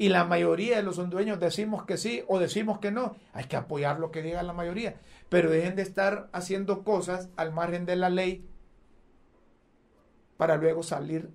y 0.00 0.10
la 0.10 0.24
mayoría 0.24 0.76
de 0.76 0.84
los 0.84 0.98
hondueños 0.98 1.40
decimos 1.40 1.84
que 1.84 1.96
sí 1.96 2.22
o 2.28 2.38
decimos 2.38 2.78
que 2.78 2.92
no, 2.92 3.16
hay 3.32 3.46
que 3.46 3.56
apoyar 3.56 3.98
lo 3.98 4.12
que 4.12 4.22
diga 4.22 4.44
la 4.44 4.52
mayoría, 4.52 5.00
pero 5.28 5.50
dejen 5.50 5.74
de 5.74 5.82
estar 5.82 6.30
haciendo 6.32 6.84
cosas 6.84 7.28
al 7.36 7.52
margen 7.52 7.84
de 7.84 7.96
la 7.96 8.08
ley 8.08 8.48
para 10.36 10.56
luego 10.56 10.84
salir, 10.84 11.30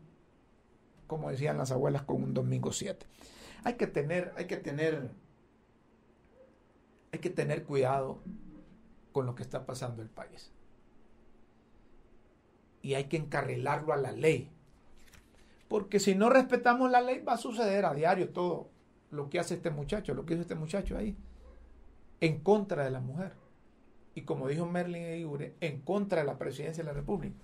como 1.08 1.30
decían 1.30 1.58
las 1.58 1.72
abuelas, 1.72 2.04
con 2.04 2.24
un 2.24 2.34
domingo 2.34 2.72
7. 2.72 3.06
Hay 3.66 3.74
que 3.74 3.86
tener, 3.86 4.32
hay 4.38 4.46
que 4.46 4.58
tener, 4.58 5.12
hay 7.12 7.20
que 7.20 7.30
tener 7.30 7.64
cuidado 7.64 8.24
con 9.14 9.26
lo 9.26 9.36
que 9.36 9.44
está 9.44 9.66
pasando 9.66 10.02
el 10.02 10.10
país. 10.10 10.52
Y 12.82 12.96
hay 12.96 13.06
que 13.06 13.16
encarrilarlo 13.16 13.94
a 13.94 13.98
la 13.98 14.12
ley. 14.12 14.52
Porque 15.70 16.02
si 16.02 16.16
no 16.16 16.30
respetamos 16.30 16.92
la 16.92 17.00
ley, 17.02 17.20
va 17.22 17.34
a 17.34 17.38
suceder 17.38 17.86
a 17.86 17.94
diario 17.94 18.30
todo 18.30 18.70
lo 19.12 19.30
que 19.30 19.40
hace 19.40 19.54
este 19.54 19.70
muchacho, 19.70 20.14
lo 20.14 20.26
que 20.26 20.34
hizo 20.34 20.42
este 20.42 20.56
muchacho 20.56 20.98
ahí, 20.98 21.16
en 22.20 22.42
contra 22.42 22.84
de 22.84 22.92
la 22.92 23.00
mujer. 23.00 23.34
Y 24.16 24.24
como 24.24 24.48
dijo 24.48 24.66
Merlin 24.66 25.04
Eure, 25.04 25.56
en 25.62 25.82
contra 25.82 26.22
de 26.22 26.28
la 26.28 26.38
presidencia 26.38 26.84
de 26.84 26.90
la 26.90 26.94
República, 26.94 27.36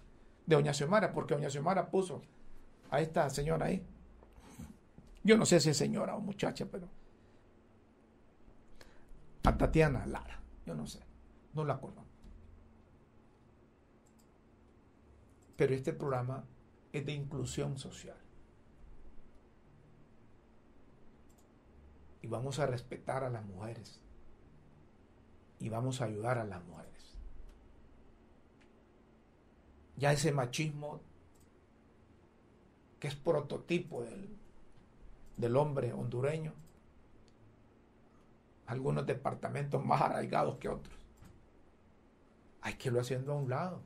de 0.46 0.56
Doña 0.56 0.74
Xiomara, 0.74 1.14
porque 1.14 1.36
Doña 1.36 1.50
Xiomara 1.50 1.90
puso 1.90 2.22
a 2.92 3.00
esta 3.00 3.30
señora 3.30 3.68
ahí. 3.68 3.84
Yo 5.24 5.38
no 5.38 5.46
sé 5.46 5.60
si 5.60 5.70
es 5.70 5.78
señora 5.78 6.16
o 6.16 6.22
muchacha, 6.22 6.66
pero 6.70 6.88
a 9.44 9.58
Tatiana 9.58 10.06
Lara, 10.06 10.40
yo 10.66 10.76
no 10.76 10.86
sé. 10.86 11.09
No 11.54 11.66
la 11.66 11.80
conozco. 11.80 12.06
Pero 15.58 15.74
este 15.74 15.94
programa 15.94 16.46
es 16.94 17.06
de 17.06 17.12
inclusión 17.12 17.78
social. 17.78 18.18
Y 22.22 22.28
vamos 22.28 22.60
a 22.60 22.66
respetar 22.66 23.24
a 23.24 23.30
las 23.30 23.46
mujeres. 23.46 24.00
Y 25.60 25.70
vamos 25.70 26.02
a 26.02 26.06
ayudar 26.06 26.38
a 26.38 26.46
las 26.46 26.64
mujeres. 26.64 27.16
Ya 29.98 30.14
ese 30.14 30.32
machismo 30.32 31.02
que 33.00 33.10
es 33.10 33.16
prototipo 33.16 34.04
del, 34.04 34.38
del 35.36 35.58
hombre 35.58 35.92
hondureño. 35.92 36.54
Algunos 38.68 39.06
departamentos 39.06 39.84
más 39.84 40.02
arraigados 40.02 40.58
que 40.58 40.70
otros 40.70 40.99
hay 42.62 42.74
que 42.74 42.90
irlo 42.90 43.00
haciendo 43.00 43.34
a 43.34 43.36
un 43.36 43.50
lado. 43.50 43.82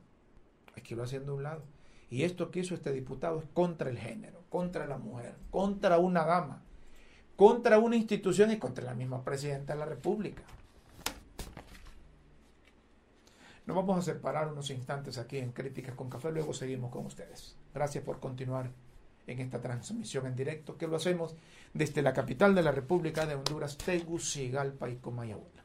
Hay 0.76 0.82
que 0.82 0.94
irlo 0.94 1.04
haciendo 1.04 1.32
a 1.32 1.34
un 1.36 1.42
lado. 1.42 1.62
Y 2.10 2.22
esto 2.22 2.50
que 2.50 2.60
hizo 2.60 2.74
este 2.74 2.92
diputado 2.92 3.40
es 3.40 3.46
contra 3.52 3.90
el 3.90 3.98
género, 3.98 4.42
contra 4.48 4.86
la 4.86 4.98
mujer, 4.98 5.34
contra 5.50 5.98
una 5.98 6.24
dama, 6.24 6.62
contra 7.36 7.78
una 7.78 7.96
institución 7.96 8.50
y 8.52 8.58
contra 8.58 8.84
la 8.84 8.94
misma 8.94 9.24
presidenta 9.24 9.72
de 9.72 9.78
la 9.80 9.86
República. 9.86 10.42
Nos 13.66 13.76
vamos 13.76 13.98
a 13.98 14.02
separar 14.02 14.52
unos 14.52 14.68
instantes 14.70 15.16
aquí 15.16 15.38
en 15.38 15.52
Críticas 15.52 15.94
con 15.94 16.10
Café, 16.10 16.30
luego 16.30 16.52
seguimos 16.52 16.90
con 16.90 17.06
ustedes. 17.06 17.56
Gracias 17.72 18.04
por 18.04 18.20
continuar 18.20 18.70
en 19.26 19.40
esta 19.40 19.60
transmisión 19.60 20.26
en 20.26 20.36
directo 20.36 20.76
que 20.76 20.86
lo 20.86 20.96
hacemos 20.96 21.34
desde 21.72 22.02
la 22.02 22.12
capital 22.12 22.54
de 22.54 22.62
la 22.62 22.72
República 22.72 23.24
de 23.24 23.34
Honduras, 23.34 23.78
Tegucigalpa 23.78 24.90
y 24.90 24.96
Comayagüela. 24.96 25.63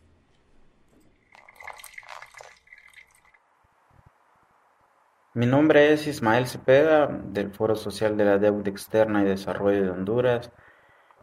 Mi 5.35 5.45
nombre 5.45 5.93
es 5.93 6.07
Ismael 6.07 6.47
Cepeda 6.47 7.05
del 7.05 7.51
Foro 7.53 7.75
Social 7.75 8.17
de 8.17 8.25
la 8.25 8.39
Deuda 8.39 8.67
Externa 8.71 9.21
y 9.21 9.25
Desarrollo 9.25 9.83
de 9.83 9.91
Honduras 9.91 10.51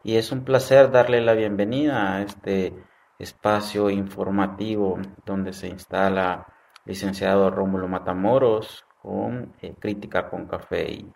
y 0.04 0.14
es 0.14 0.30
un 0.30 0.44
placer 0.44 0.92
darle 0.92 1.20
la 1.20 1.34
bienvenida 1.34 2.14
a 2.14 2.22
este 2.22 2.72
espacio 3.18 3.90
informativo 3.90 4.96
donde 5.24 5.52
se 5.52 5.66
instala 5.66 6.46
licenciado 6.84 7.50
Rómulo 7.50 7.88
Matamoros 7.88 8.86
con 9.02 9.56
eh, 9.60 9.74
Crítica 9.76 10.30
con 10.30 10.46
Café 10.46 10.88
y, 10.88 11.12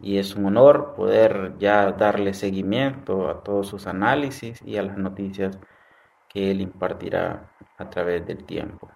y 0.00 0.18
es 0.18 0.34
un 0.34 0.46
honor 0.46 0.94
poder 0.96 1.54
ya 1.58 1.92
darle 1.92 2.34
seguimiento 2.34 3.28
a 3.28 3.44
todos 3.44 3.68
sus 3.68 3.86
análisis 3.86 4.60
y 4.62 4.78
a 4.78 4.82
las 4.82 4.98
noticias 4.98 5.60
que 6.28 6.50
él 6.50 6.60
impartirá 6.60 7.52
a 7.78 7.88
través 7.88 8.26
del 8.26 8.44
tiempo. 8.44 8.90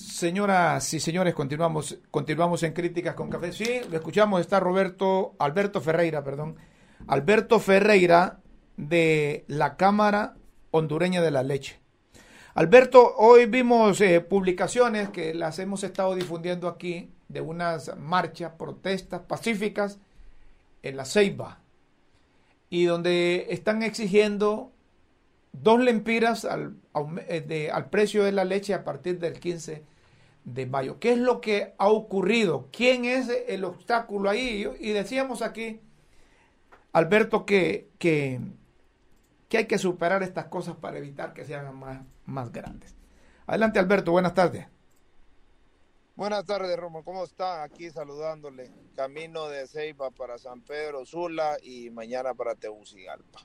Señoras 0.00 0.94
y 0.94 0.98
señores, 0.98 1.34
continuamos, 1.34 1.98
continuamos 2.10 2.62
en 2.62 2.72
Críticas 2.72 3.14
con 3.14 3.28
Café. 3.28 3.52
Sí, 3.52 3.82
lo 3.90 3.98
escuchamos, 3.98 4.40
está 4.40 4.58
Roberto, 4.58 5.34
Alberto 5.38 5.82
Ferreira, 5.82 6.24
perdón. 6.24 6.56
Alberto 7.06 7.60
Ferreira 7.60 8.40
de 8.78 9.44
la 9.46 9.76
Cámara 9.76 10.36
Hondureña 10.70 11.20
de 11.20 11.30
la 11.30 11.42
Leche. 11.42 11.80
Alberto, 12.54 13.14
hoy 13.18 13.44
vimos 13.44 14.00
eh, 14.00 14.22
publicaciones 14.22 15.10
que 15.10 15.34
las 15.34 15.58
hemos 15.58 15.84
estado 15.84 16.14
difundiendo 16.14 16.66
aquí 16.66 17.10
de 17.28 17.42
unas 17.42 17.94
marchas, 17.98 18.52
protestas 18.58 19.20
pacíficas 19.20 19.98
en 20.82 20.96
la 20.96 21.04
Ceiba 21.04 21.60
y 22.70 22.84
donde 22.84 23.48
están 23.50 23.82
exigiendo 23.82 24.72
dos 25.52 25.80
lempiras 25.80 26.44
al, 26.44 26.76
eh, 27.28 27.70
al 27.72 27.90
precio 27.90 28.24
de 28.24 28.32
la 28.32 28.44
leche 28.44 28.74
a 28.74 28.84
partir 28.84 29.18
del 29.18 29.38
15 29.38 29.84
de 30.44 30.66
mayo. 30.66 30.98
¿Qué 30.98 31.12
es 31.12 31.18
lo 31.18 31.40
que 31.40 31.74
ha 31.78 31.88
ocurrido? 31.88 32.68
¿Quién 32.72 33.04
es 33.04 33.28
el 33.48 33.64
obstáculo 33.64 34.30
ahí? 34.30 34.66
Y 34.80 34.92
decíamos 34.92 35.42
aquí, 35.42 35.80
Alberto, 36.92 37.46
que, 37.46 37.88
que, 37.98 38.40
hay 39.52 39.66
que 39.66 39.78
superar 39.78 40.22
estas 40.22 40.46
cosas 40.46 40.76
para 40.76 40.98
evitar 40.98 41.34
que 41.34 41.44
sean 41.44 41.74
más, 41.76 42.00
más 42.26 42.52
grandes. 42.52 42.94
Adelante, 43.46 43.78
Alberto, 43.78 44.12
buenas 44.12 44.34
tardes. 44.34 44.66
Buenas 46.16 46.44
tardes, 46.44 46.76
Romo. 46.76 47.02
¿Cómo 47.02 47.24
está? 47.24 47.62
Aquí 47.62 47.90
saludándole. 47.90 48.70
Camino 48.94 49.48
de 49.48 49.66
Ceiba 49.66 50.10
para 50.10 50.38
San 50.38 50.60
Pedro 50.60 51.06
Sula 51.06 51.56
y 51.62 51.90
mañana 51.90 52.34
para 52.34 52.54
Tegucigalpa. 52.54 53.40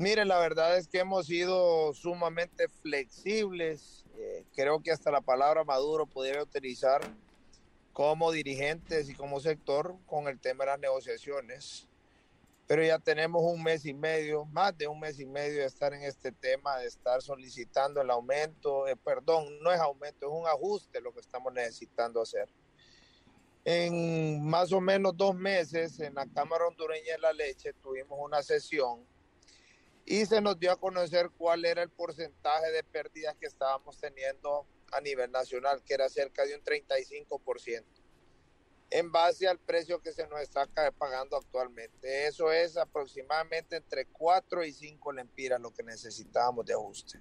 Mire, 0.00 0.24
la 0.24 0.38
verdad 0.38 0.78
es 0.78 0.88
que 0.88 1.00
hemos 1.00 1.26
sido 1.26 1.92
sumamente 1.92 2.68
flexibles. 2.68 4.06
Eh, 4.16 4.46
creo 4.56 4.80
que 4.80 4.92
hasta 4.92 5.10
la 5.10 5.20
palabra 5.20 5.62
Maduro 5.62 6.06
pudiera 6.06 6.42
utilizar 6.42 7.02
como 7.92 8.32
dirigentes 8.32 9.10
y 9.10 9.14
como 9.14 9.40
sector 9.40 9.98
con 10.06 10.26
el 10.26 10.40
tema 10.40 10.64
de 10.64 10.70
las 10.70 10.80
negociaciones. 10.80 11.86
Pero 12.66 12.82
ya 12.82 12.98
tenemos 12.98 13.42
un 13.44 13.62
mes 13.62 13.84
y 13.84 13.92
medio, 13.92 14.46
más 14.46 14.74
de 14.78 14.88
un 14.88 15.00
mes 15.00 15.20
y 15.20 15.26
medio 15.26 15.60
de 15.60 15.66
estar 15.66 15.92
en 15.92 16.02
este 16.04 16.32
tema, 16.32 16.78
de 16.78 16.86
estar 16.86 17.20
solicitando 17.20 18.00
el 18.00 18.08
aumento, 18.08 18.88
eh, 18.88 18.96
perdón, 18.96 19.58
no 19.60 19.70
es 19.70 19.80
aumento, 19.80 20.28
es 20.28 20.32
un 20.32 20.48
ajuste 20.48 21.02
lo 21.02 21.12
que 21.12 21.20
estamos 21.20 21.52
necesitando 21.52 22.22
hacer. 22.22 22.48
En 23.66 24.48
más 24.48 24.72
o 24.72 24.80
menos 24.80 25.14
dos 25.14 25.34
meses 25.34 26.00
en 26.00 26.14
la 26.14 26.24
Cámara 26.24 26.68
Hondureña 26.68 27.16
de 27.16 27.18
la 27.18 27.34
Leche 27.34 27.74
tuvimos 27.74 28.18
una 28.18 28.42
sesión 28.42 29.04
y 30.10 30.26
se 30.26 30.40
nos 30.40 30.58
dio 30.58 30.72
a 30.72 30.76
conocer 30.76 31.30
cuál 31.38 31.64
era 31.64 31.84
el 31.84 31.88
porcentaje 31.88 32.72
de 32.72 32.82
pérdidas 32.82 33.36
que 33.36 33.46
estábamos 33.46 33.96
teniendo 33.96 34.66
a 34.90 35.00
nivel 35.00 35.30
nacional, 35.30 35.84
que 35.84 35.94
era 35.94 36.08
cerca 36.08 36.44
de 36.44 36.56
un 36.56 36.64
35%, 36.64 37.84
en 38.90 39.12
base 39.12 39.46
al 39.46 39.60
precio 39.60 40.02
que 40.02 40.10
se 40.10 40.26
nos 40.26 40.40
está 40.40 40.66
pagando 40.98 41.36
actualmente. 41.36 42.26
Eso 42.26 42.50
es 42.50 42.76
aproximadamente 42.76 43.76
entre 43.76 44.06
4 44.06 44.64
y 44.64 44.72
5 44.72 45.12
lempiras 45.12 45.60
lo 45.60 45.72
que 45.72 45.84
necesitábamos 45.84 46.66
de 46.66 46.72
ajuste. 46.72 47.20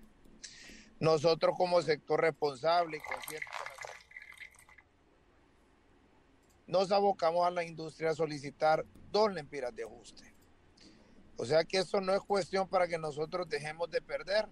Nosotros 0.99 1.53
como 1.55 1.83
sector 1.83 2.19
responsable 2.19 2.97
y 2.97 3.01
consciente 3.01 3.45
nos 6.65 6.91
abocamos 6.91 7.45
a 7.45 7.51
la 7.51 7.63
industria 7.63 8.09
a 8.09 8.15
solicitar 8.15 8.83
dos 9.11 9.31
lempiras 9.31 9.75
de 9.75 9.83
ajuste 9.83 10.28
o 11.39 11.45
sea 11.45 11.63
que 11.63 11.77
eso 11.77 12.01
no 12.01 12.13
es 12.13 12.19
cuestión 12.19 12.67
para 12.67 12.85
que 12.85 12.97
nosotros 12.97 13.47
dejemos 13.47 13.89
de 13.89 14.01
perder, 14.01 14.49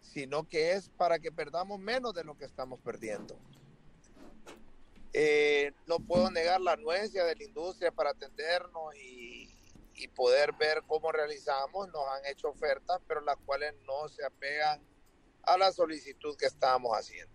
sino 0.00 0.48
que 0.48 0.70
es 0.74 0.90
para 0.90 1.18
que 1.18 1.32
perdamos 1.32 1.80
menos 1.80 2.14
de 2.14 2.22
lo 2.22 2.38
que 2.38 2.44
estamos 2.44 2.78
perdiendo. 2.78 3.36
Eh, 5.12 5.72
no 5.88 5.98
puedo 5.98 6.30
negar 6.30 6.60
la 6.60 6.74
anuencia 6.74 7.24
de 7.24 7.34
la 7.34 7.42
industria 7.42 7.90
para 7.90 8.10
atendernos 8.10 8.94
y, 8.94 9.52
poder 10.14 10.52
ver 10.52 10.84
cómo 10.86 11.10
realizamos. 11.10 11.88
Nos 11.88 12.06
han 12.08 12.26
hecho 12.26 12.50
ofertas, 12.50 13.00
pero 13.08 13.20
las 13.20 13.36
cuales 13.38 13.74
no 13.84 14.08
se 14.08 14.24
apegan 14.24 14.80
a 15.42 15.58
la 15.58 15.72
solicitud 15.72 16.36
que 16.36 16.46
estábamos 16.46 16.96
haciendo. 16.96 17.34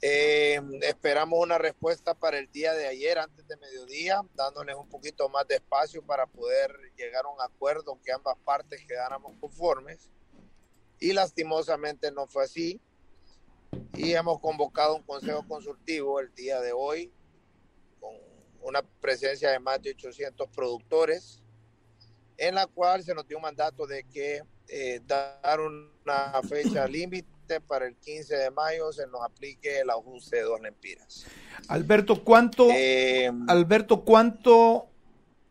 Eh, 0.00 0.60
esperamos 0.82 1.40
una 1.40 1.58
respuesta 1.58 2.14
para 2.14 2.38
el 2.38 2.50
día 2.52 2.72
de 2.72 2.86
ayer, 2.86 3.18
antes 3.18 3.46
de 3.48 3.56
mediodía, 3.56 4.20
dándoles 4.34 4.76
un 4.76 4.88
poquito 4.88 5.28
más 5.28 5.46
de 5.48 5.56
espacio 5.56 6.02
para 6.02 6.26
poder 6.26 6.72
llegar 6.96 7.24
a 7.24 7.28
un 7.28 7.40
acuerdo 7.40 7.98
que 8.04 8.12
ambas 8.12 8.36
partes 8.44 8.84
quedáramos 8.86 9.32
conformes. 9.40 10.08
Y 11.00 11.12
lastimosamente 11.12 12.12
no 12.12 12.28
fue 12.28 12.44
así. 12.44 12.80
Y 13.94 14.12
hemos 14.12 14.38
convocado 14.40 14.96
un 14.96 15.02
consejo 15.02 15.46
consultivo 15.46 16.20
el 16.20 16.32
día 16.34 16.60
de 16.60 16.72
hoy 16.72 17.12
con 18.00 18.14
una 18.62 18.82
presencia 19.00 19.50
de 19.50 19.58
más 19.58 19.82
de 19.82 19.90
800 19.90 20.48
productores, 20.50 21.42
en 22.36 22.54
la 22.54 22.66
cual 22.66 23.02
se 23.02 23.14
nos 23.14 23.26
dio 23.26 23.36
un 23.36 23.42
mandato 23.42 23.86
de 23.86 24.04
que 24.04 24.42
eh, 24.68 25.00
dar 25.04 25.60
una 25.60 26.40
fecha 26.48 26.86
límite 26.86 27.37
para 27.66 27.86
el 27.86 27.96
15 27.96 28.36
de 28.36 28.50
mayo 28.50 28.92
se 28.92 29.06
nos 29.06 29.22
aplique 29.22 29.80
el 29.80 29.90
ajuste 29.90 30.36
de 30.36 30.42
dos 30.42 30.60
lempiras. 30.60 31.26
Alberto, 31.68 32.22
¿cuánto, 32.22 32.68
eh, 32.70 33.30
Alberto, 33.48 34.04
¿cuánto 34.04 34.88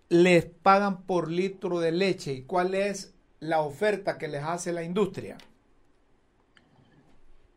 les 0.10 0.46
pagan 0.46 1.04
por 1.04 1.30
litro 1.30 1.80
de 1.80 1.92
leche 1.92 2.32
y 2.32 2.44
cuál 2.44 2.76
es 2.76 3.14
la 3.40 3.62
oferta 3.62 4.18
que 4.18 4.28
les 4.28 4.44
hace 4.44 4.72
la 4.72 4.84
industria? 4.84 5.38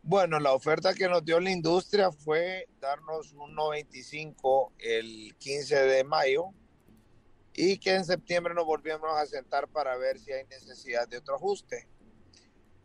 Bueno, 0.03 0.39
la 0.39 0.53
oferta 0.53 0.93
que 0.95 1.07
nos 1.07 1.23
dio 1.23 1.39
la 1.39 1.51
industria 1.51 2.11
fue 2.11 2.67
darnos 2.79 3.33
un 3.33 3.53
95 3.53 4.73
el 4.79 5.35
15 5.37 5.75
de 5.75 6.03
mayo 6.03 6.47
y 7.53 7.77
que 7.77 7.93
en 7.93 8.05
septiembre 8.05 8.53
nos 8.53 8.65
volvemos 8.65 9.09
a 9.15 9.25
sentar 9.27 9.67
para 9.67 9.95
ver 9.97 10.19
si 10.19 10.31
hay 10.31 10.45
necesidad 10.45 11.07
de 11.07 11.17
otro 11.17 11.35
ajuste. 11.35 11.87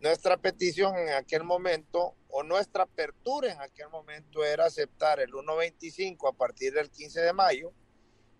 Nuestra 0.01 0.37
petición 0.37 0.97
en 0.97 1.15
aquel 1.15 1.43
momento 1.43 2.15
o 2.29 2.43
nuestra 2.43 2.83
apertura 2.83 3.53
en 3.53 3.61
aquel 3.61 3.89
momento 3.89 4.45
era 4.45 4.67
aceptar 4.67 5.21
el 5.21 5.33
1.25 5.33 6.29
a 6.29 6.33
partir 6.33 6.75
del 6.75 6.91
15 6.91 7.21
de 7.21 7.33
mayo 7.33 7.73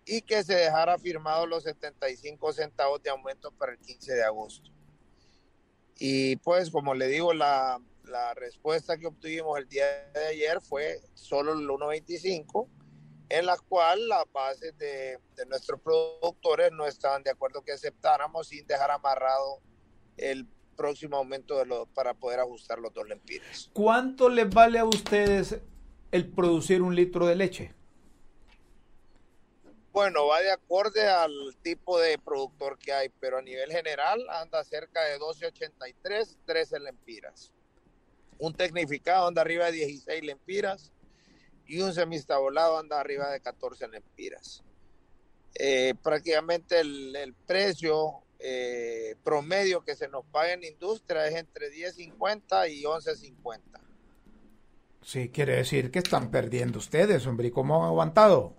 y 0.05 0.21
que 0.21 0.43
se 0.43 0.53
dejara 0.53 0.97
firmado 0.99 1.47
los 1.47 1.63
75 1.63 2.53
centavos 2.53 3.01
de 3.01 3.09
aumento 3.09 3.51
para 3.51 3.71
el 3.71 3.79
15 3.79 4.13
de 4.13 4.23
agosto. 4.23 4.71
Y 5.99 6.35
pues, 6.37 6.69
como 6.69 6.93
le 6.93 7.07
digo, 7.07 7.33
la, 7.33 7.81
la 8.03 8.33
respuesta 8.35 8.97
que 8.97 9.07
obtuvimos 9.07 9.57
el 9.57 9.67
día 9.67 9.85
de 10.13 10.27
ayer 10.27 10.61
fue 10.61 11.01
solo 11.15 11.53
el 11.53 11.67
1.25, 11.67 12.69
en 13.29 13.45
la 13.47 13.57
cual 13.57 14.07
las 14.07 14.23
bases 14.31 14.77
de, 14.77 15.19
de, 15.35 15.45
nuestros 15.47 15.81
productores 15.81 16.71
no 16.71 16.85
estaban 16.85 17.23
de 17.23 17.31
acuerdo 17.31 17.63
que 17.63 17.73
aceptáramos 17.73 18.47
sin 18.47 18.65
dejar 18.65 18.91
amarrado 18.91 19.59
el 20.15 20.47
próximo 20.77 21.17
aumento 21.17 21.57
de 21.57 21.65
lo, 21.65 21.87
para 21.87 22.13
poder 22.13 22.39
ajustar 22.39 22.79
los 22.79 22.93
dos 22.93 23.07
lempiras. 23.07 23.69
¿Cuánto 23.73 24.29
les 24.29 24.49
vale 24.49 24.79
a 24.79 24.85
ustedes 24.85 25.57
el 26.11 26.27
producir 26.27 26.81
un 26.81 26.95
litro 26.95 27.25
de 27.25 27.35
leche? 27.35 27.73
Bueno, 29.91 30.27
va 30.27 30.39
de 30.41 30.51
acorde 30.51 31.07
al 31.07 31.33
tipo 31.63 31.99
de 31.99 32.19
productor 32.19 32.77
que 32.77 32.93
hay, 32.93 33.09
pero 33.19 33.39
a 33.39 33.41
nivel 33.41 33.71
general 33.71 34.23
anda 34.29 34.63
cerca 34.63 35.03
de 35.03 35.17
12.83, 35.17 36.37
13 36.45 36.79
lempiras. 36.79 37.51
Un 38.37 38.53
tecnificado 38.53 39.27
anda 39.27 39.41
arriba 39.41 39.65
de 39.65 39.71
16 39.71 40.23
lempiras 40.23 40.91
y 41.65 41.81
un 41.81 41.93
semistabolado 41.93 42.77
anda 42.77 42.99
arriba 42.99 43.31
de 43.31 43.41
14 43.41 43.87
lempiras. 43.87 44.63
Eh, 45.55 45.95
prácticamente 46.03 46.79
el, 46.79 47.33
precio 47.47 48.21
eh, 48.39 49.15
promedio 49.23 49.83
que 49.83 49.95
se 49.95 50.07
nos 50.07 50.25
paga 50.25 50.53
en 50.53 50.63
industria 50.63 51.27
es 51.27 51.35
entre 51.35 51.71
10.50 51.71 52.71
y 52.71 52.83
11.50. 52.83 53.61
Sí, 55.01 55.29
quiere 55.29 55.55
decir 55.55 55.89
que 55.89 55.99
están 55.99 56.31
perdiendo 56.31 56.79
ustedes, 56.79 57.25
hombre. 57.25 57.47
¿Y 57.47 57.51
cómo 57.51 57.81
han 57.81 57.89
aguantado? 57.89 58.55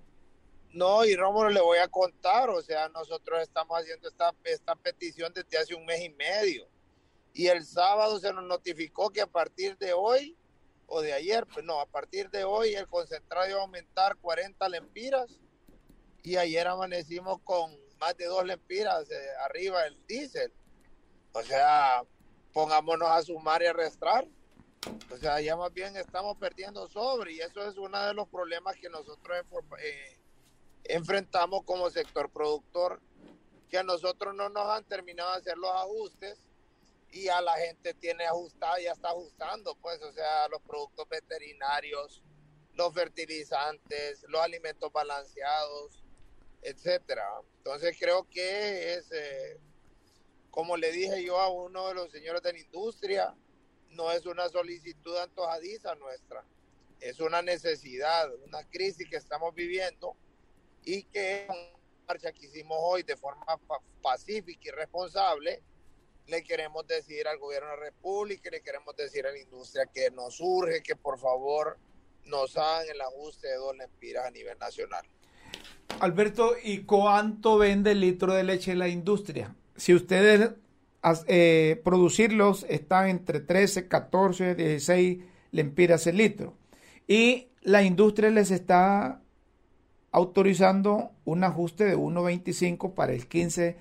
No, 0.72 1.04
y 1.04 1.14
Rómulo 1.14 1.50
le 1.50 1.60
voy 1.60 1.78
a 1.78 1.88
contar, 1.88 2.50
o 2.50 2.62
sea, 2.62 2.88
nosotros 2.88 3.42
estamos 3.42 3.78
haciendo 3.78 4.08
esta, 4.08 4.34
esta 4.44 4.74
petición 4.74 5.32
desde 5.34 5.58
hace 5.58 5.74
un 5.74 5.84
mes 5.84 6.00
y 6.02 6.10
medio. 6.10 6.68
Y 7.32 7.46
el 7.46 7.64
sábado 7.64 8.18
se 8.18 8.32
nos 8.32 8.44
notificó 8.44 9.10
que 9.10 9.20
a 9.20 9.26
partir 9.26 9.76
de 9.78 9.92
hoy, 9.92 10.36
o 10.86 11.00
de 11.00 11.12
ayer, 11.12 11.46
pues 11.46 11.64
no, 11.64 11.80
a 11.80 11.86
partir 11.86 12.30
de 12.30 12.44
hoy 12.44 12.74
el 12.74 12.86
concentrado 12.86 13.48
iba 13.48 13.58
a 13.58 13.62
aumentar 13.62 14.16
40 14.16 14.68
lempiras. 14.68 15.38
Y 16.22 16.36
ayer 16.36 16.66
amanecimos 16.66 17.40
con 17.44 17.76
más 17.98 18.16
de 18.16 18.26
dos 18.26 18.44
lempiras 18.44 19.10
eh, 19.10 19.28
arriba 19.44 19.86
el 19.86 19.98
diésel. 20.06 20.52
O 21.32 21.42
sea, 21.42 22.02
pongámonos 22.52 23.08
a 23.08 23.22
sumar 23.22 23.62
y 23.62 23.66
a 23.66 23.72
restar. 23.72 24.26
O 25.12 25.16
sea, 25.16 25.40
ya 25.40 25.56
más 25.56 25.72
bien 25.72 25.96
estamos 25.96 26.36
perdiendo 26.38 26.88
sobre 26.88 27.32
y 27.32 27.40
eso 27.40 27.68
es 27.68 27.76
uno 27.76 28.00
de 28.06 28.14
los 28.14 28.28
problemas 28.28 28.76
que 28.76 28.88
nosotros 28.88 29.38
eh, 29.80 30.18
enfrentamos 30.84 31.64
como 31.64 31.90
sector 31.90 32.30
productor, 32.30 33.00
que 33.68 33.78
a 33.78 33.82
nosotros 33.82 34.34
no 34.34 34.48
nos 34.48 34.66
han 34.68 34.84
terminado 34.84 35.32
de 35.32 35.38
hacer 35.38 35.58
los 35.58 35.70
ajustes 35.70 36.38
y 37.10 37.28
a 37.28 37.40
la 37.40 37.54
gente 37.54 37.94
tiene 37.94 38.26
ajustado, 38.26 38.78
ya 38.78 38.92
está 38.92 39.08
ajustando, 39.08 39.74
pues, 39.76 40.00
o 40.02 40.12
sea, 40.12 40.48
los 40.48 40.60
productos 40.62 41.08
veterinarios, 41.08 42.22
los 42.74 42.92
fertilizantes, 42.92 44.24
los 44.28 44.40
alimentos 44.40 44.92
balanceados, 44.92 46.04
etcétera. 46.62 47.24
Entonces 47.58 47.96
creo 47.98 48.28
que 48.28 48.94
es, 48.94 49.10
eh, 49.12 49.58
como 50.50 50.76
le 50.76 50.90
dije 50.92 51.22
yo 51.22 51.38
a 51.40 51.48
uno 51.48 51.88
de 51.88 51.94
los 51.94 52.10
señores 52.10 52.42
de 52.42 52.52
la 52.52 52.58
industria, 52.58 53.34
no 53.90 54.10
es 54.12 54.26
una 54.26 54.48
solicitud 54.48 55.16
antojadiza 55.16 55.94
nuestra, 55.94 56.44
es 57.00 57.20
una 57.20 57.42
necesidad, 57.42 58.32
una 58.44 58.62
crisis 58.68 59.08
que 59.08 59.16
estamos 59.16 59.54
viviendo 59.54 60.16
y 60.84 61.04
que 61.04 61.46
marcha 62.06 62.32
que 62.32 62.46
hicimos 62.46 62.78
hoy 62.80 63.02
de 63.02 63.16
forma 63.16 63.44
pacífica 64.02 64.68
y 64.68 64.70
responsable, 64.70 65.62
le 66.26 66.42
queremos 66.42 66.86
decir 66.86 67.26
al 67.26 67.38
gobierno 67.38 67.70
de 67.70 67.76
la 67.76 67.82
República, 67.84 68.50
le 68.50 68.60
queremos 68.60 68.94
decir 68.96 69.26
a 69.26 69.32
la 69.32 69.38
industria 69.38 69.86
que 69.86 70.10
nos 70.10 70.40
urge 70.40 70.82
que 70.82 70.96
por 70.96 71.18
favor 71.18 71.78
nos 72.24 72.56
hagan 72.56 72.88
el 72.88 73.00
ajuste 73.00 73.48
de 73.48 73.54
dos 73.54 73.76
lempiras 73.76 74.26
a 74.26 74.30
nivel 74.30 74.58
nacional. 74.58 75.06
Alberto, 76.00 76.52
¿y 76.62 76.78
cuánto 76.78 77.58
vende 77.58 77.92
el 77.92 78.00
litro 78.00 78.34
de 78.34 78.44
leche 78.44 78.74
la 78.74 78.88
industria? 78.88 79.54
Si 79.76 79.94
ustedes 79.94 80.52
eh, 81.26 81.80
producirlos 81.84 82.66
están 82.68 83.08
entre 83.08 83.40
13, 83.40 83.88
14, 83.88 84.54
16 84.54 85.18
lempiras 85.52 86.06
el 86.06 86.16
litro. 86.16 86.54
Y 87.06 87.48
la 87.62 87.82
industria 87.82 88.30
les 88.30 88.50
está 88.50 89.22
autorizando 90.10 91.12
un 91.24 91.44
ajuste 91.44 91.84
de 91.84 91.96
1.25 91.96 92.94
para 92.94 93.12
el 93.12 93.26
15 93.28 93.76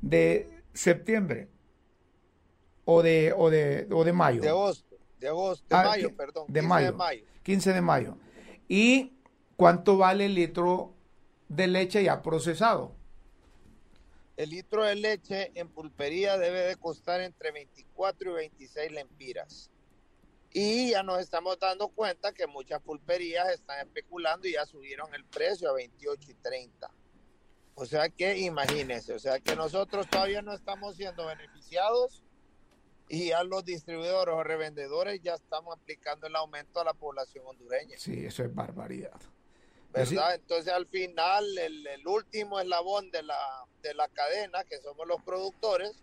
de 0.00 0.48
septiembre 0.72 1.48
o 2.84 3.02
de, 3.02 3.34
o 3.36 3.50
de, 3.50 3.86
o 3.90 4.04
de 4.04 4.12
mayo. 4.12 4.40
De 4.40 4.48
agosto, 4.48 4.96
de 5.20 5.28
agosto, 5.28 5.66
de 5.68 5.76
ah, 5.76 5.84
mayo, 5.84 6.16
perdón. 6.16 6.46
De 6.48 6.62
mayo, 6.62 6.86
de 6.86 6.92
mayo. 6.92 7.24
15 7.42 7.72
de 7.72 7.80
mayo. 7.80 8.16
¿Y 8.68 9.12
cuánto 9.56 9.96
vale 9.96 10.26
el 10.26 10.34
litro 10.34 10.91
de 11.54 11.66
leche 11.66 12.02
ya 12.02 12.22
procesado? 12.22 12.94
El 14.36 14.50
litro 14.50 14.84
de 14.84 14.94
leche 14.94 15.52
en 15.54 15.68
pulpería 15.68 16.38
debe 16.38 16.60
de 16.60 16.76
costar 16.76 17.20
entre 17.20 17.52
24 17.52 18.30
y 18.30 18.34
26 18.34 18.92
lempiras. 18.92 19.70
Y 20.54 20.90
ya 20.90 21.02
nos 21.02 21.20
estamos 21.20 21.58
dando 21.58 21.88
cuenta 21.88 22.32
que 22.32 22.46
muchas 22.46 22.80
pulperías 22.80 23.50
están 23.50 23.80
especulando 23.80 24.48
y 24.48 24.52
ya 24.52 24.66
subieron 24.66 25.14
el 25.14 25.24
precio 25.24 25.68
a 25.70 25.74
28 25.74 26.30
y 26.30 26.34
30. 26.34 26.90
O 27.74 27.86
sea 27.86 28.08
que 28.08 28.38
imagínense, 28.38 29.14
o 29.14 29.18
sea 29.18 29.40
que 29.40 29.56
nosotros 29.56 30.08
todavía 30.08 30.42
no 30.42 30.52
estamos 30.52 30.96
siendo 30.96 31.26
beneficiados 31.26 32.22
y 33.08 33.28
ya 33.28 33.42
los 33.44 33.64
distribuidores 33.64 34.34
o 34.34 34.42
revendedores 34.42 35.20
ya 35.22 35.34
estamos 35.34 35.74
aplicando 35.78 36.26
el 36.26 36.36
aumento 36.36 36.80
a 36.80 36.84
la 36.84 36.94
población 36.94 37.44
hondureña. 37.46 37.96
Sí, 37.98 38.24
eso 38.26 38.42
es 38.42 38.54
barbaridad. 38.54 39.18
¿Verdad? 39.92 40.34
Entonces 40.34 40.72
al 40.72 40.86
final 40.86 41.58
el, 41.58 41.86
el, 41.86 42.06
último 42.06 42.58
eslabón 42.58 43.10
de 43.10 43.22
la, 43.22 43.66
de 43.82 43.94
la 43.94 44.08
cadena, 44.08 44.64
que 44.64 44.78
somos 44.80 45.06
los 45.06 45.22
productores, 45.22 46.02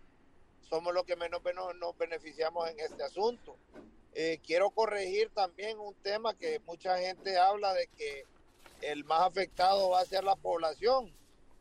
somos 0.68 0.94
los 0.94 1.04
que 1.04 1.16
menos 1.16 1.40
nos 1.76 1.98
beneficiamos 1.98 2.68
en 2.70 2.78
este 2.78 3.02
asunto. 3.02 3.56
Eh, 4.12 4.40
quiero 4.44 4.70
corregir 4.70 5.30
también 5.30 5.78
un 5.78 5.94
tema 5.96 6.34
que 6.34 6.60
mucha 6.60 6.98
gente 6.98 7.36
habla 7.38 7.72
de 7.74 7.88
que 7.96 8.24
el 8.82 9.04
más 9.04 9.22
afectado 9.22 9.90
va 9.90 10.00
a 10.00 10.04
ser 10.04 10.24
la 10.24 10.36
población. 10.36 11.12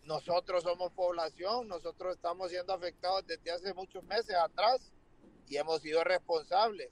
Nosotros 0.04 0.64
somos 0.64 0.92
población, 0.94 1.68
nosotros 1.68 2.16
estamos 2.16 2.50
siendo 2.50 2.74
afectados 2.74 3.26
desde 3.28 3.52
hace 3.52 3.74
muchos 3.74 4.04
meses 4.04 4.36
atrás 4.36 4.92
y 5.48 5.58
hemos 5.58 5.82
sido 5.82 6.04
responsables. 6.04 6.90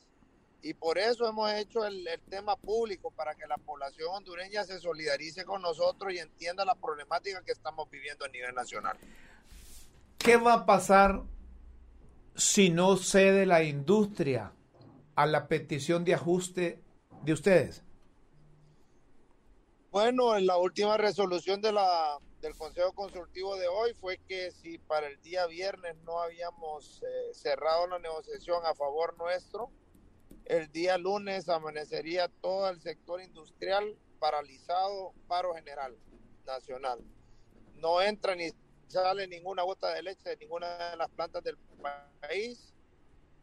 Y 0.62 0.74
por 0.74 0.98
eso 0.98 1.28
hemos 1.28 1.52
hecho 1.54 1.86
el, 1.86 2.08
el, 2.08 2.20
tema 2.22 2.56
público, 2.56 3.12
para 3.12 3.36
que 3.36 3.46
la 3.48 3.58
población 3.58 4.10
hondureña 4.12 4.64
se 4.64 4.80
solidarice 4.80 5.46
con 5.46 5.62
nosotros 5.62 6.12
y 6.14 6.18
entienda 6.18 6.66
la 6.66 6.76
problemática 6.76 7.44
que 7.44 7.52
estamos 7.52 7.90
viviendo 7.90 8.26
a 8.26 8.30
nivel 8.30 8.54
nacional. 8.56 8.98
¿Qué 10.18 10.36
va 10.36 10.54
a 10.54 10.66
pasar 10.66 11.24
si 12.36 12.70
no 12.70 12.98
cede 12.98 13.46
la 13.46 13.64
industria 13.64 14.52
a 15.16 15.26
la 15.26 15.48
petición 15.48 16.04
de 16.06 16.14
ajuste 16.14 16.82
de 17.24 17.34
ustedes? 17.34 17.84
Bueno, 19.92 20.36
en 20.36 20.46
la 20.46 20.58
última 20.58 20.98
resolución 20.98 21.62
de 21.62 21.72
la, 21.72 22.20
del 22.42 22.56
Consejo 22.56 22.94
Consultivo 22.94 23.56
de 23.56 23.68
hoy 23.68 23.94
fue 23.96 24.20
que 24.28 24.52
si 24.52 24.78
para 24.78 25.08
el 25.08 25.20
día 25.22 25.48
viernes 25.48 25.96
no 26.04 26.20
habíamos 26.20 27.02
eh, 27.02 27.34
cerrado 27.34 27.88
la 27.88 28.00
negociación 28.00 28.64
a 28.66 28.76
favor 28.76 29.18
nuestro, 29.18 29.72
el 30.48 30.72
día 30.72 30.98
lunes 30.98 31.50
amanecería 31.50 32.30
todo 32.42 32.70
el 32.70 32.80
sector 32.80 33.22
industrial 33.22 33.98
paralizado, 34.20 35.14
paro 35.28 35.54
general 35.54 35.98
nacional. 36.46 37.00
No 37.76 38.02
entra 38.02 38.34
ni 38.34 38.52
sale 38.88 39.28
ninguna 39.28 39.64
gota 39.64 39.94
de 39.94 40.02
leche 40.04 40.30
de 40.30 40.38
ninguna 40.38 40.92
de 40.92 40.98
las 40.98 41.10
plantas 41.10 41.44
del 41.44 41.58
país 42.22 42.74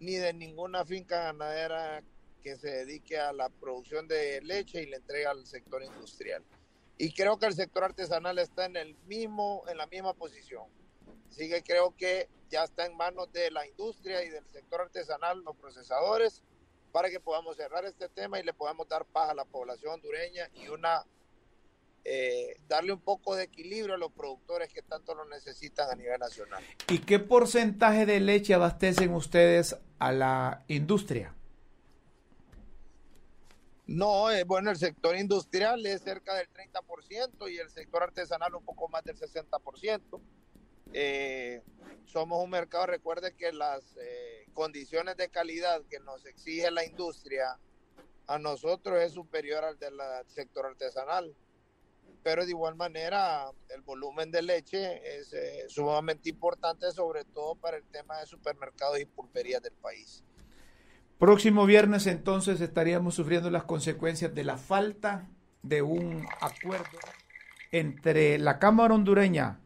ni 0.00 0.14
de 0.14 0.32
ninguna 0.32 0.84
finca 0.86 1.24
ganadera 1.24 2.02
que 2.42 2.56
se 2.56 2.68
dedique 2.70 3.18
a 3.18 3.32
la 3.34 3.50
producción 3.50 4.08
de 4.08 4.40
leche 4.40 4.82
y 4.82 4.86
le 4.86 4.96
entrega 4.96 5.30
al 5.30 5.46
sector 5.46 5.82
industrial. 5.82 6.42
Y 6.96 7.12
creo 7.12 7.38
que 7.38 7.46
el 7.46 7.54
sector 7.54 7.84
artesanal 7.84 8.38
está 8.38 8.64
en 8.64 8.76
el 8.76 8.96
mismo, 9.06 9.64
en 9.68 9.76
la 9.76 9.86
misma 9.86 10.14
posición. 10.14 10.64
Así 11.28 11.48
que 11.50 11.62
creo 11.62 11.94
que 11.96 12.28
ya 12.48 12.64
está 12.64 12.86
en 12.86 12.96
manos 12.96 13.30
de 13.32 13.50
la 13.50 13.66
industria 13.66 14.22
y 14.24 14.30
del 14.30 14.46
sector 14.50 14.82
artesanal, 14.82 15.42
los 15.42 15.56
procesadores, 15.56 16.42
para 16.94 17.10
que 17.10 17.18
podamos 17.18 17.56
cerrar 17.56 17.84
este 17.86 18.08
tema 18.08 18.38
y 18.38 18.44
le 18.44 18.54
podamos 18.54 18.88
dar 18.88 19.04
paz 19.04 19.30
a 19.30 19.34
la 19.34 19.44
población 19.44 19.94
hondureña 19.94 20.48
y 20.54 20.68
una 20.68 21.04
eh, 22.04 22.56
darle 22.68 22.92
un 22.92 23.00
poco 23.00 23.34
de 23.34 23.42
equilibrio 23.42 23.94
a 23.94 23.98
los 23.98 24.12
productores 24.12 24.72
que 24.72 24.80
tanto 24.80 25.12
lo 25.12 25.24
necesitan 25.24 25.90
a 25.90 25.96
nivel 25.96 26.20
nacional. 26.20 26.62
¿Y 26.88 27.00
qué 27.00 27.18
porcentaje 27.18 28.06
de 28.06 28.20
leche 28.20 28.54
abastecen 28.54 29.12
ustedes 29.12 29.76
a 29.98 30.12
la 30.12 30.64
industria? 30.68 31.34
No, 33.88 34.30
eh, 34.30 34.44
bueno, 34.44 34.70
el 34.70 34.76
sector 34.76 35.16
industrial 35.16 35.84
es 35.86 36.00
cerca 36.00 36.34
del 36.34 36.46
30% 36.52 37.50
y 37.50 37.56
el 37.56 37.70
sector 37.70 38.04
artesanal 38.04 38.54
un 38.54 38.64
poco 38.64 38.88
más 38.88 39.02
del 39.02 39.18
60%. 39.18 40.20
Eh, 40.92 41.60
somos 42.04 42.44
un 42.44 42.50
mercado, 42.50 42.86
recuerde 42.86 43.34
que 43.34 43.52
las 43.52 43.96
condiciones 44.54 45.16
de 45.16 45.28
calidad 45.28 45.82
que 45.90 46.00
nos 46.00 46.24
exige 46.24 46.70
la 46.70 46.84
industria 46.84 47.58
a 48.26 48.38
nosotros 48.38 49.02
es 49.02 49.12
superior 49.12 49.64
al 49.64 49.78
del 49.78 49.94
sector 50.28 50.64
artesanal 50.66 51.36
pero 52.24 52.44
de 52.44 52.50
igual 52.50 52.74
manera 52.74 53.50
el 53.72 53.82
volumen 53.82 54.30
de 54.32 54.42
leche 54.42 55.18
es 55.18 55.32
eh, 55.34 55.66
sumamente 55.68 56.30
importante, 56.30 56.90
sobre 56.90 57.24
todo 57.24 57.54
para 57.54 57.76
el 57.76 57.84
tema 57.84 58.18
de 58.18 58.26
supermercados 58.26 58.98
y 58.98 59.04
pulperías 59.04 59.62
del 59.62 59.74
país. 59.74 60.24
Próximo 61.18 61.66
viernes 61.66 62.06
entonces 62.06 62.60
estaríamos 62.60 63.14
sufriendo 63.14 63.50
las 63.50 63.64
consecuencias 63.64 64.34
de 64.34 64.42
la 64.42 64.56
falta 64.56 65.28
de 65.62 65.82
un 65.82 66.26
acuerdo 66.40 66.98
entre 67.70 68.38
la 68.38 68.58
Cámara 68.58 68.94
hondureña 68.94 69.60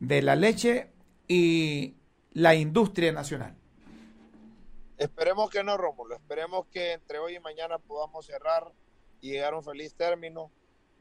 de 0.00 0.22
la 0.22 0.34
leche 0.34 0.90
y 1.28 1.94
la 2.32 2.54
industria 2.54 3.12
nacional. 3.12 3.54
Esperemos 4.98 5.48
que 5.48 5.62
no, 5.62 5.76
Rómulo. 5.76 6.16
Esperemos 6.16 6.66
que 6.66 6.92
entre 6.92 7.20
hoy 7.20 7.36
y 7.36 7.40
mañana 7.40 7.78
podamos 7.78 8.26
cerrar 8.26 8.72
y 9.20 9.30
llegar 9.30 9.54
a 9.54 9.58
un 9.58 9.64
feliz 9.64 9.94
término. 9.94 10.50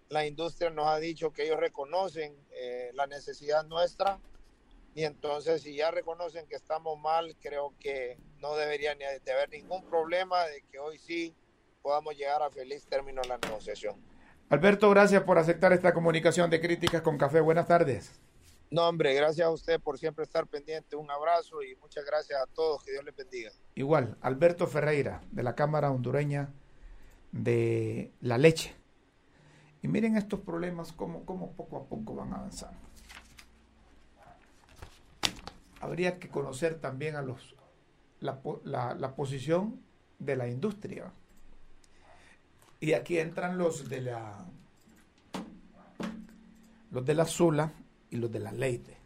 La 0.09 0.25
industria 0.25 0.69
nos 0.69 0.87
ha 0.87 0.97
dicho 0.99 1.33
que 1.33 1.45
ellos 1.45 1.59
reconocen 1.59 2.37
eh, 2.51 2.91
la 2.93 3.07
necesidad 3.07 3.65
nuestra 3.65 4.19
y 4.93 5.03
entonces 5.03 5.63
si 5.63 5.75
ya 5.75 5.91
reconocen 5.91 6.47
que 6.47 6.55
estamos 6.55 6.97
mal, 6.99 7.35
creo 7.41 7.73
que 7.79 8.17
no 8.39 8.55
debería 8.55 8.95
de 8.95 9.31
haber 9.31 9.49
ningún 9.49 9.83
problema 9.89 10.45
de 10.45 10.61
que 10.71 10.79
hoy 10.79 10.97
sí 10.99 11.35
podamos 11.81 12.15
llegar 12.15 12.41
a 12.41 12.51
feliz 12.51 12.85
término 12.87 13.21
la 13.23 13.37
negociación. 13.39 13.95
Alberto, 14.49 14.89
gracias 14.89 15.23
por 15.23 15.39
aceptar 15.39 15.73
esta 15.73 15.93
comunicación 15.93 16.49
de 16.49 16.61
críticas 16.61 17.01
con 17.01 17.17
café. 17.17 17.41
Buenas 17.41 17.67
tardes. 17.67 18.21
No, 18.69 18.87
hombre, 18.87 19.13
gracias 19.13 19.47
a 19.47 19.51
usted 19.51 19.79
por 19.79 19.97
siempre 19.97 20.25
estar 20.25 20.45
pendiente. 20.47 20.95
Un 20.95 21.09
abrazo 21.09 21.63
y 21.63 21.75
muchas 21.77 22.03
gracias 22.05 22.41
a 22.41 22.45
todos. 22.47 22.83
Que 22.83 22.91
Dios 22.91 23.03
les 23.05 23.15
bendiga. 23.15 23.51
Igual, 23.75 24.17
Alberto 24.21 24.67
Ferreira, 24.67 25.21
de 25.31 25.43
la 25.43 25.55
Cámara 25.55 25.89
Hondureña 25.89 26.49
de 27.31 28.11
la 28.21 28.37
Leche. 28.37 28.75
Y 29.81 29.87
miren 29.87 30.17
estos 30.17 30.41
problemas, 30.41 30.91
cómo, 30.91 31.25
cómo 31.25 31.53
poco 31.53 31.77
a 31.77 31.85
poco 31.85 32.15
van 32.15 32.33
avanzando. 32.33 32.77
Habría 35.79 36.19
que 36.19 36.29
conocer 36.29 36.79
también 36.79 37.15
a 37.15 37.21
los 37.21 37.55
la, 38.19 38.41
la, 38.63 38.95
la 38.95 39.15
posición 39.15 39.79
de 40.19 40.35
la 40.35 40.47
industria. 40.47 41.13
Y 42.79 42.93
aquí 42.93 43.17
entran 43.19 43.57
los 43.57 43.87
de 43.87 44.01
la 44.01 44.45
los 46.91 47.05
de 47.05 47.13
la 47.13 47.25
Zula 47.25 47.73
y 48.09 48.17
los 48.17 48.31
de 48.31 48.39
la 48.39 48.51
Leite. 48.51 48.97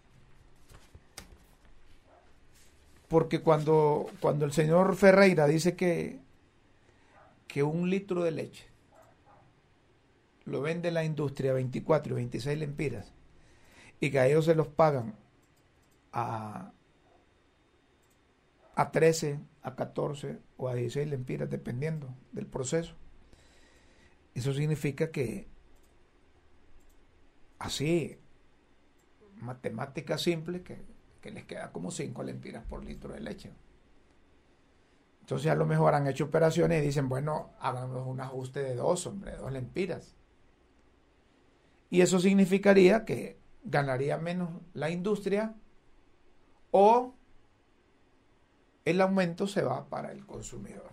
Porque 3.07 3.41
cuando, 3.41 4.07
cuando 4.21 4.45
el 4.45 4.53
señor 4.53 4.95
Ferreira 4.95 5.45
dice 5.47 5.75
que, 5.75 6.19
que 7.47 7.61
un 7.63 7.89
litro 7.89 8.23
de 8.23 8.31
leche 8.31 8.65
lo 10.45 10.61
vende 10.61 10.91
la 10.91 11.03
industria 11.03 11.51
a 11.51 11.55
24 11.55 12.13
y 12.13 12.15
26 12.15 12.57
lempiras 12.57 13.11
y 13.99 14.11
que 14.11 14.19
a 14.19 14.27
ellos 14.27 14.45
se 14.45 14.55
los 14.55 14.67
pagan 14.67 15.15
a, 16.13 16.71
a 18.75 18.91
13, 18.91 19.39
a 19.61 19.75
14 19.75 20.39
o 20.57 20.69
a 20.69 20.73
16 20.73 21.09
lempiras 21.09 21.49
dependiendo 21.49 22.07
del 22.31 22.47
proceso. 22.47 22.95
Eso 24.33 24.53
significa 24.53 25.11
que 25.11 25.47
así 27.59 28.17
matemática 29.41 30.17
simple 30.17 30.63
que, 30.63 30.81
les 31.29 31.45
queda 31.45 31.71
como 31.71 31.91
5 31.91 32.23
lempiras 32.23 32.63
por 32.65 32.83
litro 32.83 33.13
de 33.13 33.19
leche. 33.19 33.51
Entonces 35.21 35.51
a 35.51 35.55
lo 35.55 35.65
mejor 35.65 35.93
han 35.93 36.07
hecho 36.07 36.25
operaciones 36.25 36.81
y 36.81 36.87
dicen, 36.87 37.07
bueno, 37.07 37.51
hagamos 37.59 38.07
un 38.07 38.19
ajuste 38.19 38.63
de 38.63 38.75
dos, 38.75 39.05
hombre, 39.05 39.35
dos 39.35 39.51
lempiras. 39.51 40.15
Y 41.89 42.01
eso 42.01 42.19
significaría 42.19 43.05
que 43.05 43.37
ganaría 43.63 44.17
menos 44.17 44.49
la 44.73 44.89
industria 44.89 45.55
o 46.71 47.13
el 48.85 49.01
aumento 49.01 49.45
se 49.45 49.61
va 49.61 49.87
para 49.89 50.11
el 50.11 50.25
consumidor. 50.25 50.89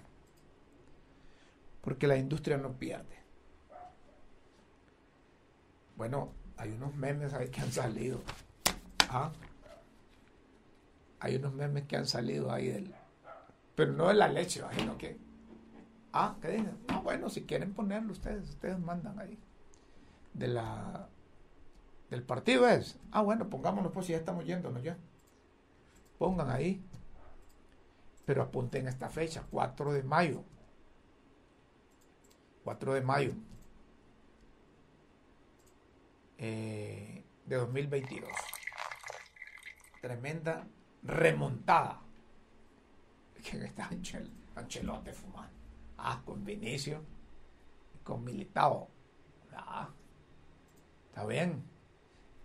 Porque 1.81 2.07
la 2.07 2.17
industria 2.17 2.59
no 2.59 2.73
pierde. 2.73 3.17
Bueno, 5.97 6.33
hay 6.59 6.73
unos 6.73 6.95
memes 6.97 7.33
ahí 7.35 7.49
que 7.49 7.61
han 7.61 7.73
salido. 7.73 8.21
¿Ah? 9.09 9.31
Hay 11.21 11.37
unos 11.37 11.55
memes 11.55 11.85
que 11.85 11.97
han 11.97 12.07
salido 12.07 12.53
ahí 12.53 12.69
del. 12.69 12.95
Pero 13.75 13.93
no 13.93 14.09
de 14.09 14.15
la 14.15 14.29
leche, 14.29 14.61
imagino 14.61 14.99
que. 14.99 15.19
Ah, 16.13 16.37
¿qué 16.43 16.49
dicen? 16.49 16.77
Ah, 16.89 17.01
bueno, 17.01 17.31
si 17.31 17.45
quieren 17.45 17.75
ponerlo 17.75 18.13
ustedes, 18.13 18.49
ustedes 18.49 18.79
mandan 18.79 19.19
ahí. 19.21 19.39
De 20.35 20.49
la. 20.49 21.09
Del 22.11 22.23
partido 22.25 22.69
es. 22.69 22.99
Ah, 23.13 23.23
bueno, 23.23 23.49
pongámonos 23.49 23.93
pues 23.93 24.07
si 24.07 24.13
ya 24.13 24.19
estamos 24.19 24.45
yéndonos 24.45 24.83
ya. 24.83 24.97
Pongan 26.19 26.51
ahí. 26.51 26.85
Pero 28.25 28.43
apunten 28.43 28.89
esta 28.89 29.09
fecha, 29.09 29.45
4 29.51 29.93
de 29.93 30.03
mayo. 30.03 30.43
4 32.65 32.95
de 32.95 33.01
mayo. 33.01 33.33
Eh, 36.39 37.25
de 37.45 37.57
2022. 37.57 38.31
Tremenda 40.01 40.67
remontada. 41.03 42.01
Que 43.43 43.65
está 43.65 43.87
Anchel, 43.87 44.31
fumando. 45.15 45.53
Ah, 45.97 46.21
con 46.25 46.45
Vinicio, 46.45 47.03
con 48.03 48.25
Militao. 48.25 48.89
Ah, 49.55 49.89
está 51.09 51.25
bien. 51.25 51.63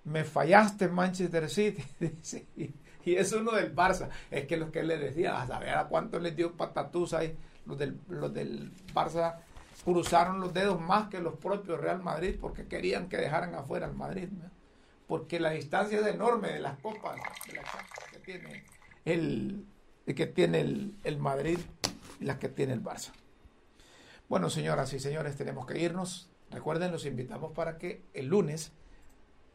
Me 0.05 0.23
fallaste 0.23 0.87
Manchester 0.87 1.49
City. 1.49 1.83
y, 3.05 3.15
es 3.15 3.33
uno 3.33 3.51
del 3.51 3.75
Barça. 3.75 4.09
Es 4.31 4.45
que 4.45 4.57
lo 4.57 4.71
que 4.71 4.83
le 4.83 4.97
decía, 4.97 5.41
a 5.41 5.47
saber 5.47 5.75
a 5.75 5.87
cuánto 5.87 6.19
les 6.19 6.35
dio 6.35 6.55
patatús 6.55 7.13
ahí, 7.13 7.35
los 7.65 7.77
del, 7.77 7.99
los 8.07 8.33
del 8.33 8.71
Barça 8.93 9.39
cruzaron 9.83 10.39
los 10.39 10.53
dedos 10.53 10.79
más 10.79 11.09
que 11.09 11.19
los 11.19 11.35
propios 11.35 11.79
Real 11.79 12.01
Madrid 12.01 12.37
porque 12.39 12.67
querían 12.67 13.09
que 13.09 13.17
dejaran 13.17 13.53
afuera 13.55 13.85
al 13.85 13.93
Madrid. 13.93 14.29
Porque 15.07 15.39
la 15.39 15.51
distancia 15.51 15.99
es 15.99 16.07
enorme 16.07 16.49
de 16.49 16.59
las 16.59 16.79
copas 16.79 17.19
que 18.11 18.19
tiene 18.19 18.63
el, 19.05 19.65
que 20.05 20.27
tiene 20.27 20.93
el, 21.03 21.17
Madrid 21.17 21.59
y 22.19 22.25
las 22.25 22.37
que 22.37 22.49
tiene 22.49 22.73
el 22.73 22.83
Barça. 22.83 23.11
Bueno, 24.29 24.49
señoras 24.49 24.93
y 24.93 24.99
señores, 24.99 25.35
tenemos 25.35 25.65
que 25.65 25.79
irnos. 25.79 26.29
Recuerden, 26.49 26.91
los 26.91 27.05
invitamos 27.05 27.51
para 27.51 27.77
que 27.77 28.03
el 28.13 28.27
lunes 28.27 28.71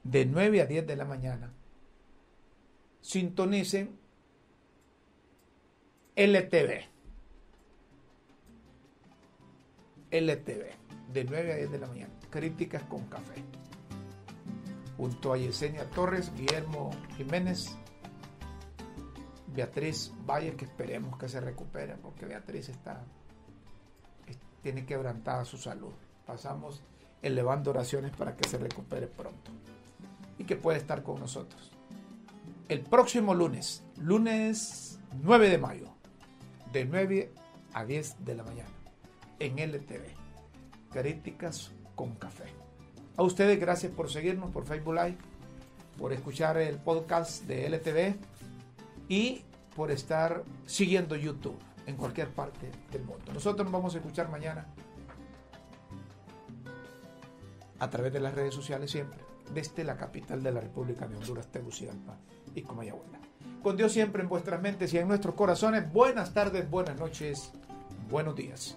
de 0.04 0.26
9 0.26 0.60
a 0.60 0.66
10 0.66 0.86
de 0.86 0.96
la 0.96 1.04
mañana 1.04 1.52
sintonicen 3.00 3.98
LTV 6.16 6.97
LTV, 10.10 10.70
de 11.12 11.24
9 11.24 11.52
a 11.52 11.56
10 11.56 11.70
de 11.70 11.78
la 11.78 11.86
mañana. 11.86 12.12
Críticas 12.30 12.82
con 12.84 13.04
café. 13.06 13.42
Junto 14.96 15.32
a 15.32 15.38
Yesenia 15.38 15.88
Torres, 15.90 16.32
Guillermo 16.34 16.90
Jiménez, 17.16 17.76
Beatriz 19.54 20.12
Valle, 20.28 20.56
que 20.56 20.64
esperemos 20.64 21.18
que 21.18 21.28
se 21.28 21.40
recupere, 21.40 21.96
porque 21.96 22.26
Beatriz 22.26 22.68
está, 22.68 23.04
tiene 24.62 24.84
quebrantada 24.84 25.44
su 25.44 25.56
salud. 25.56 25.92
Pasamos 26.26 26.82
elevando 27.22 27.70
oraciones 27.70 28.12
para 28.16 28.36
que 28.36 28.48
se 28.48 28.58
recupere 28.58 29.06
pronto 29.06 29.50
y 30.36 30.44
que 30.44 30.56
pueda 30.56 30.78
estar 30.78 31.02
con 31.02 31.20
nosotros. 31.20 31.70
El 32.68 32.80
próximo 32.80 33.34
lunes, 33.34 33.82
lunes 33.98 34.98
9 35.22 35.48
de 35.48 35.58
mayo, 35.58 35.88
de 36.72 36.84
9 36.84 37.32
a 37.72 37.84
10 37.84 38.24
de 38.24 38.34
la 38.34 38.42
mañana 38.42 38.77
en 39.38 39.58
LTV. 39.58 40.04
Críticas 40.92 41.72
con 41.94 42.14
café. 42.14 42.44
A 43.16 43.22
ustedes 43.22 43.58
gracias 43.58 43.92
por 43.92 44.10
seguirnos 44.10 44.50
por 44.50 44.64
Facebook 44.64 44.94
Live, 44.94 45.18
por 45.98 46.12
escuchar 46.12 46.56
el 46.58 46.78
podcast 46.78 47.44
de 47.44 47.66
LTV 47.68 48.16
y 49.08 49.42
por 49.74 49.90
estar 49.90 50.44
siguiendo 50.66 51.16
YouTube 51.16 51.58
en 51.86 51.96
cualquier 51.96 52.28
parte 52.28 52.70
del 52.92 53.02
mundo. 53.02 53.32
Nosotros 53.32 53.64
nos 53.64 53.72
vamos 53.72 53.94
a 53.94 53.98
escuchar 53.98 54.28
mañana 54.30 54.66
a 57.78 57.90
través 57.90 58.12
de 58.12 58.20
las 58.20 58.34
redes 58.34 58.54
sociales 58.54 58.90
siempre, 58.90 59.20
desde 59.54 59.84
la 59.84 59.96
capital 59.96 60.42
de 60.42 60.52
la 60.52 60.60
República 60.60 61.06
de 61.06 61.16
Honduras, 61.16 61.46
Tegucigalpa 61.48 62.16
y 62.54 62.62
Comayagüela. 62.62 63.18
Con 63.62 63.76
Dios 63.76 63.92
siempre 63.92 64.22
en 64.22 64.28
vuestras 64.28 64.60
mentes 64.60 64.92
y 64.92 64.98
en 64.98 65.08
nuestros 65.08 65.34
corazones. 65.34 65.92
Buenas 65.92 66.32
tardes, 66.32 66.68
buenas 66.70 66.98
noches, 66.98 67.52
buenos 68.08 68.36
días. 68.36 68.76